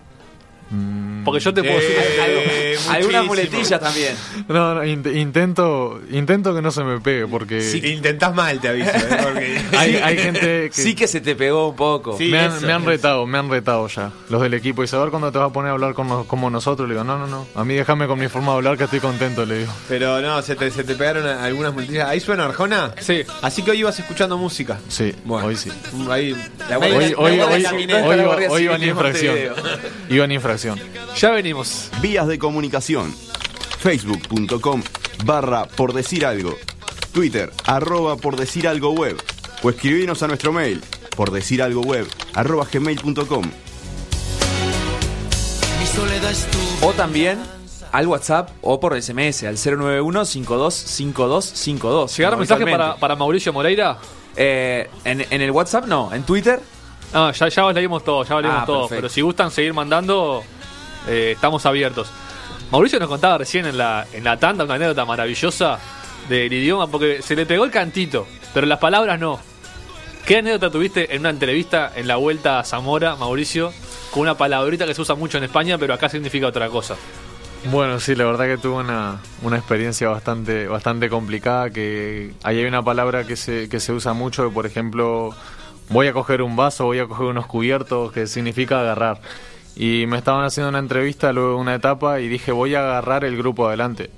Mm, 0.70 1.10
Porque 1.31 1.45
yo 1.45 1.55
te 1.55 1.62
puedo 1.62 1.75
decir. 1.77 1.97
Eh, 2.27 2.77
Algunas 2.88 3.25
muletillas 3.27 3.81
también. 3.81 4.14
No, 4.49 4.75
no, 4.75 4.85
int- 4.85 5.14
intento, 5.16 6.01
intento 6.11 6.55
que 6.55 6.62
no 6.62 6.71
se 6.71 6.83
me 6.85 7.01
pegue 7.01 7.27
porque 7.27 7.61
Sí, 7.61 7.81
intentás 7.85 8.35
mal, 8.35 8.61
te 8.61 8.69
aviso. 8.69 8.90
¿eh? 8.90 9.19
Porque- 9.23 9.61
hay, 9.79 9.97
hay 9.97 10.19
gente 10.19 10.40
que, 10.40 10.71
Sí 10.73 10.95
que 10.95 11.07
se 11.07 11.21
te 11.21 11.37
pegó 11.37 11.69
un 11.69 11.77
poco. 11.77 12.16
Sí. 12.19 12.27
me, 12.29 12.38
han, 12.38 12.53
eso, 12.57 12.66
me 12.66 12.73
han 12.73 12.83
eso. 12.83 12.90
retado, 12.90 13.27
me 13.27 13.38
han 13.38 13.51
retado 13.51 13.87
ya 13.88 14.11
los 14.29 14.43
del 14.43 14.55
equipo 14.55 14.83
y 14.83 14.87
saber 14.88 15.11
cuándo 15.11 15.31
te 15.33 15.38
vas 15.38 15.51
a 15.51 15.53
poner 15.53 15.71
a 15.71 15.73
hablar 15.75 15.95
con 15.95 16.09
nos- 16.09 16.27
como 16.27 16.51
nosotros. 16.51 16.88
Le 16.88 16.95
digo, 16.95 17.05
no, 17.05 17.19
no, 17.19 17.27
no, 17.27 17.47
a 17.55 17.64
mí 17.64 17.75
déjame 17.75 18.07
con 18.07 18.19
mi 18.19 18.29
forma 18.29 18.53
de 18.53 18.57
hablar 18.59 18.77
que 18.79 18.85
estoy 18.85 19.01
contento, 19.01 19.45
le 19.47 19.59
digo. 19.59 19.73
Pero 19.88 20.21
no, 20.21 20.40
se 20.43 20.57
te, 20.57 20.71
se 20.71 20.85
te 20.85 20.95
pegaron 20.95 21.27
algunas 21.27 21.73
multillas. 21.75 22.09
¿Ahí 22.09 22.21
suena 22.21 22.45
Arjona? 22.47 22.93
Sí. 22.99 23.23
Así 23.43 23.62
que 23.62 23.73
hoy 23.73 23.79
ibas 23.81 23.99
escuchando 23.99 24.37
música. 24.38 24.79
Sí, 24.88 25.14
Bueno. 25.25 25.47
hoy 25.49 25.57
sí. 25.57 25.71
Ahí. 26.11 26.35
La 26.69 26.79
Hoy, 26.79 26.93
hoy, 27.16 27.37
la 27.37 27.47
hoy, 27.47 27.64
hoy, 27.66 27.87
hoy 27.93 28.47
hoy 28.49 28.62
iba 28.64 28.77
en 28.77 28.85
infracción. 28.85 29.37
Iba 30.09 30.25
en 30.25 30.33
infracción. 30.33 30.81
Ya 31.20 31.30
venimos. 31.33 31.90
Vías 32.00 32.26
de 32.26 32.38
comunicación. 32.38 33.14
Facebook.com 33.80 34.83
barra 35.24 35.66
por 35.66 35.92
decir 35.92 36.24
algo. 36.24 36.54
Twitter 37.12 37.52
arroba 37.66 38.16
por 38.16 38.37
decir 38.37 38.66
algo 38.66 38.90
web. 38.92 39.20
O 39.62 39.68
escribinos 39.70 40.22
a 40.22 40.28
nuestro 40.28 40.50
mail 40.52 40.83
por 41.16 41.30
decir 41.30 41.62
algo 41.62 41.83
web 41.83 42.06
arroba 42.35 42.66
gmail.com. 42.72 43.50
O 46.83 46.92
también 46.94 47.38
al 47.92 48.06
WhatsApp 48.06 48.48
o 48.62 48.80
por 48.80 48.98
SMS 49.00 49.42
al 49.44 49.56
091-525252. 49.59 52.16
¿Llegaron 52.16 52.38
mensajes 52.38 52.66
para, 52.70 52.96
para 52.96 53.16
Mauricio 53.16 53.52
Moreira? 53.52 53.98
Eh, 54.37 54.88
en, 55.04 55.26
en 55.28 55.40
el 55.42 55.50
WhatsApp 55.50 55.87
no, 55.87 56.14
en 56.14 56.22
Twitter. 56.22 56.61
Ah, 57.12 57.33
ya, 57.37 57.48
ya 57.48 57.72
leímos 57.72 58.04
todo, 58.04 58.24
ya 58.24 58.40
leímos 58.40 58.62
Ah, 58.62 58.66
todo. 58.66 58.83
perfecto. 58.83 58.96
Pero 59.02 59.09
si 59.12 59.20
gustan 59.20 59.50
seguir 59.50 59.74
mandando, 59.74 60.44
eh, 61.09 61.33
estamos 61.35 61.67
abiertos. 61.67 62.11
Mauricio 62.71 62.99
nos 63.01 63.09
contaba 63.09 63.39
recién 63.39 63.67
en 63.67 63.79
la, 63.79 64.07
en 64.13 64.25
la 64.25 64.37
tanda 64.39 64.65
una 64.65 64.75
anécdota 64.75 65.05
maravillosa 65.05 65.79
del 66.29 66.53
idioma, 66.53 66.87
porque 66.87 67.23
se 67.23 67.35
le 67.35 67.47
pegó 67.47 67.65
el 67.65 67.71
cantito, 67.71 68.27
pero 68.55 68.67
las 68.67 68.79
palabras 68.79 69.19
no. 69.19 69.41
¿Qué 70.27 70.39
anécdota 70.39 70.71
tuviste 70.71 71.15
en 71.15 71.21
una 71.21 71.31
entrevista 71.31 71.93
en 71.97 72.07
la 72.07 72.17
vuelta 72.17 72.61
a 72.61 72.65
Zamora, 72.65 73.17
Mauricio, 73.17 73.73
con 74.13 74.23
una 74.23 74.37
palabrita 74.37 74.87
que 74.87 74.95
se 74.95 75.01
usa 75.01 75.15
mucho 75.15 75.39
en 75.39 75.45
España, 75.45 75.79
pero 75.79 75.95
acá 75.95 76.09
significa 76.09 76.47
otra 76.47 76.69
cosa? 76.69 76.95
Bueno, 77.65 78.01
sí, 78.01 78.15
la 78.15 78.25
verdad 78.25 78.47
que 78.47 78.57
tuve 78.57 78.77
una, 78.77 79.21
una 79.43 79.57
experiencia 79.57 80.09
bastante, 80.09 80.67
bastante 80.67 81.11
complicada, 81.11 81.71
que 81.71 82.33
ahí 82.43 82.59
hay 82.59 82.65
una 82.65 82.83
palabra 82.83 83.27
que 83.27 83.37
se, 83.37 83.69
que 83.69 83.81
se 83.81 83.93
usa 83.93 84.13
mucho, 84.13 84.49
que 84.49 84.55
por 84.55 84.67
ejemplo, 84.67 85.35
voy 85.89 86.07
a 86.07 86.13
coger 86.13 86.41
un 86.41 86.57
vaso, 86.57 86.87
voy 86.87 87.01
a 87.01 87.07
coger 87.07 87.27
unos 87.27 87.47
cubiertos, 87.47 88.13
que 88.13 88.27
significa 88.27 88.81
agarrar. 88.81 89.21
Y 89.83 90.05
me 90.07 90.19
estaban 90.19 90.45
haciendo 90.45 90.69
una 90.69 90.79
entrevista 90.79 91.33
luego 91.33 91.53
de 91.53 91.55
una 91.55 91.75
etapa 91.75 92.21
y 92.21 92.29
dije, 92.29 92.53
voy 92.53 92.75
a 92.75 92.81
agarrar 92.81 93.25
el 93.25 93.38
grupo 93.38 93.66
adelante. 93.66 94.11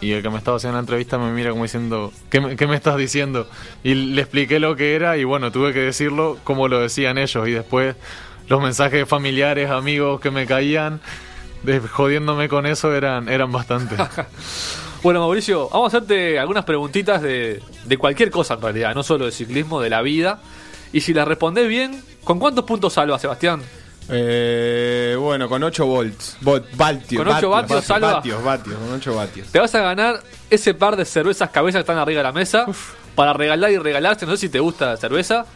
Y 0.00 0.12
el 0.12 0.22
que 0.22 0.30
me 0.30 0.38
estaba 0.38 0.56
haciendo 0.56 0.76
la 0.76 0.80
entrevista 0.80 1.18
me 1.18 1.30
mira 1.30 1.50
como 1.50 1.64
diciendo, 1.64 2.10
¿qué 2.30 2.40
me, 2.40 2.74
estás 2.74 2.96
diciendo? 2.96 3.46
Y 3.84 3.92
le 3.92 4.22
expliqué 4.22 4.58
lo 4.58 4.76
que 4.76 4.94
era 4.94 5.18
y 5.18 5.24
bueno, 5.24 5.52
tuve 5.52 5.74
que 5.74 5.80
decirlo 5.80 6.38
como 6.42 6.68
lo 6.68 6.80
decían 6.80 7.18
ellos. 7.18 7.46
Y 7.46 7.50
después 7.50 7.96
los 8.48 8.62
mensajes 8.62 9.06
familiares, 9.06 9.68
amigos 9.68 10.22
que 10.22 10.30
me 10.30 10.46
caían, 10.46 11.02
jodiéndome 11.90 12.48
con 12.48 12.64
eso, 12.64 12.94
eran, 12.94 13.28
eran 13.28 13.52
bastantes. 13.52 14.00
Bueno, 15.02 15.20
Mauricio, 15.20 15.70
vamos 15.70 15.94
a 15.94 15.96
hacerte 15.96 16.38
algunas 16.38 16.66
preguntitas 16.66 17.22
de, 17.22 17.62
de 17.86 17.96
cualquier 17.96 18.30
cosa 18.30 18.54
en 18.54 18.60
realidad, 18.60 18.94
no 18.94 19.02
solo 19.02 19.24
de 19.24 19.32
ciclismo, 19.32 19.80
de 19.80 19.88
la 19.88 20.02
vida. 20.02 20.42
Y 20.92 21.00
si 21.00 21.14
las 21.14 21.26
respondés 21.26 21.68
bien, 21.68 22.02
¿con 22.22 22.38
cuántos 22.38 22.66
puntos 22.66 22.92
salva, 22.92 23.18
Sebastián? 23.18 23.62
Eh, 24.12 25.16
bueno, 25.18 25.48
con 25.48 25.62
8 25.62 25.86
volts. 25.86 26.36
Volt, 26.40 26.66
vatios, 26.76 27.22
Con 27.24 27.34
ocho 27.36 27.50
vatios, 27.50 27.84
salva. 27.84 28.14
Vatios, 28.14 28.42
vatios, 28.42 28.76
con 28.76 28.92
8 28.92 29.14
vatios. 29.14 29.48
Te 29.48 29.58
vas 29.60 29.74
a 29.74 29.80
ganar 29.80 30.20
ese 30.50 30.74
par 30.74 30.96
de 30.96 31.04
cervezas 31.04 31.50
cabezas 31.50 31.78
que 31.78 31.82
están 31.82 31.98
arriba 31.98 32.18
de 32.18 32.24
la 32.24 32.32
mesa 32.32 32.66
para 33.14 33.32
regalar 33.32 33.70
y 33.70 33.78
regalarse. 33.78 34.26
No 34.26 34.32
sé 34.32 34.38
si 34.38 34.48
te 34.48 34.58
gusta 34.60 34.86
la 34.86 34.96
cerveza. 34.96 35.46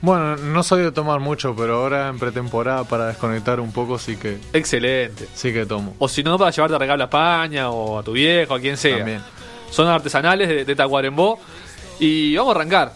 Bueno, 0.00 0.36
no 0.36 0.62
soy 0.62 0.82
de 0.82 0.92
tomar 0.92 1.20
mucho, 1.20 1.56
pero 1.56 1.76
ahora 1.76 2.08
en 2.08 2.18
pretemporada 2.18 2.84
para 2.84 3.06
desconectar 3.06 3.58
un 3.58 3.72
poco 3.72 3.98
sí 3.98 4.16
que, 4.16 4.38
Excelente. 4.52 5.26
sí 5.34 5.52
que 5.52 5.64
tomo. 5.64 5.96
O 5.98 6.08
si 6.08 6.22
no, 6.22 6.38
para 6.38 6.50
llevarte 6.50 6.76
a 6.76 6.78
regalo 6.78 7.04
a 7.04 7.06
España 7.06 7.70
o 7.70 7.98
a 7.98 8.02
tu 8.02 8.12
viejo, 8.12 8.54
a 8.54 8.60
quien 8.60 8.76
sea. 8.76 8.98
También. 8.98 9.22
Son 9.70 9.88
artesanales 9.88 10.48
de, 10.48 10.64
de 10.64 10.76
Tacuarembó. 10.76 11.40
Y 11.98 12.36
vamos 12.36 12.54
a 12.54 12.58
arrancar. 12.58 12.92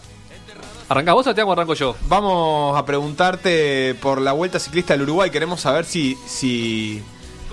¿Arrancás 0.89 1.13
vos 1.13 1.27
o 1.27 1.35
te 1.35 1.41
hago 1.41 1.51
arranco 1.53 1.75
yo? 1.75 1.95
Vamos 2.07 2.77
a 2.77 2.83
preguntarte 2.85 3.95
por 4.01 4.19
la 4.19 4.31
Vuelta 4.33 4.59
Ciclista 4.59 4.93
del 4.93 5.03
Uruguay. 5.03 5.29
Queremos 5.29 5.61
saber 5.61 5.85
si 5.85 6.17
si, 6.25 7.01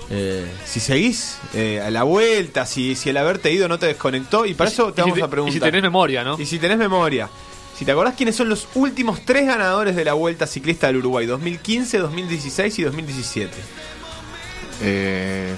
eh, 0.09 0.45
si 0.65 0.79
seguís 0.79 1.37
eh, 1.53 1.79
a 1.85 1.91
la 1.91 2.01
vuelta, 2.03 2.65
si, 2.65 2.95
si 2.95 3.09
el 3.09 3.17
haberte 3.17 3.51
ido 3.51 3.67
no 3.67 3.77
te 3.77 3.85
desconectó. 3.85 4.45
Y 4.47 4.55
para 4.55 4.71
eso 4.71 4.91
te 4.91 5.01
Y 5.01 5.03
si 5.03 5.09
vamos 5.11 5.21
a 5.23 5.27
Y 5.27 5.29
preguntar. 5.29 5.53
si 5.53 5.59
tenés 5.59 5.81
memoria, 5.83 6.23
¿no? 6.23 6.39
Y 6.39 6.45
si 6.47 6.57
tenés 6.57 6.77
memoria. 6.79 7.29
Si 7.77 7.85
te 7.85 7.91
acordás 7.91 8.15
quiénes 8.15 8.35
son 8.35 8.49
los 8.49 8.67
últimos 8.73 9.21
tres 9.23 9.45
ganadores 9.45 9.95
de 9.95 10.03
la 10.03 10.13
Vuelta 10.13 10.47
Ciclista 10.47 10.87
del 10.87 10.97
Uruguay, 10.97 11.27
2015, 11.27 11.99
2016 11.99 12.79
y 12.79 12.83
2017. 12.83 13.53
Eh, 14.81 15.55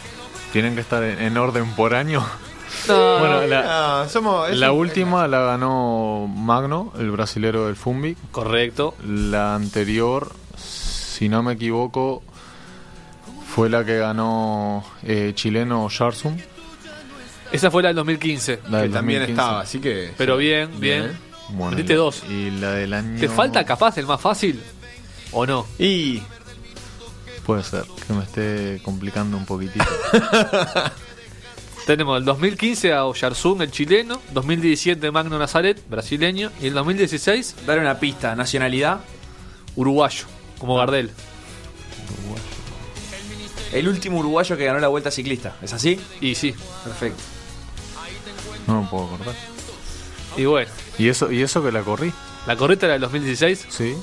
Tienen 0.52 0.76
que 0.76 0.82
estar 0.82 1.02
en, 1.02 1.22
en 1.22 1.38
orden 1.38 1.66
por 1.76 1.96
año. 1.96 2.26
No, 2.88 3.20
Bueno, 3.20 3.42
la, 3.48 4.08
somos, 4.10 4.50
es 4.50 4.58
la 4.58 4.72
un- 4.72 4.80
última 4.80 5.28
la 5.28 5.40
ganó 5.42 6.28
Magno, 6.28 6.94
el 6.98 7.12
brasilero 7.12 7.66
del 7.68 7.76
Fumbi. 7.76 8.16
correcto. 8.32 8.96
La 9.06 9.56
anterior, 9.56 10.32
si 10.58 11.30
no 11.30 11.44
me 11.44 11.54
equivoco, 11.54 12.22
fue 13.54 13.70
la 13.70 13.84
que 13.86 13.98
ganó 13.98 14.84
eh, 15.04 15.32
chileno 15.36 15.88
Sharsum. 15.90 16.38
Esa 17.52 17.72
fue 17.72 17.82
la 17.84 17.90
del 17.90 17.96
2015. 17.98 18.60
La 18.70 18.78
que 18.78 18.84
del 18.84 18.92
también 18.94 19.20
2015. 19.22 19.32
estaba, 19.32 19.62
así 19.62 19.80
que. 19.80 20.14
Pero 20.18 20.38
bien, 20.38 20.80
bien. 20.80 21.18
Bueno, 21.50 21.72
Metiste 21.72 21.94
y 21.94 21.96
la- 21.96 22.02
dos. 22.02 22.24
Y 22.30 22.52
la 22.52 22.72
del 22.74 22.94
año. 22.94 23.20
¿Te 23.20 23.28
falta 23.28 23.64
capaz 23.66 23.98
el 23.98 24.06
más 24.06 24.22
fácil? 24.22 24.62
¿O 25.32 25.46
no? 25.48 25.66
Y. 25.80 26.22
Puede 27.46 27.64
ser, 27.64 27.86
que 28.06 28.14
me 28.14 28.24
esté 28.24 28.80
complicando 28.84 29.36
un 29.36 29.46
poquitito. 29.46 29.84
Tenemos 31.90 32.20
el 32.20 32.26
2015 32.26 32.94
a 32.94 33.06
Oyarzún, 33.06 33.64
el 33.64 33.72
chileno. 33.72 34.22
2017 34.32 35.10
Magno 35.10 35.40
Nazaret, 35.40 35.82
brasileño. 35.90 36.52
Y 36.62 36.68
el 36.68 36.76
2016, 36.76 37.56
Dale 37.66 37.82
una 37.82 38.00
pista. 38.00 38.36
Nacionalidad. 38.36 39.00
uruguayo, 39.76 40.26
como 40.60 40.76
Gardel. 40.78 41.10
El 43.74 43.88
último 43.88 44.20
uruguayo 44.20 44.56
que 44.56 44.66
ganó 44.66 44.78
la 44.78 44.88
vuelta 44.88 45.10
ciclista. 45.10 45.56
¿Es 45.64 45.74
así? 45.74 46.00
Y 46.22 46.36
sí. 46.36 46.54
Perfecto. 46.84 47.24
No 48.68 48.84
me 48.84 48.88
puedo 48.88 49.06
acordar. 49.06 49.34
Y 50.38 50.46
bueno, 50.46 50.70
¿Y 51.00 51.10
eso, 51.10 51.32
y 51.32 51.42
eso 51.42 51.64
que 51.64 51.72
la 51.72 51.82
corrí? 51.82 52.14
la 52.46 52.56
correta 52.56 52.86
era 52.86 52.94
del 52.94 53.02
2016. 53.02 53.66
Sí. 53.68 53.96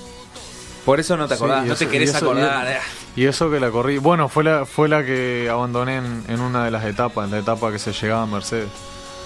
Por 0.87 1.01
eso 1.01 1.17
no 1.19 1.29
te 1.29 1.35
acordás, 1.35 1.67
no 1.67 1.73
eso- 1.75 1.85
te 1.85 1.91
querés 1.91 2.09
y 2.13 2.17
eso- 2.17 2.25
acordar. 2.25 2.67
y- 2.67 2.71
eh. 2.73 2.79
Y 3.17 3.27
eso 3.27 3.51
que 3.51 3.61
la 3.61 3.71
corrí. 3.71 3.99
Bueno, 3.99 4.29
fue 4.29 4.45
la, 4.45 4.65
fue 4.65 4.89
la 4.89 5.05
que 5.05 5.49
abandoné 5.51 5.97
en, 5.97 6.25
en 6.29 6.41
una 6.41 6.65
de 6.65 6.71
las 6.71 6.85
etapas, 6.85 7.25
en 7.27 7.33
la 7.33 7.39
etapa 7.39 7.71
que 7.73 7.79
se 7.79 7.93
llegaba 7.93 8.23
a 8.23 8.27
Mercedes. 8.27 8.69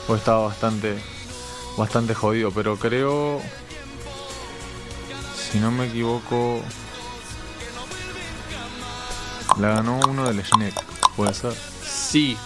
Pues 0.07 0.21
estaba 0.21 0.47
bastante, 0.47 0.97
bastante 1.77 2.15
jodido, 2.15 2.51
pero 2.51 2.77
creo. 2.77 3.41
Si 5.37 5.59
no 5.61 5.71
me 5.71 5.87
equivoco. 5.87 6.63
La 9.59 9.69
ganó 9.71 9.99
uno 10.09 10.27
del 10.33 10.45
Schneck, 10.45 10.75
puede 11.17 11.35
ser. 11.35 11.53
Sí, 11.83 12.37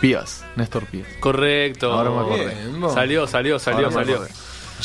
Pías, 0.00 0.44
Néstor 0.56 0.86
Pías. 0.86 1.06
correcto. 1.20 1.92
Ahora 1.92 2.10
me 2.10 2.20
acordé. 2.20 2.54
Bien. 2.54 2.90
Salió, 2.94 3.26
salió, 3.26 3.58
salió, 3.58 3.86
Ahora 3.88 3.92
salió. 3.92 4.26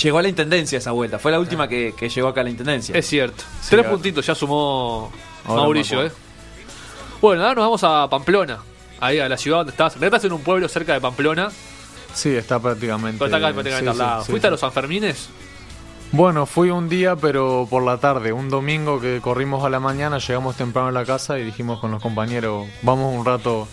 Llegó 0.01 0.19
a 0.19 0.21
la 0.21 0.29
intendencia 0.29 0.77
esa 0.77 0.91
vuelta. 0.91 1.19
Fue 1.19 1.31
la 1.31 1.39
última 1.39 1.67
que, 1.67 1.93
que 1.97 2.09
llegó 2.09 2.27
acá 2.27 2.41
a 2.41 2.43
la 2.43 2.49
intendencia. 2.49 2.95
Es 2.95 3.07
cierto. 3.07 3.43
Tres 3.69 3.85
puntitos 3.85 4.25
ya 4.25 4.35
sumó 4.35 5.11
Ahora 5.45 5.61
Mauricio, 5.61 6.05
¿eh? 6.05 6.11
Bueno, 7.21 7.41
ahora 7.43 7.55
nos 7.55 7.65
vamos 7.65 7.83
a 7.83 8.09
Pamplona. 8.09 8.59
Ahí 8.99 9.19
a 9.19 9.29
la 9.29 9.37
ciudad 9.37 9.59
donde 9.59 9.71
estás. 9.71 9.95
Estás 10.01 10.23
en 10.25 10.33
un 10.33 10.41
pueblo 10.41 10.67
cerca 10.67 10.93
de 10.93 11.01
Pamplona. 11.01 11.49
Sí, 12.13 12.35
está 12.35 12.59
prácticamente. 12.59 13.17
Pero 13.19 13.25
está 13.25 13.37
acá 13.37 13.53
prácticamente 13.53 13.91
sí, 13.91 14.01
al 14.01 14.07
lado. 14.07 14.23
sí, 14.23 14.31
¿Fuiste 14.31 14.47
a 14.47 14.51
los 14.51 14.59
Sanfermines? 14.59 15.29
Bueno, 16.11 16.45
fui 16.45 16.69
un 16.69 16.87
día, 16.87 17.15
pero 17.15 17.67
por 17.69 17.83
la 17.83 17.97
tarde, 17.97 18.31
un 18.31 18.49
domingo 18.49 18.99
que 19.01 19.19
corrimos 19.21 19.65
a 19.65 19.69
la 19.69 19.79
mañana, 19.79 20.19
llegamos 20.19 20.55
temprano 20.55 20.87
a 20.87 20.91
la 20.91 21.05
casa 21.05 21.37
y 21.37 21.43
dijimos 21.43 21.79
con 21.79 21.91
los 21.91 22.01
compañeros, 22.01 22.65
vamos 22.81 23.13
un 23.13 23.25
rato, 23.25 23.67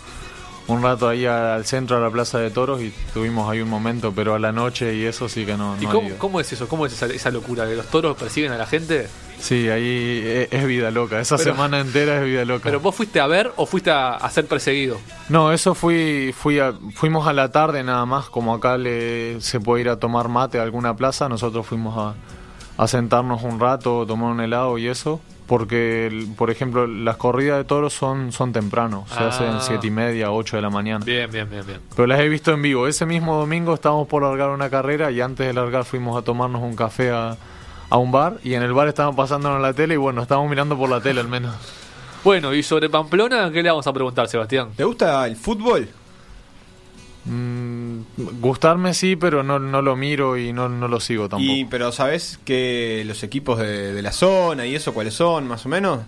un 0.67 0.81
rato 0.81 1.07
ahí 1.07 1.25
al 1.25 1.63
centro, 1.65 1.97
a 1.97 1.99
la 1.99 2.09
Plaza 2.09 2.39
de 2.39 2.49
Toros, 2.49 2.81
y 2.81 2.91
tuvimos 3.13 3.49
ahí 3.49 3.61
un 3.61 3.69
momento, 3.69 4.11
pero 4.15 4.33
a 4.33 4.39
la 4.39 4.51
noche 4.51 4.95
y 4.95 5.05
eso 5.05 5.29
sí 5.29 5.45
que 5.45 5.55
no, 5.55 5.75
¿Y 5.79 5.85
no 5.85 6.17
cómo, 6.17 6.39
es 6.39 6.51
eso? 6.53 6.67
¿Cómo 6.67 6.85
es 6.85 6.93
esa, 6.93 7.05
esa 7.07 7.29
locura? 7.31 7.65
¿Que 7.67 7.75
los 7.75 7.85
toros 7.87 8.17
persiguen 8.17 8.51
a 8.51 8.57
la 8.57 8.65
gente? 8.65 9.07
Sí, 9.39 9.69
ahí 9.69 10.21
es, 10.25 10.47
es 10.51 10.65
vida 10.65 10.89
loca. 10.91 11.19
Esa 11.19 11.37
Pero- 11.37 11.51
semana 11.51 11.79
entera 11.79 12.17
es 12.19 12.25
vida 12.25 12.45
loca. 12.45 12.63
¿Pero 12.63 12.79
vos 12.79 12.95
fuiste 12.95 13.19
a 13.19 13.27
ver 13.27 13.51
o 13.57 13.65
fuiste 13.65 13.91
a, 13.91 14.13
a 14.15 14.29
ser 14.31 14.47
perseguido? 14.47 14.97
No, 15.29 15.51
eso 15.51 15.75
fui, 15.75 16.33
fui 16.35 16.57
a- 16.59 16.73
fuimos 16.95 17.27
a 17.27 17.33
la 17.33 17.51
tarde 17.51 17.83
nada 17.83 18.05
más, 18.05 18.29
como 18.29 18.53
acá 18.55 18.77
le, 18.77 19.39
se 19.41 19.59
puede 19.59 19.81
ir 19.81 19.89
a 19.89 19.97
tomar 19.99 20.29
mate 20.29 20.57
a 20.59 20.63
alguna 20.63 20.95
plaza, 20.95 21.29
nosotros 21.29 21.65
fuimos 21.67 21.95
a, 21.97 22.15
a 22.81 22.87
sentarnos 22.87 23.43
un 23.43 23.59
rato, 23.59 24.05
tomar 24.07 24.31
un 24.31 24.39
helado 24.41 24.77
y 24.79 24.87
eso, 24.87 25.19
porque, 25.47 26.25
por 26.37 26.49
ejemplo, 26.49 26.87
las 26.87 27.17
corridas 27.17 27.57
de 27.57 27.63
toros 27.65 27.93
son, 27.93 28.31
son 28.31 28.51
temprano, 28.51 29.05
se 29.07 29.19
Ah. 29.23 29.27
hacen 29.27 29.61
siete 29.61 29.87
y 29.87 29.91
media, 29.91 30.31
8 30.31 30.55
de 30.55 30.61
la 30.61 30.69
mañana. 30.69 31.05
Bien, 31.05 31.29
bien, 31.31 31.49
bien, 31.49 31.65
bien. 31.65 31.79
Pero 31.95 32.07
las 32.07 32.19
he 32.19 32.27
visto 32.29 32.51
en 32.51 32.61
vivo. 32.61 32.87
Ese 32.87 33.05
mismo 33.05 33.35
domingo 33.37 33.73
estábamos 33.73 34.07
por 34.07 34.23
largar 34.23 34.49
una 34.49 34.69
carrera 34.69 35.11
y 35.11 35.21
antes 35.21 35.45
de 35.45 35.53
largar 35.53 35.85
fuimos 35.85 36.17
a 36.17 36.23
tomarnos 36.23 36.61
un 36.61 36.75
café 36.75 37.11
a, 37.11 37.37
a 37.89 37.97
un 37.97 38.11
bar 38.11 38.37
y 38.43 38.55
en 38.55 38.63
el 38.63 38.73
bar 38.73 38.87
estaban 38.87 39.15
pasándonos 39.15 39.61
la 39.61 39.73
tele 39.73 39.93
y 39.93 39.97
bueno, 39.97 40.21
estábamos 40.21 40.49
mirando 40.49 40.75
por 40.77 40.89
la 40.89 40.99
tele 41.01 41.21
al 41.21 41.27
menos. 41.27 41.55
Bueno, 42.25 42.55
y 42.55 42.63
sobre 42.63 42.89
Pamplona, 42.89 43.51
¿qué 43.51 43.61
le 43.61 43.69
vamos 43.69 43.85
a 43.85 43.93
preguntar, 43.93 44.27
Sebastián? 44.27 44.69
¿Te 44.75 44.83
gusta 44.83 45.27
el 45.27 45.35
fútbol? 45.35 45.87
Mm, 47.25 47.74
gustarme 48.17 48.93
sí, 48.93 49.15
pero 49.15 49.43
no, 49.43 49.59
no 49.59 49.81
lo 49.81 49.95
miro 49.95 50.37
y 50.37 50.53
no, 50.53 50.69
no 50.69 50.87
lo 50.87 50.99
sigo 50.99 51.27
tampoco. 51.29 51.51
Y, 51.51 51.65
pero 51.65 51.91
¿sabes 51.91 52.39
que 52.45 53.03
los 53.05 53.23
equipos 53.23 53.59
de, 53.59 53.93
de 53.93 54.01
la 54.01 54.11
zona 54.11 54.65
y 54.65 54.75
eso 54.75 54.93
cuáles 54.93 55.13
son, 55.13 55.47
más 55.47 55.65
o 55.65 55.69
menos? 55.69 55.99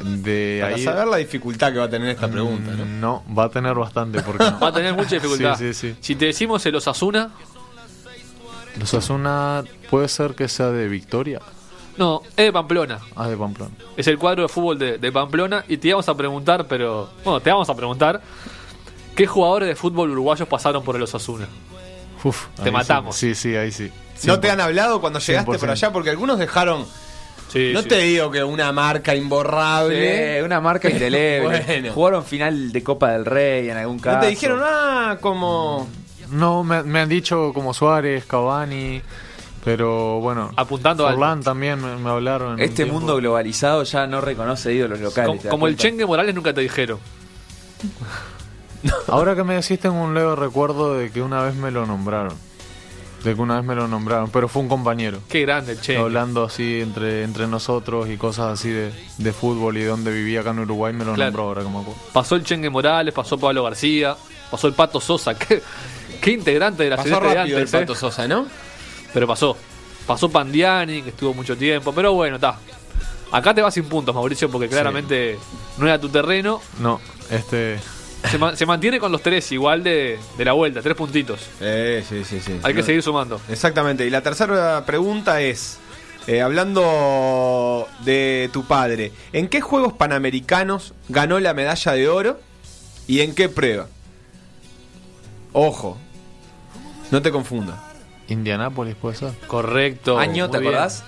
de 0.00 0.58
Para 0.60 0.74
ahí 0.74 0.82
saber 0.82 1.06
la 1.06 1.16
dificultad 1.18 1.72
que 1.72 1.78
va 1.78 1.84
a 1.84 1.90
tener 1.90 2.08
esta 2.08 2.28
pregunta, 2.28 2.72
¿no? 2.72 2.84
Mm, 2.84 3.00
no, 3.00 3.24
va 3.36 3.44
a 3.44 3.48
tener 3.48 3.74
bastante 3.74 4.22
porque 4.22 4.44
no. 4.44 4.58
Va 4.60 4.68
a 4.68 4.72
tener 4.72 4.92
mucha 4.94 5.14
dificultad. 5.16 5.56
Sí, 5.56 5.72
sí, 5.72 5.92
sí. 5.92 5.96
Si 6.00 6.16
te 6.16 6.26
decimos 6.26 6.64
el 6.66 6.74
Osasuna, 6.74 7.30
Los 8.78 8.92
Asuna 8.94 9.62
puede 9.90 10.08
ser 10.08 10.34
que 10.34 10.48
sea 10.48 10.70
de 10.70 10.88
Victoria, 10.88 11.40
no, 11.96 12.22
es 12.30 12.46
de 12.46 12.52
Pamplona. 12.52 12.98
ah, 13.14 13.28
de 13.28 13.36
Pamplona. 13.36 13.72
Es 13.96 14.08
el 14.08 14.18
cuadro 14.18 14.42
de 14.42 14.48
fútbol 14.48 14.78
de, 14.78 14.98
de 14.98 15.12
Pamplona 15.12 15.64
y 15.68 15.76
te 15.76 15.88
íbamos 15.88 16.08
a 16.08 16.16
preguntar, 16.16 16.66
pero... 16.66 17.08
Bueno, 17.22 17.40
te 17.40 17.50
vamos 17.50 17.68
a 17.70 17.76
preguntar, 17.76 18.20
¿qué 19.14 19.26
jugadores 19.26 19.68
de 19.68 19.76
fútbol 19.76 20.10
uruguayos 20.10 20.48
pasaron 20.48 20.82
por 20.82 20.96
el 20.96 21.02
Osasuna? 21.02 21.48
Uf, 22.22 22.46
Te 22.62 22.70
matamos. 22.70 23.16
Sí, 23.16 23.34
sí, 23.34 23.50
sí, 23.50 23.56
ahí 23.56 23.70
sí. 23.72 23.90
¿No 24.24 24.40
te 24.40 24.50
han 24.50 24.60
hablado 24.60 25.00
cuando 25.00 25.18
llegaste 25.18 25.50
100%. 25.50 25.58
por 25.60 25.70
allá? 25.70 25.92
Porque 25.92 26.10
algunos 26.10 26.38
dejaron, 26.38 26.86
Sí, 27.52 27.70
no 27.74 27.82
sí. 27.82 27.88
te 27.88 27.98
digo 27.98 28.30
que 28.30 28.42
una 28.42 28.72
marca 28.72 29.14
imborrable. 29.14 30.38
Eh, 30.38 30.42
una 30.42 30.60
marca 30.60 30.88
indeleble. 30.90 31.60
Bueno. 31.66 31.92
Jugaron 31.92 32.24
final 32.24 32.72
de 32.72 32.82
Copa 32.82 33.10
del 33.12 33.24
Rey 33.26 33.68
en 33.68 33.76
algún 33.76 33.98
caso. 33.98 34.16
¿No 34.16 34.22
te 34.22 34.28
dijeron, 34.28 34.60
ah, 34.64 35.18
como... 35.20 35.86
No, 36.30 36.64
me, 36.64 36.82
me 36.82 37.00
han 37.00 37.08
dicho 37.08 37.52
como 37.52 37.74
Suárez, 37.74 38.24
Cavani, 38.24 39.02
pero 39.62 40.20
bueno. 40.20 40.50
Apuntando 40.56 41.06
al- 41.06 41.14
Forlán 41.14 41.42
también 41.42 41.80
me, 41.80 41.96
me 41.96 42.08
hablaron. 42.10 42.58
Este 42.60 42.86
mundo 42.86 43.16
globalizado 43.16 43.82
ya 43.84 44.06
no 44.06 44.20
reconoce 44.22 44.72
ídolos 44.72 45.00
locales. 45.00 45.28
Como, 45.28 45.38
¿te 45.40 45.44
das 45.48 45.50
como 45.52 45.66
el? 45.68 45.76
Chengue 45.76 46.06
Morales 46.06 46.34
nunca 46.34 46.54
te 46.54 46.62
dijeron. 46.62 46.98
Ahora 49.08 49.34
que 49.34 49.44
me 49.44 49.54
decís, 49.54 49.78
tengo 49.80 50.00
un 50.02 50.14
leve 50.14 50.34
recuerdo 50.36 50.94
de 50.94 51.10
que 51.10 51.22
una 51.22 51.42
vez 51.42 51.54
me 51.54 51.70
lo 51.70 51.86
nombraron. 51.86 52.34
De 53.22 53.34
que 53.34 53.40
una 53.40 53.56
vez 53.56 53.64
me 53.64 53.74
lo 53.74 53.88
nombraron, 53.88 54.28
pero 54.30 54.48
fue 54.48 54.60
un 54.62 54.68
compañero. 54.68 55.18
Qué 55.30 55.40
grande 55.42 55.72
el 55.72 55.80
Chengue. 55.80 56.02
Hablando 56.02 56.44
así 56.44 56.80
entre, 56.82 57.22
entre 57.24 57.46
nosotros 57.46 58.08
y 58.10 58.18
cosas 58.18 58.52
así 58.52 58.68
de, 58.68 58.92
de 59.16 59.32
fútbol 59.32 59.78
y 59.78 59.80
de 59.80 59.86
donde 59.86 60.12
vivía 60.12 60.40
acá 60.40 60.50
en 60.50 60.58
Uruguay, 60.58 60.92
me 60.92 61.06
lo 61.06 61.14
Claro. 61.14 61.30
nombró 61.30 61.44
ahora 61.44 61.62
me 61.62 61.68
acuerdo. 61.70 61.94
Pasó 62.12 62.34
el 62.36 62.44
Chengue 62.44 62.68
Morales, 62.68 63.14
pasó 63.14 63.38
Pablo 63.38 63.62
García, 63.64 64.14
pasó 64.50 64.66
el 64.66 64.74
Pato 64.74 65.00
Sosa. 65.00 65.34
Qué, 65.38 65.62
qué 66.20 66.32
integrante 66.32 66.82
de 66.84 66.90
la 66.90 66.96
Pasó 66.96 67.08
celeste 67.08 67.28
de 67.28 67.34
rápido 67.34 67.56
el 67.56 67.62
antes, 67.62 67.74
¿eh? 67.74 67.78
Pato 67.80 67.94
Sosa, 67.94 68.28
¿no? 68.28 68.46
Pero 69.14 69.26
pasó. 69.26 69.56
Pasó 70.06 70.28
Pandiani, 70.28 71.00
que 71.00 71.08
estuvo 71.08 71.32
mucho 71.32 71.56
tiempo. 71.56 71.94
Pero 71.94 72.12
bueno, 72.12 72.36
está. 72.36 72.58
Acá 73.32 73.54
te 73.54 73.62
vas 73.62 73.72
sin 73.72 73.84
puntos, 73.84 74.14
Mauricio, 74.14 74.50
porque 74.50 74.68
claramente 74.68 75.38
no 75.78 75.86
era 75.86 75.98
tu 75.98 76.10
terreno. 76.10 76.60
No, 76.78 77.00
este. 77.30 77.78
Se, 78.30 78.38
ma- 78.38 78.56
se 78.56 78.64
mantiene 78.66 78.98
con 78.98 79.12
los 79.12 79.22
tres 79.22 79.50
igual 79.52 79.82
de, 79.84 80.18
de 80.38 80.44
la 80.44 80.52
vuelta, 80.52 80.80
tres 80.82 80.94
puntitos. 80.96 81.40
Eh, 81.60 82.04
sí, 82.08 82.24
sí, 82.24 82.40
sí. 82.40 82.58
Hay 82.62 82.74
que 82.74 82.82
seguir 82.82 83.02
sumando. 83.02 83.40
Exactamente. 83.48 84.06
Y 84.06 84.10
la 84.10 84.22
tercera 84.22 84.84
pregunta 84.86 85.40
es, 85.42 85.78
eh, 86.26 86.40
hablando 86.40 87.86
de 88.04 88.48
tu 88.52 88.64
padre, 88.64 89.12
¿en 89.32 89.48
qué 89.48 89.60
Juegos 89.60 89.92
Panamericanos 89.92 90.94
ganó 91.08 91.38
la 91.40 91.52
medalla 91.54 91.92
de 91.92 92.08
oro 92.08 92.40
y 93.06 93.20
en 93.20 93.34
qué 93.34 93.48
prueba? 93.48 93.88
Ojo, 95.52 95.98
no 97.10 97.22
te 97.22 97.30
confundas. 97.30 97.78
Indianápolis 98.28 98.94
puede 98.94 99.16
ser. 99.16 99.32
Correcto. 99.46 100.18
¿Año, 100.18 100.50
te 100.50 100.58
bien. 100.58 100.72
acordás? 100.72 101.04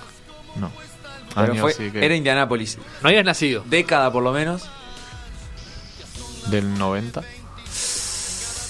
No. 0.56 0.70
Pero 1.34 1.52
Año 1.52 1.60
fue, 1.62 1.72
sí 1.72 1.90
que- 1.90 2.04
Era 2.04 2.14
Indianápolis. 2.14 2.78
No 3.02 3.08
habías 3.08 3.24
nacido. 3.24 3.64
Década 3.66 4.12
por 4.12 4.22
lo 4.22 4.32
menos. 4.32 4.68
¿Del 6.50 6.78
90? 6.78 7.22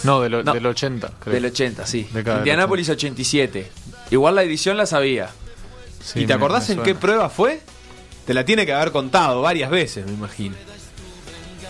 No, 0.05 0.21
del, 0.21 0.45
No. 0.45 0.53
del 0.53 0.67
80, 0.67 1.11
creo. 1.21 1.35
Del 1.35 1.47
80, 1.47 1.87
sí. 1.87 2.09
Indianápolis 2.15 2.89
87. 2.89 3.71
Igual 4.11 4.35
la 4.37 4.43
edición 4.43 4.77
la 4.77 4.87
sabía. 4.87 5.31
Sí, 6.05 6.21
¿Y 6.21 6.27
te 6.27 6.29
me- 6.29 6.35
acordás 6.35 6.69
me 6.69 6.75
en 6.77 6.83
qué 6.83 6.95
prueba 6.95 7.29
fue? 7.29 7.61
Te 8.27 8.35
la 8.35 8.45
tiene 8.45 8.65
que 8.67 8.73
haber 8.73 8.93
contado 8.93 9.43
varias 9.43 9.71
veces, 9.71 10.07
me 10.07 10.13
imagino. 10.13 10.55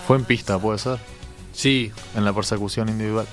Fue 0.07 0.17
en 0.17 0.25
pista, 0.25 0.59
puede 0.59 0.79
ser. 0.79 0.99
Sí. 1.53 1.91
En 2.15 2.25
la 2.25 2.33
persecución 2.33 2.89
individual. 2.89 3.27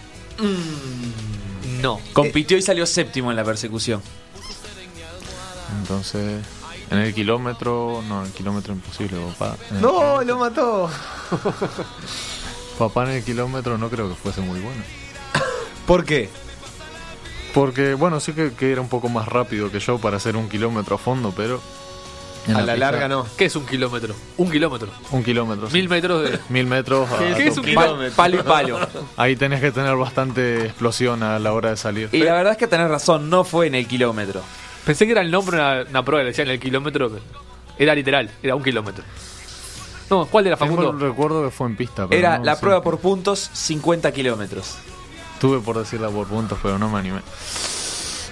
No. 1.81 1.99
Compitió 2.13 2.57
y 2.57 2.61
salió 2.61 2.85
séptimo 2.85 3.29
en 3.31 3.35
la 3.35 3.43
persecución. 3.43 4.01
Entonces, 5.81 6.41
en 6.89 6.97
el 6.97 7.13
kilómetro. 7.13 8.01
No, 8.07 8.21
en 8.21 8.27
el 8.27 8.33
kilómetro 8.33 8.73
imposible, 8.73 9.17
papá. 9.37 9.57
El 9.71 9.81
No, 9.81 10.19
kilómetro- 10.19 10.23
lo 10.25 10.37
mató. 10.37 10.89
Papá 12.77 13.03
en 13.03 13.11
el 13.17 13.23
kilómetro 13.23 13.77
no 13.77 13.89
creo 13.89 14.09
que 14.09 14.15
fuese 14.15 14.41
muy 14.41 14.59
bueno. 14.59 14.81
¿Por 15.87 16.05
qué? 16.05 16.29
Porque, 17.53 17.93
bueno, 17.93 18.19
sí 18.19 18.33
que, 18.33 18.51
que 18.53 18.71
era 18.71 18.81
un 18.81 18.89
poco 18.89 19.09
más 19.09 19.27
rápido 19.27 19.71
que 19.71 19.79
yo 19.79 19.99
para 19.99 20.17
hacer 20.17 20.35
un 20.35 20.49
kilómetro 20.49 20.95
a 20.95 20.97
fondo, 20.97 21.33
pero. 21.35 21.61
A 22.53 22.61
la 22.61 22.75
larga 22.75 23.07
no. 23.07 23.25
¿Qué 23.37 23.45
es 23.45 23.55
un 23.55 23.65
kilómetro? 23.65 24.15
Un 24.37 24.51
kilómetro. 24.51 24.89
Un 25.11 25.23
kilómetro. 25.23 25.67
sí. 25.69 25.73
Mil 25.77 25.87
metros 25.87 26.23
de. 26.29 26.39
Mil 26.49 26.65
metros. 26.65 27.09
a- 27.11 27.17
¿Qué 27.37 27.47
es 27.47 27.57
un 27.57 27.63
kilómetro? 27.63 28.15
palo 28.15 28.39
y 28.39 28.43
palo. 28.43 28.79
Ahí 29.17 29.35
tenés 29.35 29.61
que 29.61 29.71
tener 29.71 29.95
bastante 29.95 30.65
explosión 30.65 31.21
a 31.23 31.37
la 31.39 31.53
hora 31.53 31.69
de 31.69 31.77
salir. 31.77 32.09
Y 32.11 32.17
la 32.19 32.33
verdad 32.33 32.53
es 32.53 32.57
que 32.57 32.67
tenés 32.67 32.89
razón, 32.89 33.29
no 33.29 33.43
fue 33.45 33.67
en 33.67 33.75
el 33.75 33.87
kilómetro. 33.87 34.41
Pensé 34.85 35.05
que 35.05 35.13
era 35.13 35.21
el 35.21 35.31
nombre 35.31 35.55
de 35.57 35.63
una, 35.63 35.89
una 35.89 36.03
prueba, 36.03 36.23
le 36.23 36.31
decían 36.31 36.49
el 36.49 36.59
kilómetro. 36.59 37.11
Era 37.77 37.95
literal, 37.95 38.29
era 38.41 38.55
un 38.55 38.63
kilómetro. 38.63 39.03
No, 40.09 40.25
¿cuál 40.25 40.47
era 40.47 40.57
Tengo 40.57 40.71
el 40.73 40.77
Facundo? 40.87 41.05
recuerdo 41.07 41.43
que 41.45 41.51
fue 41.51 41.67
en 41.67 41.75
pista. 41.75 42.07
pero 42.07 42.19
Era 42.19 42.37
no 42.37 42.45
la 42.45 42.59
prueba 42.59 42.81
por 42.83 42.99
puntos, 42.99 43.49
50 43.53 44.11
kilómetros. 44.11 44.75
Tuve 45.39 45.59
por 45.59 45.77
decirla 45.77 46.09
por 46.09 46.27
puntos, 46.27 46.57
pero 46.61 46.77
no 46.77 46.89
me 46.89 46.99
animé. 46.99 47.21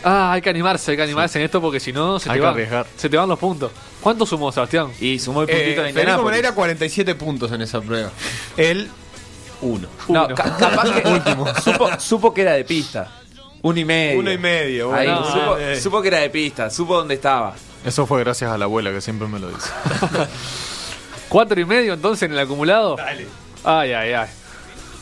Ah, 0.03 0.31
hay 0.33 0.41
que 0.41 0.49
animarse, 0.49 0.91
hay 0.91 0.97
que 0.97 1.03
animarse 1.03 1.37
en 1.39 1.45
esto 1.45 1.61
porque 1.61 1.79
si 1.79 1.93
no 1.93 2.19
se 2.19 2.29
Hay 2.29 2.33
te 2.35 2.39
que 2.39 2.45
van. 2.45 2.53
arriesgar. 2.53 2.87
Se 2.97 3.09
te 3.09 3.17
van 3.17 3.29
los 3.29 3.37
puntos. 3.37 3.71
¿Cuánto 4.01 4.25
sumó 4.25 4.51
Sebastián? 4.51 4.87
Y 4.99 5.19
sumó 5.19 5.43
el 5.43 5.49
Eh, 5.49 5.53
puntito 5.53 5.69
de 5.69 5.75
Federico 5.75 5.89
Indianápolis. 5.99 6.23
Moreira 6.25 6.51
47 6.55 7.15
puntos 7.15 7.51
en 7.51 7.61
esa 7.61 7.81
prueba. 7.81 8.09
Él, 8.57 8.89
uno. 9.61 9.87
No, 10.07 10.25
Uno. 10.25 10.35
ca- 10.35 10.57
capaz 10.57 10.89
que 10.91 11.61
supo, 11.61 11.87
supo 11.99 12.33
que 12.33 12.41
era 12.41 12.53
de 12.53 12.63
pista. 12.65 13.11
Uno 13.61 13.79
y 13.79 13.85
medio. 13.85 14.19
Uno 14.19 14.31
y 14.31 14.37
medio, 14.39 14.91
Ahí, 14.93 15.05
bueno. 15.07 15.25
supo, 15.31 15.57
Eh. 15.57 15.79
supo 15.79 16.01
que 16.01 16.07
era 16.07 16.17
de 16.19 16.29
pista, 16.31 16.69
supo 16.71 16.97
dónde 16.97 17.13
estaba. 17.15 17.53
Eso 17.85 18.07
fue 18.07 18.21
gracias 18.21 18.51
a 18.51 18.57
la 18.57 18.65
abuela 18.65 18.89
que 18.91 19.01
siempre 19.01 19.27
me 19.27 19.37
lo 19.39 19.49
dice. 19.49 19.69
¿Cuatro 21.31 21.61
y 21.61 21.63
medio 21.63 21.93
entonces 21.93 22.23
en 22.23 22.33
el 22.33 22.39
acumulado? 22.39 22.97
Dale. 22.97 23.25
Ay, 23.63 23.93
ay, 23.93 24.11
ay. 24.11 24.27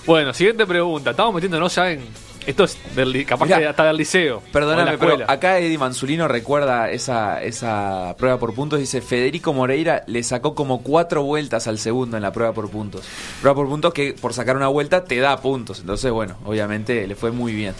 Bueno, 0.06 0.32
siguiente 0.32 0.68
pregunta. 0.68 1.10
Estamos 1.10 1.34
metiéndonos 1.34 1.74
ya 1.74 1.92
en. 1.92 2.02
Esto 2.46 2.66
es 2.66 2.78
del, 2.96 3.26
capaz 3.26 3.46
Mirá, 3.46 3.58
que 3.58 3.66
hasta 3.66 3.86
del 3.86 3.98
liceo. 3.98 4.44
Perdóname, 4.54 5.00
pero 5.00 5.18
acá 5.28 5.58
Eddie 5.58 5.80
Manzulino 5.80 6.28
recuerda 6.28 6.92
esa, 6.92 7.42
esa 7.42 8.16
prueba 8.20 8.38
por 8.38 8.54
puntos. 8.54 8.78
Dice, 8.78 9.02
Federico 9.02 9.54
Moreira 9.54 10.04
le 10.06 10.22
sacó 10.22 10.54
como 10.54 10.84
cuatro 10.84 11.24
vueltas 11.24 11.66
al 11.66 11.80
segundo 11.80 12.16
en 12.16 12.22
la 12.22 12.32
prueba 12.32 12.54
por 12.54 12.70
puntos. 12.70 13.08
Prueba 13.42 13.56
por 13.56 13.68
puntos 13.68 13.92
que 13.92 14.14
por 14.14 14.36
sacar 14.36 14.56
una 14.56 14.68
vuelta 14.68 15.06
te 15.06 15.18
da 15.18 15.36
puntos. 15.42 15.80
Entonces, 15.80 16.12
bueno, 16.12 16.38
obviamente 16.46 17.08
le 17.08 17.16
fue 17.16 17.32
muy 17.32 17.54
bien. 17.54 17.74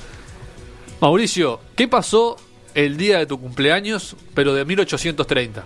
Mauricio, 1.02 1.60
¿qué 1.76 1.88
pasó 1.88 2.36
el 2.74 2.98
día 2.98 3.20
de 3.20 3.28
tu 3.28 3.40
cumpleaños, 3.40 4.16
pero 4.34 4.56
de 4.56 4.66
1830? 4.66 5.64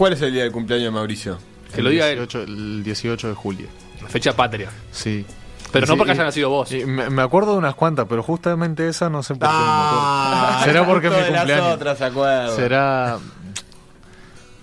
¿Cuál 0.00 0.14
es 0.14 0.22
el 0.22 0.32
día 0.32 0.44
de 0.44 0.50
cumpleaños 0.50 0.86
de 0.86 0.90
Mauricio? 0.92 1.36
Que 1.74 1.80
El 1.80 1.84
lo 1.84 1.90
diga 1.90 2.08
él. 2.08 2.16
18, 2.20 2.42
El 2.44 2.82
18 2.82 3.28
de 3.28 3.34
julio. 3.34 3.66
La 4.02 4.08
fecha 4.08 4.34
patria. 4.34 4.70
Sí. 4.90 5.26
Pero 5.72 5.86
no 5.88 5.98
porque 5.98 6.12
y- 6.12 6.14
haya 6.14 6.24
nacido 6.24 6.48
vos. 6.48 6.72
y 6.72 6.86
me, 6.86 7.10
me 7.10 7.20
acuerdo 7.20 7.52
de 7.52 7.58
unas 7.58 7.74
cuantas, 7.74 8.06
pero 8.08 8.22
justamente 8.22 8.88
esa 8.88 9.10
no 9.10 9.22
sé 9.22 9.34
por 9.34 9.40
qué 9.40 9.46
Ah, 9.54 10.32
no 10.32 10.40
me 10.40 10.46
acuerdo. 10.46 10.64
Será 10.64 10.86
porque 10.86 11.06
es 11.08 11.12
mi 11.12 11.18
las 11.18 11.28
cumpleaños. 11.98 12.56
Será 12.56 13.18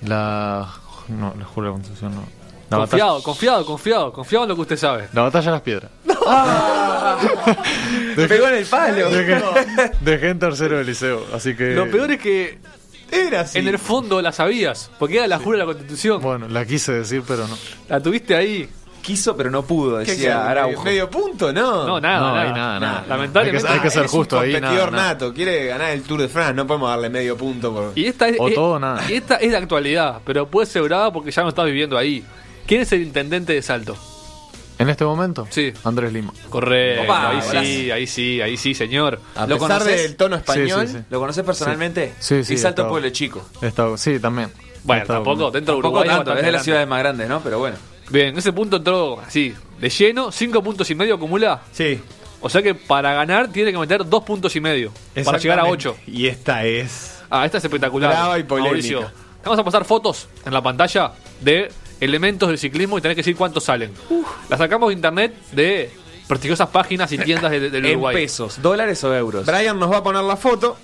la. 0.07 0.73
No, 1.07 1.35
la 1.37 1.45
Jura 1.45 1.67
de 1.67 1.73
Concepción 1.73 2.15
no. 2.15 2.23
La 2.71 2.77
Confiado, 2.79 3.21
confiado, 3.21 3.63
confiado, 3.63 4.11
confiado 4.11 4.45
en 4.45 4.49
lo 4.49 4.55
que 4.55 4.61
usted 4.61 4.77
sabe. 4.77 5.07
La 5.13 5.21
batalla 5.21 5.45
de 5.45 5.51
las 5.51 5.61
piedras. 5.61 5.91
Me 8.17 8.27
pegó 8.27 8.47
en 8.47 8.55
el 8.55 8.65
palo. 8.65 9.11
Dejé, 9.11 9.43
dejé 10.01 10.29
en 10.29 10.39
tercero 10.39 10.79
de 10.79 10.83
liceo, 10.83 11.23
así 11.31 11.55
que... 11.55 11.75
Lo 11.75 11.87
peor 11.91 12.09
es 12.11 12.19
que 12.19 12.57
Era 13.11 13.41
así. 13.41 13.59
en 13.59 13.67
el 13.67 13.79
fondo 13.79 14.21
la 14.21 14.31
sabías, 14.31 14.89
porque 14.99 15.17
era 15.17 15.27
la 15.27 15.39
jura 15.39 15.57
de 15.59 15.65
la 15.65 15.65
constitución. 15.73 16.21
Bueno, 16.21 16.47
la 16.47 16.65
quise 16.65 16.91
decir, 16.93 17.23
pero 17.27 17.47
no. 17.47 17.57
La 17.89 17.99
tuviste 18.01 18.35
ahí. 18.35 18.69
Quiso, 19.01 19.37
pero 19.37 19.49
no 19.49 19.61
pudo, 19.63 19.99
¿Qué 19.99 20.11
decía? 20.11 20.49
Araujo. 20.49 20.83
¿Medio 20.83 21.09
punto? 21.09 21.53
No. 21.53 21.87
No, 21.87 22.01
nada, 22.01 22.19
No, 22.19 22.27
nada. 22.35 22.41
ahí 22.41 22.51
nada, 22.53 22.79
nada. 22.79 23.05
Lamentablemente. 23.07 23.65
Hay 23.65 23.73
que- 23.73 23.79
hay 23.79 23.83
que 23.83 23.89
ser 23.89 24.03
es 24.05 24.11
justo 24.11 24.35
un 24.37 24.43
ahí, 24.43 24.51
competidor 24.51 24.91
nada, 24.91 25.03
nada. 25.03 25.13
nato. 25.13 25.33
Quiere 25.33 25.65
ganar 25.67 25.91
el 25.91 26.01
Tour 26.03 26.19
de 26.21 26.27
France. 26.27 26.53
No 26.55 26.67
podemos 26.67 26.89
darle 26.89 27.09
medio 27.09 27.37
punto 27.37 27.71
por. 27.73 27.91
Y 27.95 28.05
esta 28.05 28.27
es, 28.27 28.35
O 28.37 28.49
es- 28.49 28.55
todo 28.55 28.73
o 28.73 28.79
nada. 28.79 29.01
y 29.09 29.13
esta 29.13 29.35
es 29.35 29.51
de 29.51 29.55
actualidad, 29.57 30.19
pero 30.25 30.47
puede 30.47 30.65
ser 30.67 30.81
brava 30.81 31.13
porque 31.13 31.31
ya 31.31 31.41
no 31.43 31.47
estás 31.49 31.65
viviendo 31.67 31.97
ahí. 31.97 32.21
¿Quién 32.65 32.81
es 32.81 32.91
el 32.91 33.03
intendente 33.03 33.53
de 33.53 33.61
Salto? 33.61 33.95
¿En 34.79 34.89
este 34.89 35.03
momento? 35.05 35.47
Sí. 35.49 35.73
Andrés 35.83 36.13
Lima. 36.13 36.31
Correcto, 36.49 37.03
Opa, 37.03 37.29
ahí 37.29 37.41
sí, 37.65 37.91
ahí 37.91 38.07
sí, 38.07 38.41
ahí 38.41 38.57
sí, 38.57 38.73
señor. 38.75 39.19
A 39.35 39.47
¿Lo 39.47 39.55
pesar 39.57 39.79
conoces? 39.79 40.01
del 40.03 40.15
tono 40.15 40.35
español. 40.35 40.81
Sí, 40.87 40.93
sí, 40.93 40.97
sí. 40.99 41.03
¿Lo 41.09 41.19
conoces 41.19 41.43
personalmente? 41.43 42.13
Sí, 42.19 42.43
sí, 42.43 42.53
Y 42.53 42.57
Salto 42.57 42.81
estaba- 42.83 42.89
Pueblo 42.89 43.09
Chico. 43.09 43.43
Estado- 43.61 43.97
sí, 43.97 44.19
también. 44.19 44.51
Bueno, 44.83 45.01
estado 45.01 45.23
tampoco, 45.23 45.51
dentro 45.51 45.73
de 45.73 45.79
Uruguay. 45.79 46.07
tanto, 46.07 46.35
es 46.37 46.45
de 46.45 46.51
las 46.51 46.63
ciudades 46.63 46.87
más 46.87 46.99
grandes, 46.99 47.27
¿no? 47.27 47.39
Pero 47.41 47.59
bueno. 47.59 47.75
Bien, 48.09 48.27
en 48.29 48.37
ese 48.37 48.53
punto 48.53 48.77
entró 48.77 49.19
así, 49.19 49.53
de 49.79 49.89
lleno, 49.89 50.31
cinco 50.31 50.61
puntos 50.63 50.89
y 50.91 50.95
medio 50.95 51.15
acumula. 51.15 51.61
Sí. 51.73 51.99
O 52.39 52.49
sea 52.49 52.61
que 52.61 52.75
para 52.75 53.13
ganar 53.13 53.47
tiene 53.51 53.71
que 53.71 53.77
meter 53.79 54.07
dos 54.07 54.23
puntos 54.23 54.55
y 54.55 54.61
medio. 54.61 54.91
Para 55.25 55.39
llegar 55.39 55.59
a 55.59 55.65
ocho. 55.65 55.97
Y 56.05 56.27
esta 56.27 56.63
es. 56.63 57.19
Ah, 57.29 57.45
esta 57.45 57.57
es 57.57 57.63
espectacular. 57.65 58.11
Brava 58.11 58.39
y 58.39 58.43
polémica. 58.43 58.71
Mauricio, 58.71 59.11
vamos 59.43 59.59
a 59.59 59.63
pasar 59.63 59.83
fotos 59.85 60.29
en 60.45 60.53
la 60.53 60.61
pantalla 60.61 61.11
de 61.41 61.69
elementos 61.99 62.49
del 62.49 62.57
ciclismo 62.57 62.97
y 62.97 63.01
tenés 63.01 63.15
que 63.15 63.21
decir 63.21 63.35
cuántos 63.35 63.63
salen. 63.63 63.91
Las 64.49 64.59
sacamos 64.59 64.89
de 64.89 64.93
internet 64.95 65.33
de 65.51 65.91
prestigiosas 66.27 66.69
páginas 66.69 67.11
y 67.11 67.17
tiendas 67.17 67.51
de- 67.51 67.67
En 67.67 67.85
Uruguay. 67.85 68.15
pesos, 68.15 68.61
dólares 68.61 69.03
o 69.03 69.15
euros. 69.15 69.45
Brian 69.45 69.79
nos 69.79 69.91
va 69.91 69.97
a 69.97 70.03
poner 70.03 70.23
la 70.23 70.35
foto. 70.37 70.77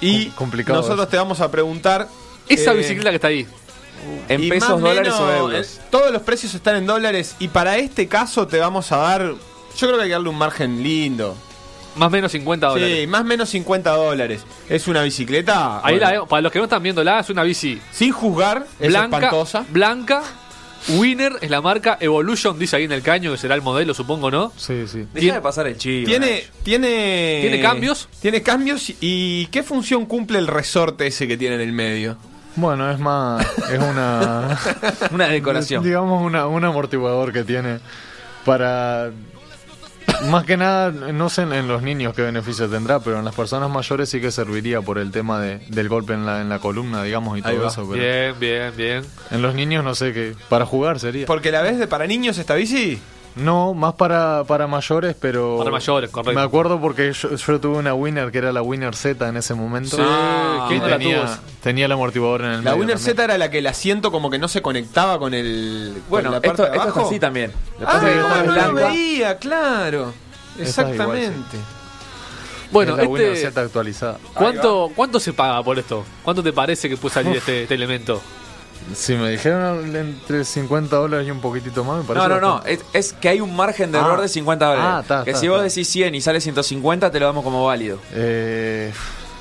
y 0.00 0.26
com- 0.26 0.34
complicado 0.36 0.78
nosotros 0.78 1.00
eso. 1.04 1.08
te 1.10 1.16
vamos 1.16 1.40
a 1.40 1.50
preguntar. 1.50 2.08
Esa 2.48 2.72
eh, 2.72 2.76
bicicleta 2.76 3.10
que 3.10 3.16
está 3.16 3.28
ahí. 3.28 3.46
En 4.28 4.48
pesos, 4.48 4.80
dólares 4.80 5.12
o 5.14 5.30
euros. 5.30 5.78
eh, 5.78 5.80
Todos 5.90 6.10
los 6.10 6.22
precios 6.22 6.54
están 6.54 6.76
en 6.76 6.86
dólares. 6.86 7.36
Y 7.38 7.48
para 7.48 7.76
este 7.76 8.06
caso 8.08 8.46
te 8.46 8.58
vamos 8.58 8.90
a 8.92 8.96
dar. 8.96 9.22
Yo 9.76 9.86
creo 9.86 9.96
que 9.96 10.02
hay 10.04 10.08
que 10.08 10.12
darle 10.14 10.28
un 10.30 10.38
margen 10.38 10.82
lindo. 10.82 11.36
Más 11.96 12.06
o 12.06 12.10
menos 12.10 12.32
50 12.32 12.66
dólares. 12.68 12.98
Sí, 13.00 13.06
más 13.06 13.20
o 13.22 13.24
menos 13.24 13.48
50 13.48 13.90
dólares. 13.90 14.44
Es 14.68 14.86
una 14.88 15.02
bicicleta. 15.02 15.84
Ahí 15.84 15.98
bueno, 15.98 16.20
la. 16.22 16.26
Para 16.26 16.42
los 16.42 16.52
que 16.52 16.58
no 16.58 16.64
están 16.64 16.82
viéndola, 16.82 17.20
es 17.20 17.30
una 17.30 17.42
bici 17.42 17.80
Sin 17.92 18.12
juzgar, 18.12 18.66
es 18.78 18.88
blanca. 18.88 19.16
espantosa. 19.16 19.64
Blanca. 19.70 20.22
Winner 20.88 21.32
es 21.42 21.50
la 21.50 21.60
marca. 21.60 21.98
Evolution 22.00 22.58
dice 22.58 22.76
ahí 22.76 22.84
en 22.84 22.92
el 22.92 23.02
caño, 23.02 23.32
que 23.32 23.38
será 23.38 23.54
el 23.54 23.60
modelo, 23.62 23.92
supongo, 23.92 24.30
¿no? 24.30 24.50
Sí, 24.56 24.86
sí. 24.86 25.06
Deja 25.12 25.34
de 25.34 25.40
pasar 25.42 25.66
el 25.66 25.76
chivo. 25.76 26.06
Tiene, 26.06 26.44
tiene. 26.62 27.38
¿Tiene 27.42 27.60
cambios? 27.60 28.08
Tiene 28.22 28.42
cambios. 28.42 28.90
¿Y 29.00 29.46
qué 29.46 29.62
función 29.62 30.06
cumple 30.06 30.38
el 30.38 30.46
resorte 30.46 31.06
ese 31.06 31.28
que 31.28 31.36
tiene 31.36 31.56
en 31.56 31.60
el 31.60 31.72
medio? 31.72 32.16
Bueno, 32.56 32.90
es 32.90 32.98
más. 32.98 33.46
Es 33.70 33.78
una. 33.78 34.58
Una 35.12 35.28
decoración. 35.28 35.84
Digamos, 35.84 36.22
una, 36.24 36.46
un 36.46 36.64
amortiguador 36.64 37.32
que 37.32 37.44
tiene 37.44 37.78
para. 38.44 39.10
Más 40.28 40.44
que 40.44 40.56
nada, 40.56 40.90
no 40.90 41.28
sé 41.30 41.42
en, 41.42 41.52
en 41.54 41.66
los 41.66 41.82
niños 41.82 42.14
qué 42.14 42.22
beneficio 42.22 42.68
tendrá, 42.68 43.00
pero 43.00 43.18
en 43.18 43.24
las 43.24 43.34
personas 43.34 43.70
mayores 43.70 44.08
sí 44.10 44.20
que 44.20 44.30
serviría 44.30 44.82
por 44.82 44.98
el 44.98 45.10
tema 45.10 45.40
de, 45.40 45.58
del 45.68 45.88
golpe 45.88 46.12
en 46.12 46.26
la, 46.26 46.40
en 46.42 46.48
la 46.50 46.58
columna, 46.58 47.02
digamos, 47.02 47.38
y 47.38 47.42
Ahí 47.44 47.54
todo 47.54 47.62
va. 47.64 47.68
eso. 47.68 47.88
Pero 47.90 48.02
Bien, 48.02 48.34
bien, 48.38 48.72
bien. 48.76 49.04
en 49.30 49.40
los 49.42 49.54
niños 49.54 49.82
no 49.82 49.94
sé 49.94 50.12
qué. 50.12 50.34
Para 50.50 50.66
jugar 50.66 51.00
sería. 51.00 51.24
Porque 51.26 51.50
la 51.50 51.62
ves 51.62 51.78
de 51.78 51.86
para 51.86 52.06
niños 52.06 52.36
esta 52.38 52.54
bici. 52.54 53.00
No, 53.40 53.74
más 53.74 53.94
para, 53.94 54.44
para 54.44 54.66
mayores, 54.66 55.16
pero. 55.20 55.56
Para 55.58 55.70
mayores, 55.70 56.10
correcto. 56.10 56.38
Me 56.38 56.44
acuerdo 56.44 56.80
porque 56.80 57.12
yo, 57.12 57.34
yo 57.34 57.60
tuve 57.60 57.78
una 57.78 57.94
Winner 57.94 58.30
que 58.30 58.38
era 58.38 58.52
la 58.52 58.62
Winner 58.62 58.94
Z 58.94 59.28
en 59.28 59.36
ese 59.36 59.54
momento. 59.54 59.96
Sí, 59.96 60.02
Ah, 60.04 60.66
¿quién 60.68 60.78
Y 60.78 60.82
no 60.82 60.88
la 60.88 60.98
tenía, 60.98 61.20
tuvo? 61.24 61.34
tenía 61.62 61.86
el 61.86 61.92
amortiguador 61.92 62.40
en 62.42 62.46
el 62.46 62.52
La 62.56 62.58
medio 62.72 62.76
Winner 62.80 62.96
también. 62.96 63.16
Z 63.16 63.24
era 63.24 63.38
la 63.38 63.50
que 63.50 63.58
el 63.58 63.66
asiento 63.66 64.10
como 64.12 64.30
que 64.30 64.38
no 64.38 64.48
se 64.48 64.62
conectaba 64.62 65.18
con 65.18 65.34
el. 65.34 65.92
con 65.94 66.10
Bueno, 66.10 66.30
la 66.30 66.40
parte 66.40 66.50
esto, 66.50 66.62
de 66.64 66.68
esto 66.70 66.82
abajo. 66.82 67.00
es 67.00 67.06
así 67.06 67.18
también. 67.20 67.50
Que 67.78 67.84
Ah, 67.86 68.42
no, 68.46 68.66
lo 68.68 68.74
veía, 68.74 69.38
claro. 69.38 70.12
Exactamente. 70.58 71.56
Bueno, 72.72 72.92
Es 72.92 72.98
la 72.98 73.08
Winner 73.08 73.32
este, 73.32 73.48
Z 73.48 73.60
actualizada. 73.60 74.18
¿cuánto, 74.34 74.90
¿cuánto 74.94 75.18
se 75.18 75.32
paga 75.32 75.62
por 75.62 75.78
esto? 75.78 76.04
¿Cuánto 76.22 76.42
te 76.42 76.52
parece 76.52 76.88
que 76.88 76.96
puede 76.96 77.14
salir 77.14 77.36
este, 77.36 77.62
este 77.62 77.74
elemento? 77.74 78.20
Si 78.94 79.14
me 79.14 79.30
dijeron 79.30 79.94
entre 79.94 80.44
50 80.44 80.96
dólares 80.96 81.26
y 81.26 81.30
un 81.30 81.40
poquitito 81.40 81.84
más, 81.84 81.98
me 81.98 82.04
parece. 82.04 82.28
No, 82.28 82.34
no, 82.34 82.40
no. 82.40 82.62
Es, 82.64 82.80
es 82.92 83.12
que 83.12 83.28
hay 83.28 83.40
un 83.40 83.54
margen 83.54 83.92
de 83.92 83.98
Ah. 83.98 84.02
error 84.02 84.20
de 84.20 84.28
50 84.28 84.64
dólares. 84.66 84.84
Ah, 84.88 85.00
está, 85.02 85.24
que 85.24 85.34
si 85.34 85.48
vos 85.48 85.62
decís 85.62 85.88
100 85.88 86.14
y 86.14 86.20
sale 86.20 86.40
150, 86.40 87.10
te 87.10 87.20
lo 87.20 87.26
damos 87.26 87.44
como 87.44 87.64
válido. 87.66 87.98
Eh, 88.12 88.92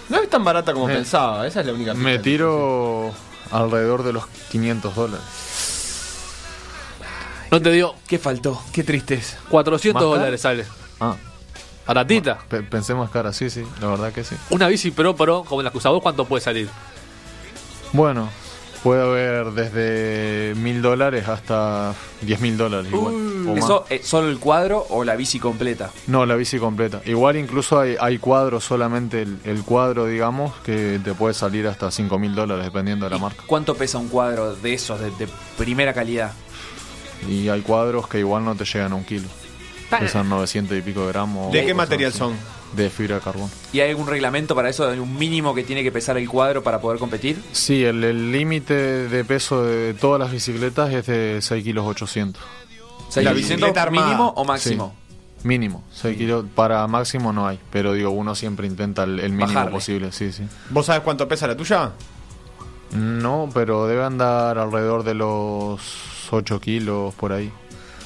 No 0.09 0.17
es 0.21 0.29
tan 0.29 0.43
barata 0.43 0.73
como 0.73 0.87
Me- 0.87 0.93
pensaba, 0.95 1.45
esa 1.47 1.59
es 1.61 1.65
la 1.67 1.73
única 1.73 1.93
me 1.93 2.17
tiro 2.19 3.11
alrededor 3.51 4.03
de 4.03 4.13
los 4.13 4.25
500 4.51 4.95
dólares. 4.95 5.25
No 7.51 7.61
te 7.61 7.71
dio 7.71 7.95
¿Qué 8.07 8.19
faltó? 8.19 8.61
Qué 8.73 8.83
tristeza. 8.83 9.37
400 9.49 10.01
¿Más 10.01 10.09
caro? 10.09 10.19
dólares 10.19 10.41
sale. 10.41 10.65
Ah, 10.99 11.15
Baratita. 11.87 12.37
pe- 12.47 12.61
pensé 12.61 12.93
más 12.93 13.09
cara, 13.09 13.33
sí, 13.33 13.49
sí, 13.49 13.63
la 13.81 13.87
verdad 13.87 14.13
que 14.13 14.23
sí. 14.23 14.35
Una 14.51 14.67
bici 14.67 14.91
pro 14.91 15.15
pro, 15.15 15.43
como 15.43 15.63
la 15.63 15.71
que 15.71 15.79
vos, 15.79 16.01
¿cuánto 16.03 16.25
puede 16.25 16.41
salir? 16.43 16.69
Bueno, 17.93 18.29
puede 18.83 19.01
haber 19.01 19.51
desde 19.51 20.53
mil 20.55 20.81
dólares 20.81 21.27
hasta 21.27 21.93
10 22.21 22.41
mil 22.41 22.57
dólares 22.57 22.91
igual. 22.91 23.57
¿Eso 23.57 23.85
es 23.89 24.05
solo 24.05 24.29
el 24.29 24.39
cuadro 24.39 24.85
o 24.89 25.03
la 25.03 25.15
bici 25.15 25.39
completa? 25.39 25.91
No, 26.07 26.25
la 26.25 26.35
bici 26.35 26.59
completa. 26.59 27.01
Igual 27.05 27.37
incluso 27.37 27.79
hay, 27.79 27.95
hay 27.99 28.17
cuadros, 28.17 28.63
solamente 28.63 29.21
el, 29.21 29.37
el 29.43 29.63
cuadro, 29.63 30.05
digamos, 30.05 30.53
que 30.63 30.99
te 31.03 31.13
puede 31.13 31.33
salir 31.33 31.67
hasta 31.67 31.91
5 31.91 32.19
mil 32.19 32.35
dólares 32.35 32.65
dependiendo 32.65 33.05
de 33.05 33.11
la 33.11 33.17
¿Y 33.17 33.21
marca. 33.21 33.43
¿Cuánto 33.47 33.75
pesa 33.75 33.97
un 33.97 34.07
cuadro 34.07 34.55
de 34.55 34.73
esos 34.73 34.99
de, 34.99 35.11
de 35.11 35.27
primera 35.57 35.93
calidad? 35.93 36.31
Y 37.27 37.49
hay 37.49 37.61
cuadros 37.61 38.07
que 38.07 38.19
igual 38.19 38.45
no 38.45 38.55
te 38.55 38.65
llegan 38.65 38.93
a 38.93 38.95
un 38.95 39.03
kilo. 39.03 39.27
Pesan 39.89 40.29
900 40.29 40.77
y 40.77 40.81
pico 40.81 41.07
gramos. 41.07 41.51
¿De 41.51 41.65
qué 41.65 41.73
material 41.73 42.09
así. 42.11 42.19
son? 42.19 42.33
De 42.75 42.89
fibra 42.89 43.15
de 43.15 43.21
carbón. 43.21 43.49
¿Y 43.73 43.79
hay 43.79 43.89
algún 43.89 44.07
reglamento 44.07 44.53
para 44.55 44.69
eso? 44.69 44.87
¿Hay 44.87 44.99
un 44.99 45.17
mínimo 45.17 45.55
que 45.55 45.63
tiene 45.63 45.81
que 45.83 45.91
pesar 45.91 46.17
el 46.17 46.29
cuadro 46.29 46.61
para 46.63 46.79
poder 46.79 46.99
competir? 46.99 47.41
Sí, 47.51 47.83
el 47.83 48.03
el 48.03 48.31
límite 48.31 48.73
de 48.73 49.25
peso 49.25 49.63
de 49.63 49.93
todas 49.95 50.19
las 50.19 50.31
bicicletas 50.31 50.93
es 50.93 51.05
de 51.07 51.39
6 51.41 51.63
kilos 51.63 51.85
800. 51.87 52.41
¿Seis 53.09 53.25
La 53.25 53.33
bicicleta 53.33 53.81
armada. 53.81 54.07
mínimo 54.07 54.33
o 54.35 54.45
máximo? 54.45 54.95
Mínimo. 55.43 55.83
6 55.93 56.17
kilos. 56.17 56.45
Para 56.53 56.85
máximo 56.87 57.33
no 57.33 57.47
hay. 57.47 57.59
Pero 57.71 57.93
digo, 57.93 58.11
uno 58.11 58.35
siempre 58.35 58.67
intenta 58.67 59.03
el, 59.03 59.19
el 59.19 59.31
mínimo 59.31 59.47
Bajarle. 59.47 59.71
posible. 59.71 60.11
Sí, 60.11 60.31
sí. 60.31 60.43
¿Vos 60.69 60.85
sabés 60.85 61.01
cuánto 61.01 61.27
pesa 61.27 61.47
la 61.47 61.57
tuya? 61.57 61.91
No, 62.91 63.49
pero 63.53 63.87
debe 63.87 64.03
andar 64.03 64.57
alrededor 64.57 65.03
de 65.03 65.13
los 65.13 65.81
8 66.31 66.59
kilos 66.59 67.13
por 67.15 67.31
ahí. 67.33 67.51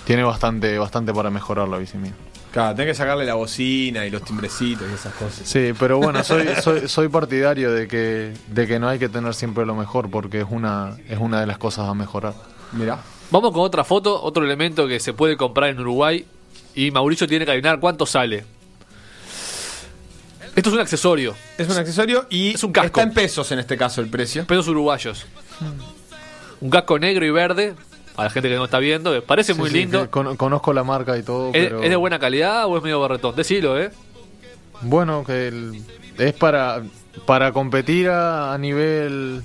Tiene 0.06 0.24
bastante, 0.24 0.78
bastante 0.78 1.14
para 1.14 1.30
mejorar 1.30 1.68
la 1.70 1.78
bici 1.78 1.98
mía. 1.98 2.14
Claro, 2.54 2.76
tenés 2.76 2.92
que 2.92 2.96
sacarle 2.96 3.26
la 3.26 3.34
bocina 3.34 4.06
y 4.06 4.12
los 4.12 4.24
timbrecitos 4.24 4.88
y 4.90 4.94
esas 4.94 5.14
cosas. 5.16 5.42
Sí, 5.48 5.74
pero 5.78 5.98
bueno, 5.98 6.24
soy, 6.24 6.48
soy, 6.62 6.88
soy 6.88 7.08
partidario 7.10 7.72
de 7.74 7.88
que, 7.88 8.32
de 8.48 8.68
que 8.68 8.78
no 8.80 8.88
hay 8.88 9.00
que 9.00 9.10
tener 9.10 9.34
siempre 9.34 9.66
lo 9.66 9.74
mejor 9.76 10.10
porque 10.12 10.42
es 10.42 10.46
una, 10.50 10.96
es 11.10 11.18
una 11.18 11.40
de 11.42 11.48
las 11.48 11.58
cosas 11.58 11.90
a 11.90 11.94
mejorar. 11.96 12.34
Mirá. 12.72 13.00
Vamos 13.32 13.52
con 13.52 13.62
otra 13.62 13.84
foto, 13.84 14.22
otro 14.22 14.46
elemento 14.46 14.88
que 14.88 15.00
se 15.00 15.14
puede 15.14 15.36
comprar 15.36 15.72
en 15.72 15.80
Uruguay. 15.80 16.26
Y 16.76 16.92
Mauricio 16.92 17.28
tiene 17.28 17.46
que 17.46 17.52
adivinar 17.52 17.80
cuánto 17.80 18.06
sale. 18.06 18.46
Esto 20.56 20.70
es 20.70 20.76
un 20.76 20.80
accesorio, 20.82 21.36
Es 21.58 21.68
un 21.68 21.78
accesorio 21.78 22.28
y 22.30 22.54
Es 22.54 22.64
un 22.64 22.72
casco. 22.72 22.86
está 22.88 23.02
en 23.02 23.14
pesos 23.14 23.52
en 23.52 23.58
este 23.60 23.76
caso 23.76 24.02
el 24.02 24.08
precio. 24.08 24.46
pesos 24.46 24.68
uruguayos. 24.68 25.26
Un 26.62 26.70
casco 26.70 27.00
negro 27.00 27.26
y 27.26 27.32
verde, 27.32 27.74
a 28.16 28.24
la 28.24 28.30
gente 28.30 28.50
que 28.50 28.56
no 28.56 28.66
está 28.66 28.80
viendo, 28.80 29.22
parece 29.24 29.54
muy 29.54 29.70
Sí, 29.70 29.78
lindo. 29.78 30.10
con- 30.12 30.36
conozco 30.38 30.74
la 30.74 30.84
marca 30.84 31.18
y 31.18 31.24
todo, 31.24 31.48
¿Es, 31.54 31.66
pero... 31.68 31.84
es 31.84 31.90
de 31.90 31.96
buena 31.96 32.20
calidad 32.20 32.66
o 32.68 32.78
es 32.78 32.84
medio 32.84 33.00
barretón? 33.00 33.36
Decilo, 33.36 33.80
¿eh? 33.80 33.92
Bueno, 34.82 35.24
que 35.26 35.48
el- 35.48 35.82
es 36.18 36.34
para, 36.34 36.84
para 37.26 37.52
competir 37.54 38.10
a, 38.10 38.54
a 38.54 38.58
nivel, 38.58 39.42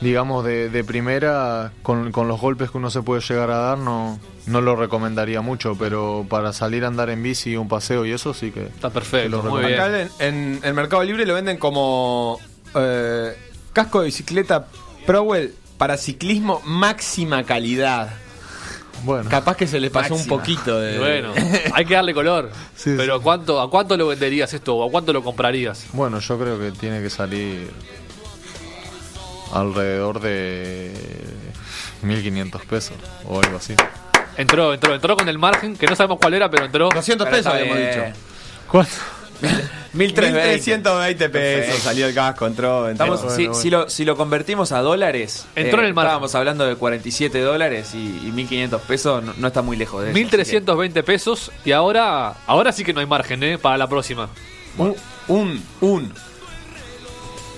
digamos, 0.00 0.44
de, 0.44 0.70
de 0.70 0.84
primera, 0.84 1.72
con, 1.82 2.10
con 2.12 2.26
los 2.28 2.40
golpes 2.40 2.70
que 2.70 2.78
uno 2.78 2.90
se 2.90 3.02
puede 3.02 3.20
llegar 3.20 3.50
a 3.50 3.58
dar, 3.58 3.78
no, 3.78 4.18
no 4.46 4.60
lo 4.60 4.74
recomendaría 4.74 5.40
mucho, 5.40 5.76
pero 5.78 6.26
para 6.28 6.52
salir 6.52 6.84
a 6.84 6.88
andar 6.88 7.10
en 7.10 7.22
bici, 7.22 7.56
un 7.56 7.68
paseo 7.68 8.04
y 8.06 8.12
eso 8.12 8.34
sí 8.34 8.50
que... 8.50 8.64
Está 8.64 8.90
perfecto, 8.90 9.42
muy 9.44 9.64
bien. 9.66 9.80
Acá 9.80 10.00
en, 10.00 10.10
en 10.18 10.60
el 10.64 10.74
Mercado 10.74 11.02
Libre 11.04 11.26
lo 11.26 11.34
venden 11.34 11.58
como 11.58 12.38
eh, 12.74 13.34
casco 13.72 14.00
de 14.00 14.06
bicicleta 14.06 14.66
Prowell 15.06 15.54
para 15.78 15.96
ciclismo 15.96 16.60
máxima 16.64 17.44
calidad. 17.44 18.10
Bueno, 19.02 19.28
Capaz 19.28 19.56
que 19.56 19.66
se 19.66 19.80
les 19.80 19.90
pasó 19.90 20.14
Máxima. 20.14 20.34
un 20.34 20.40
poquito 20.40 20.80
de. 20.80 20.98
Bueno, 20.98 21.32
hay 21.74 21.84
que 21.84 21.94
darle 21.94 22.14
color. 22.14 22.50
Sí, 22.76 22.94
Pero 22.96 23.16
sí. 23.18 23.22
¿cuánto, 23.22 23.60
¿a 23.60 23.68
cuánto 23.70 23.96
lo 23.96 24.06
venderías 24.08 24.52
esto 24.54 24.76
o 24.76 24.86
a 24.86 24.90
cuánto 24.90 25.12
lo 25.12 25.22
comprarías? 25.22 25.86
bueno, 25.92 26.18
yo 26.20 26.38
creo 26.38 26.58
que 26.58 26.70
tiene 26.72 27.00
que 27.02 27.10
salir 27.10 27.70
alrededor 29.52 30.20
de 30.20 30.92
1500 32.02 32.64
pesos 32.64 32.96
o 33.26 33.40
algo 33.40 33.58
así. 33.58 33.74
Entró, 34.36 34.74
entró, 34.74 34.94
entró 34.94 35.16
con 35.16 35.28
el 35.28 35.38
margen, 35.38 35.76
que 35.76 35.86
no 35.86 35.94
sabemos 35.94 36.18
cuál 36.20 36.34
era, 36.34 36.50
pero 36.50 36.64
entró. 36.64 36.88
200 36.92 37.24
Pero 37.26 37.36
pesos 37.36 37.52
habíamos 37.52 37.78
dicho. 37.78 38.18
¿Cuánto? 38.68 38.90
1320 39.92 41.28
pesos. 41.28 41.64
Perfecto. 41.66 41.80
Salió 41.88 42.06
el 42.06 42.16
entró. 42.16 42.46
entró. 42.46 42.88
Estamos, 42.90 43.20
Bueno, 43.22 43.36
si, 43.36 43.46
bueno. 43.46 43.60
si 43.60 43.70
lo, 43.70 43.88
si 43.90 44.04
lo 44.04 44.16
convertimos 44.16 44.72
a 44.72 44.80
dólares, 44.80 45.46
eh, 45.56 45.62
Entró 45.62 45.80
en 45.80 45.86
el 45.86 45.94
margen. 45.94 46.08
estábamos 46.08 46.34
hablando 46.34 46.66
de 46.66 46.76
47 46.76 47.40
dólares 47.40 47.94
y, 47.94 47.98
y 47.98 48.32
1.500 48.34 48.80
pesos, 48.80 49.22
no, 49.22 49.34
no 49.36 49.46
está 49.48 49.62
muy 49.62 49.76
lejos 49.76 50.02
de 50.02 50.08
eso. 50.10 50.14
1320 50.14 51.02
pesos 51.02 51.52
y 51.64 51.72
ahora 51.72 52.34
ahora 52.46 52.72
sí 52.72 52.84
que 52.84 52.92
no 52.92 53.00
hay 53.00 53.06
margen, 53.06 53.42
¿eh? 53.42 53.58
Para 53.58 53.76
la 53.78 53.86
próxima. 53.88 54.28
Un, 54.78 54.94
un, 55.28 55.62
un, 55.80 56.12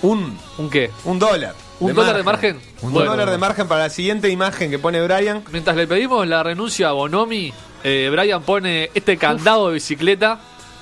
un, 0.02 0.38
¿Un 0.58 0.70
qué? 0.70 0.90
un 1.04 1.18
dólar. 1.18 1.54
¿Un 1.78 1.94
dólar 1.94 2.16
de 2.16 2.22
margen? 2.22 2.58
Un 2.80 2.92
Bueno. 2.92 3.10
dólar 3.10 3.30
de 3.30 3.36
margen 3.38 3.68
para 3.68 3.82
la 3.84 3.90
siguiente 3.90 4.28
imagen 4.30 4.70
que 4.70 4.78
pone 4.78 5.02
Brian. 5.02 5.42
Mientras 5.52 5.76
le 5.76 5.86
pedimos 5.86 6.26
la 6.26 6.42
renuncia 6.42 6.88
a 6.88 6.92
Bonomi, 6.92 7.52
eh, 7.84 8.08
Brian 8.10 8.42
pone 8.42 8.90
este 8.94 9.18
candado 9.18 9.68
de 9.68 9.74
bicicleta 9.74 10.38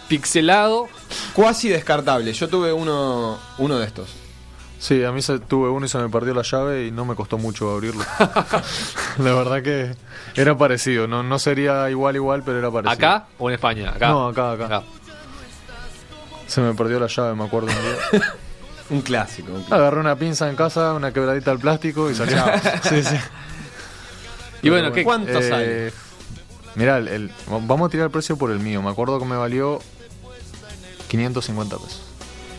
pixelado. 0.09 0.89
Cuasi 1.35 1.69
descartable. 1.69 2.33
Yo 2.33 2.49
tuve 2.49 2.73
uno, 2.73 3.39
uno 3.59 3.79
de 3.79 3.87
estos. 3.87 4.11
Sí, 4.79 5.03
a 5.03 5.13
mí 5.13 5.23
se, 5.23 5.39
tuve 5.39 5.71
uno 5.71 5.87
y 5.87 5.89
se 5.89 5.97
me 5.99 6.09
perdió 6.11 6.35
la 6.35 6.43
llave 6.43 6.87
y 6.87 6.91
no 6.91 7.05
me 7.07 7.15
costó 7.15 7.39
mucho 7.39 7.71
abrirlo. 7.73 8.05
la 9.19 9.33
verdad 9.33 9.63
que 9.63 9.95
era 10.35 10.59
parecido, 10.59 11.07
no, 11.07 11.23
no 11.23 11.39
sería 11.39 11.89
igual 11.89 12.17
igual, 12.17 12.43
pero 12.45 12.59
era 12.59 12.71
parecido. 12.71 12.93
¿Acá 12.93 13.27
o 13.39 13.49
en 13.49 13.55
España? 13.55 13.91
Acá. 13.95 14.09
No, 14.09 14.29
acá, 14.29 14.53
acá. 14.53 14.83
Se 16.47 16.61
me 16.61 16.75
perdió 16.75 17.01
la 17.01 17.07
llave, 17.07 17.35
me 17.35 17.45
acuerdo 17.45 17.69
un 17.69 17.75
día. 17.75 18.35
Un 18.91 19.01
clásico. 19.01 19.49
un 19.49 19.57
clásico. 19.61 19.75
Agarré 19.75 20.01
una 20.01 20.15
pinza 20.17 20.51
en 20.51 20.57
casa, 20.57 20.93
una 20.93 21.11
quebradita 21.11 21.51
al 21.51 21.59
plástico 21.59 22.11
y 22.11 22.15
salió. 22.15 22.37
sí, 22.83 23.03
sí. 23.03 23.17
Y 24.61 24.69
bueno, 24.69 24.93
¿qué? 24.93 25.03
¿Cuánto 25.05 25.39
Eh, 25.39 25.43
sale? 25.49 25.93
Mirá, 26.75 26.99
el, 26.99 27.09
el- 27.09 27.33
vamos 27.49 27.89
a 27.89 27.91
tirar 27.91 28.05
el 28.07 28.11
precio 28.13 28.37
por 28.37 28.51
el 28.51 28.59
mío. 28.61 28.83
Me 28.83 28.91
acuerdo 28.91 29.19
que 29.19 29.25
me 29.25 29.37
valió 29.37 29.81
550 31.17 31.77
pesos. 31.77 32.01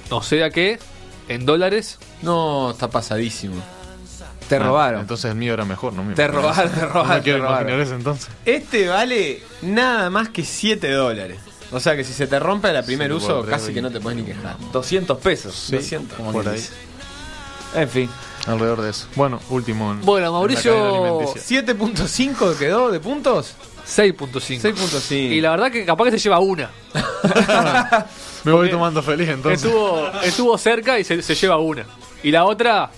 O 0.10 0.22
sea 0.24 0.50
que, 0.50 0.80
en 1.28 1.46
dólares, 1.46 1.98
No, 2.22 2.72
está 2.72 2.90
pasadísimo. 2.90 3.56
Te 4.50 4.58
Ah, 4.58 4.60
robaron. 4.60 5.02
Entonces 5.02 5.32
el 5.32 5.38
mío 5.38 5.54
era 5.54 5.66
mejor, 5.66 5.94
¿no? 5.94 6.14
te 6.14 6.28
robaron, 6.28 6.72
te 6.72 6.82
No 6.82 6.88
robaron, 6.88 7.10
me 7.10 7.16
te 7.18 7.22
quiero 7.24 7.40
robaron. 7.40 7.62
imaginar 7.68 7.80
eso 7.88 7.96
entonces. 7.96 8.28
Este 8.46 8.88
vale 8.88 9.42
nada 9.64 10.10
más 10.12 10.30
que 10.30 10.44
7 10.46 10.92
dólares. 10.92 11.40
O 11.72 11.80
sea 11.80 11.96
que 11.96 12.04
si 12.04 12.14
se 12.14 12.28
te 12.28 12.38
rompe 12.40 12.72
la 12.72 12.84
primer 12.84 13.10
Sí, 13.10 13.18
uso, 13.18 13.44
casi 13.44 13.74
que 13.74 13.82
no 13.82 13.90
te 13.92 14.00
puedes 14.00 14.20
ni 14.20 14.24
quejar. 14.26 14.56
200 14.72 15.18
pesos. 15.18 15.56
Sí, 15.56 15.76
200. 15.76 16.16
Como 16.16 16.32
por 16.32 16.44
quien 16.44 16.54
ahí. 16.56 16.62
dice. 16.62 16.74
En 17.76 17.90
fin. 17.90 18.10
Alrededor 18.46 18.82
de 18.84 18.92
eso. 18.92 19.08
Bueno, 19.16 19.40
último. 19.50 19.92
en- 19.92 20.02
Bueno, 20.02 20.28
en 20.28 20.34
la 20.34 20.38
Mauricio, 20.38 20.72
cadena 20.76 20.98
alimenticia. 21.00 21.42
7.5 21.42 22.56
quedó 22.58 22.92
de 22.92 23.00
puntos. 23.00 23.56
6.5. 23.88 24.62
6.5. 24.62 25.16
Y 25.34 25.42
la 25.42 25.50
verdad 25.52 25.72
que 25.72 25.84
capaz 25.86 26.06
que 26.06 26.12
se 26.12 26.20
lleva 26.20 26.38
una. 26.40 26.70
Me 28.46 28.52
voy 28.52 28.70
tomando 28.70 29.02
feliz 29.02 29.28
entonces. 29.30 29.64
Estuvo, 29.64 30.08
estuvo 30.24 30.58
cerca 30.58 31.00
y 31.00 31.04
se, 31.04 31.22
se 31.22 31.36
lleva 31.36 31.58
una. 31.58 31.86
Y 32.24 32.32
la 32.32 32.46
otra, 32.46 32.90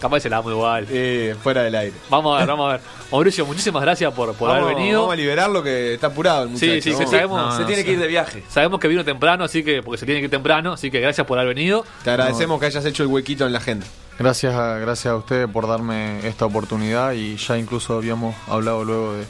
capaz 0.00 0.20
se 0.20 0.30
la 0.30 0.36
damos 0.36 0.52
igual. 0.52 0.86
Eh, 0.90 1.34
fuera 1.42 1.62
del 1.62 1.74
aire. 1.74 1.94
Vamos 2.08 2.34
a 2.34 2.38
ver, 2.40 2.48
vamos 2.48 2.68
a 2.68 2.72
ver. 2.72 2.80
Mauricio, 3.10 3.44
muchísimas 3.44 3.82
gracias 3.82 4.12
por, 4.14 4.34
por 4.34 4.48
vamos, 4.48 4.64
haber 4.64 4.76
venido. 4.76 5.00
Vamos 5.00 5.12
a 5.12 5.16
liberarlo 5.16 5.62
que 5.62 5.94
está 5.94 6.06
apurado 6.08 6.44
el 6.44 6.48
muchacho. 6.50 6.72
Sí, 6.72 6.80
sí, 6.80 6.92
sabemos, 6.94 7.38
No, 7.40 7.52
Se 7.56 7.60
no, 7.62 7.66
tiene 7.66 7.84
que 7.84 7.92
ir 7.92 7.98
de 7.98 8.06
viaje. 8.06 8.42
sabemos 8.48 8.80
que 8.80 8.88
vino 8.88 9.04
temprano, 9.04 9.44
así 9.44 9.62
que, 9.62 9.82
porque 9.82 9.98
se 9.98 10.06
tiene 10.06 10.20
que 10.20 10.24
ir 10.26 10.30
temprano, 10.30 10.72
así 10.72 10.90
que 10.90 11.00
gracias 11.00 11.26
por 11.26 11.38
haber 11.38 11.54
venido. 11.54 11.84
Te 12.04 12.10
agradecemos 12.10 12.58
que 12.58 12.66
hayas 12.66 12.84
hecho 12.84 13.02
el 13.02 13.08
huequito 13.10 13.44
en 13.46 13.52
la 13.52 13.58
agenda. 13.58 13.86
Gracias 14.18 14.54
a, 14.54 14.78
gracias 14.78 15.12
a 15.12 15.16
ustedes 15.16 15.48
por 15.48 15.66
darme 15.66 16.26
esta 16.26 16.46
oportunidad 16.46 17.12
y 17.12 17.36
ya 17.36 17.58
incluso 17.58 17.96
habíamos 17.96 18.34
hablado 18.48 18.84
luego 18.84 19.14
de- 19.14 19.24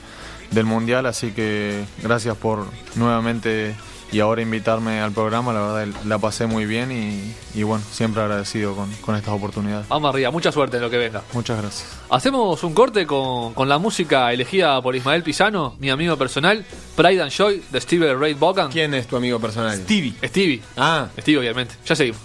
del 0.50 0.64
Mundial, 0.66 1.06
así 1.06 1.32
que 1.32 1.84
gracias 2.02 2.36
por 2.36 2.66
nuevamente 2.96 3.74
y 4.12 4.20
ahora 4.20 4.42
invitarme 4.42 5.00
al 5.00 5.12
programa, 5.12 5.52
la 5.52 5.60
verdad 5.60 5.94
la 6.04 6.18
pasé 6.18 6.46
muy 6.46 6.66
bien 6.66 6.92
y, 6.92 7.34
y 7.58 7.62
bueno, 7.62 7.82
siempre 7.90 8.22
agradecido 8.22 8.76
con, 8.76 8.90
con 8.96 9.16
estas 9.16 9.34
oportunidades. 9.34 9.88
Vamos 9.88 10.12
arriba, 10.12 10.30
mucha 10.30 10.52
suerte 10.52 10.76
en 10.76 10.82
lo 10.82 10.90
que 10.90 10.98
venga. 10.98 11.22
Muchas 11.32 11.60
gracias. 11.60 11.88
Hacemos 12.10 12.62
un 12.62 12.74
corte 12.74 13.06
con, 13.06 13.54
con 13.54 13.68
la 13.68 13.78
música 13.78 14.32
elegida 14.32 14.80
por 14.82 14.94
Ismael 14.94 15.22
Pisano, 15.22 15.74
mi 15.78 15.90
amigo 15.90 16.16
personal, 16.16 16.64
Pride 16.94 17.22
and 17.22 17.30
Joy 17.32 17.62
de 17.70 17.80
Steve 17.80 18.14
Ray 18.14 18.34
Vaughan. 18.34 18.70
¿Quién 18.70 18.94
es 18.94 19.06
tu 19.06 19.16
amigo 19.16 19.40
personal? 19.40 19.76
Stevie. 19.78 20.14
Stevie. 20.22 20.62
Ah, 20.76 21.08
Stevie, 21.18 21.38
obviamente. 21.38 21.74
Ya 21.86 21.96
seguimos. 21.96 22.20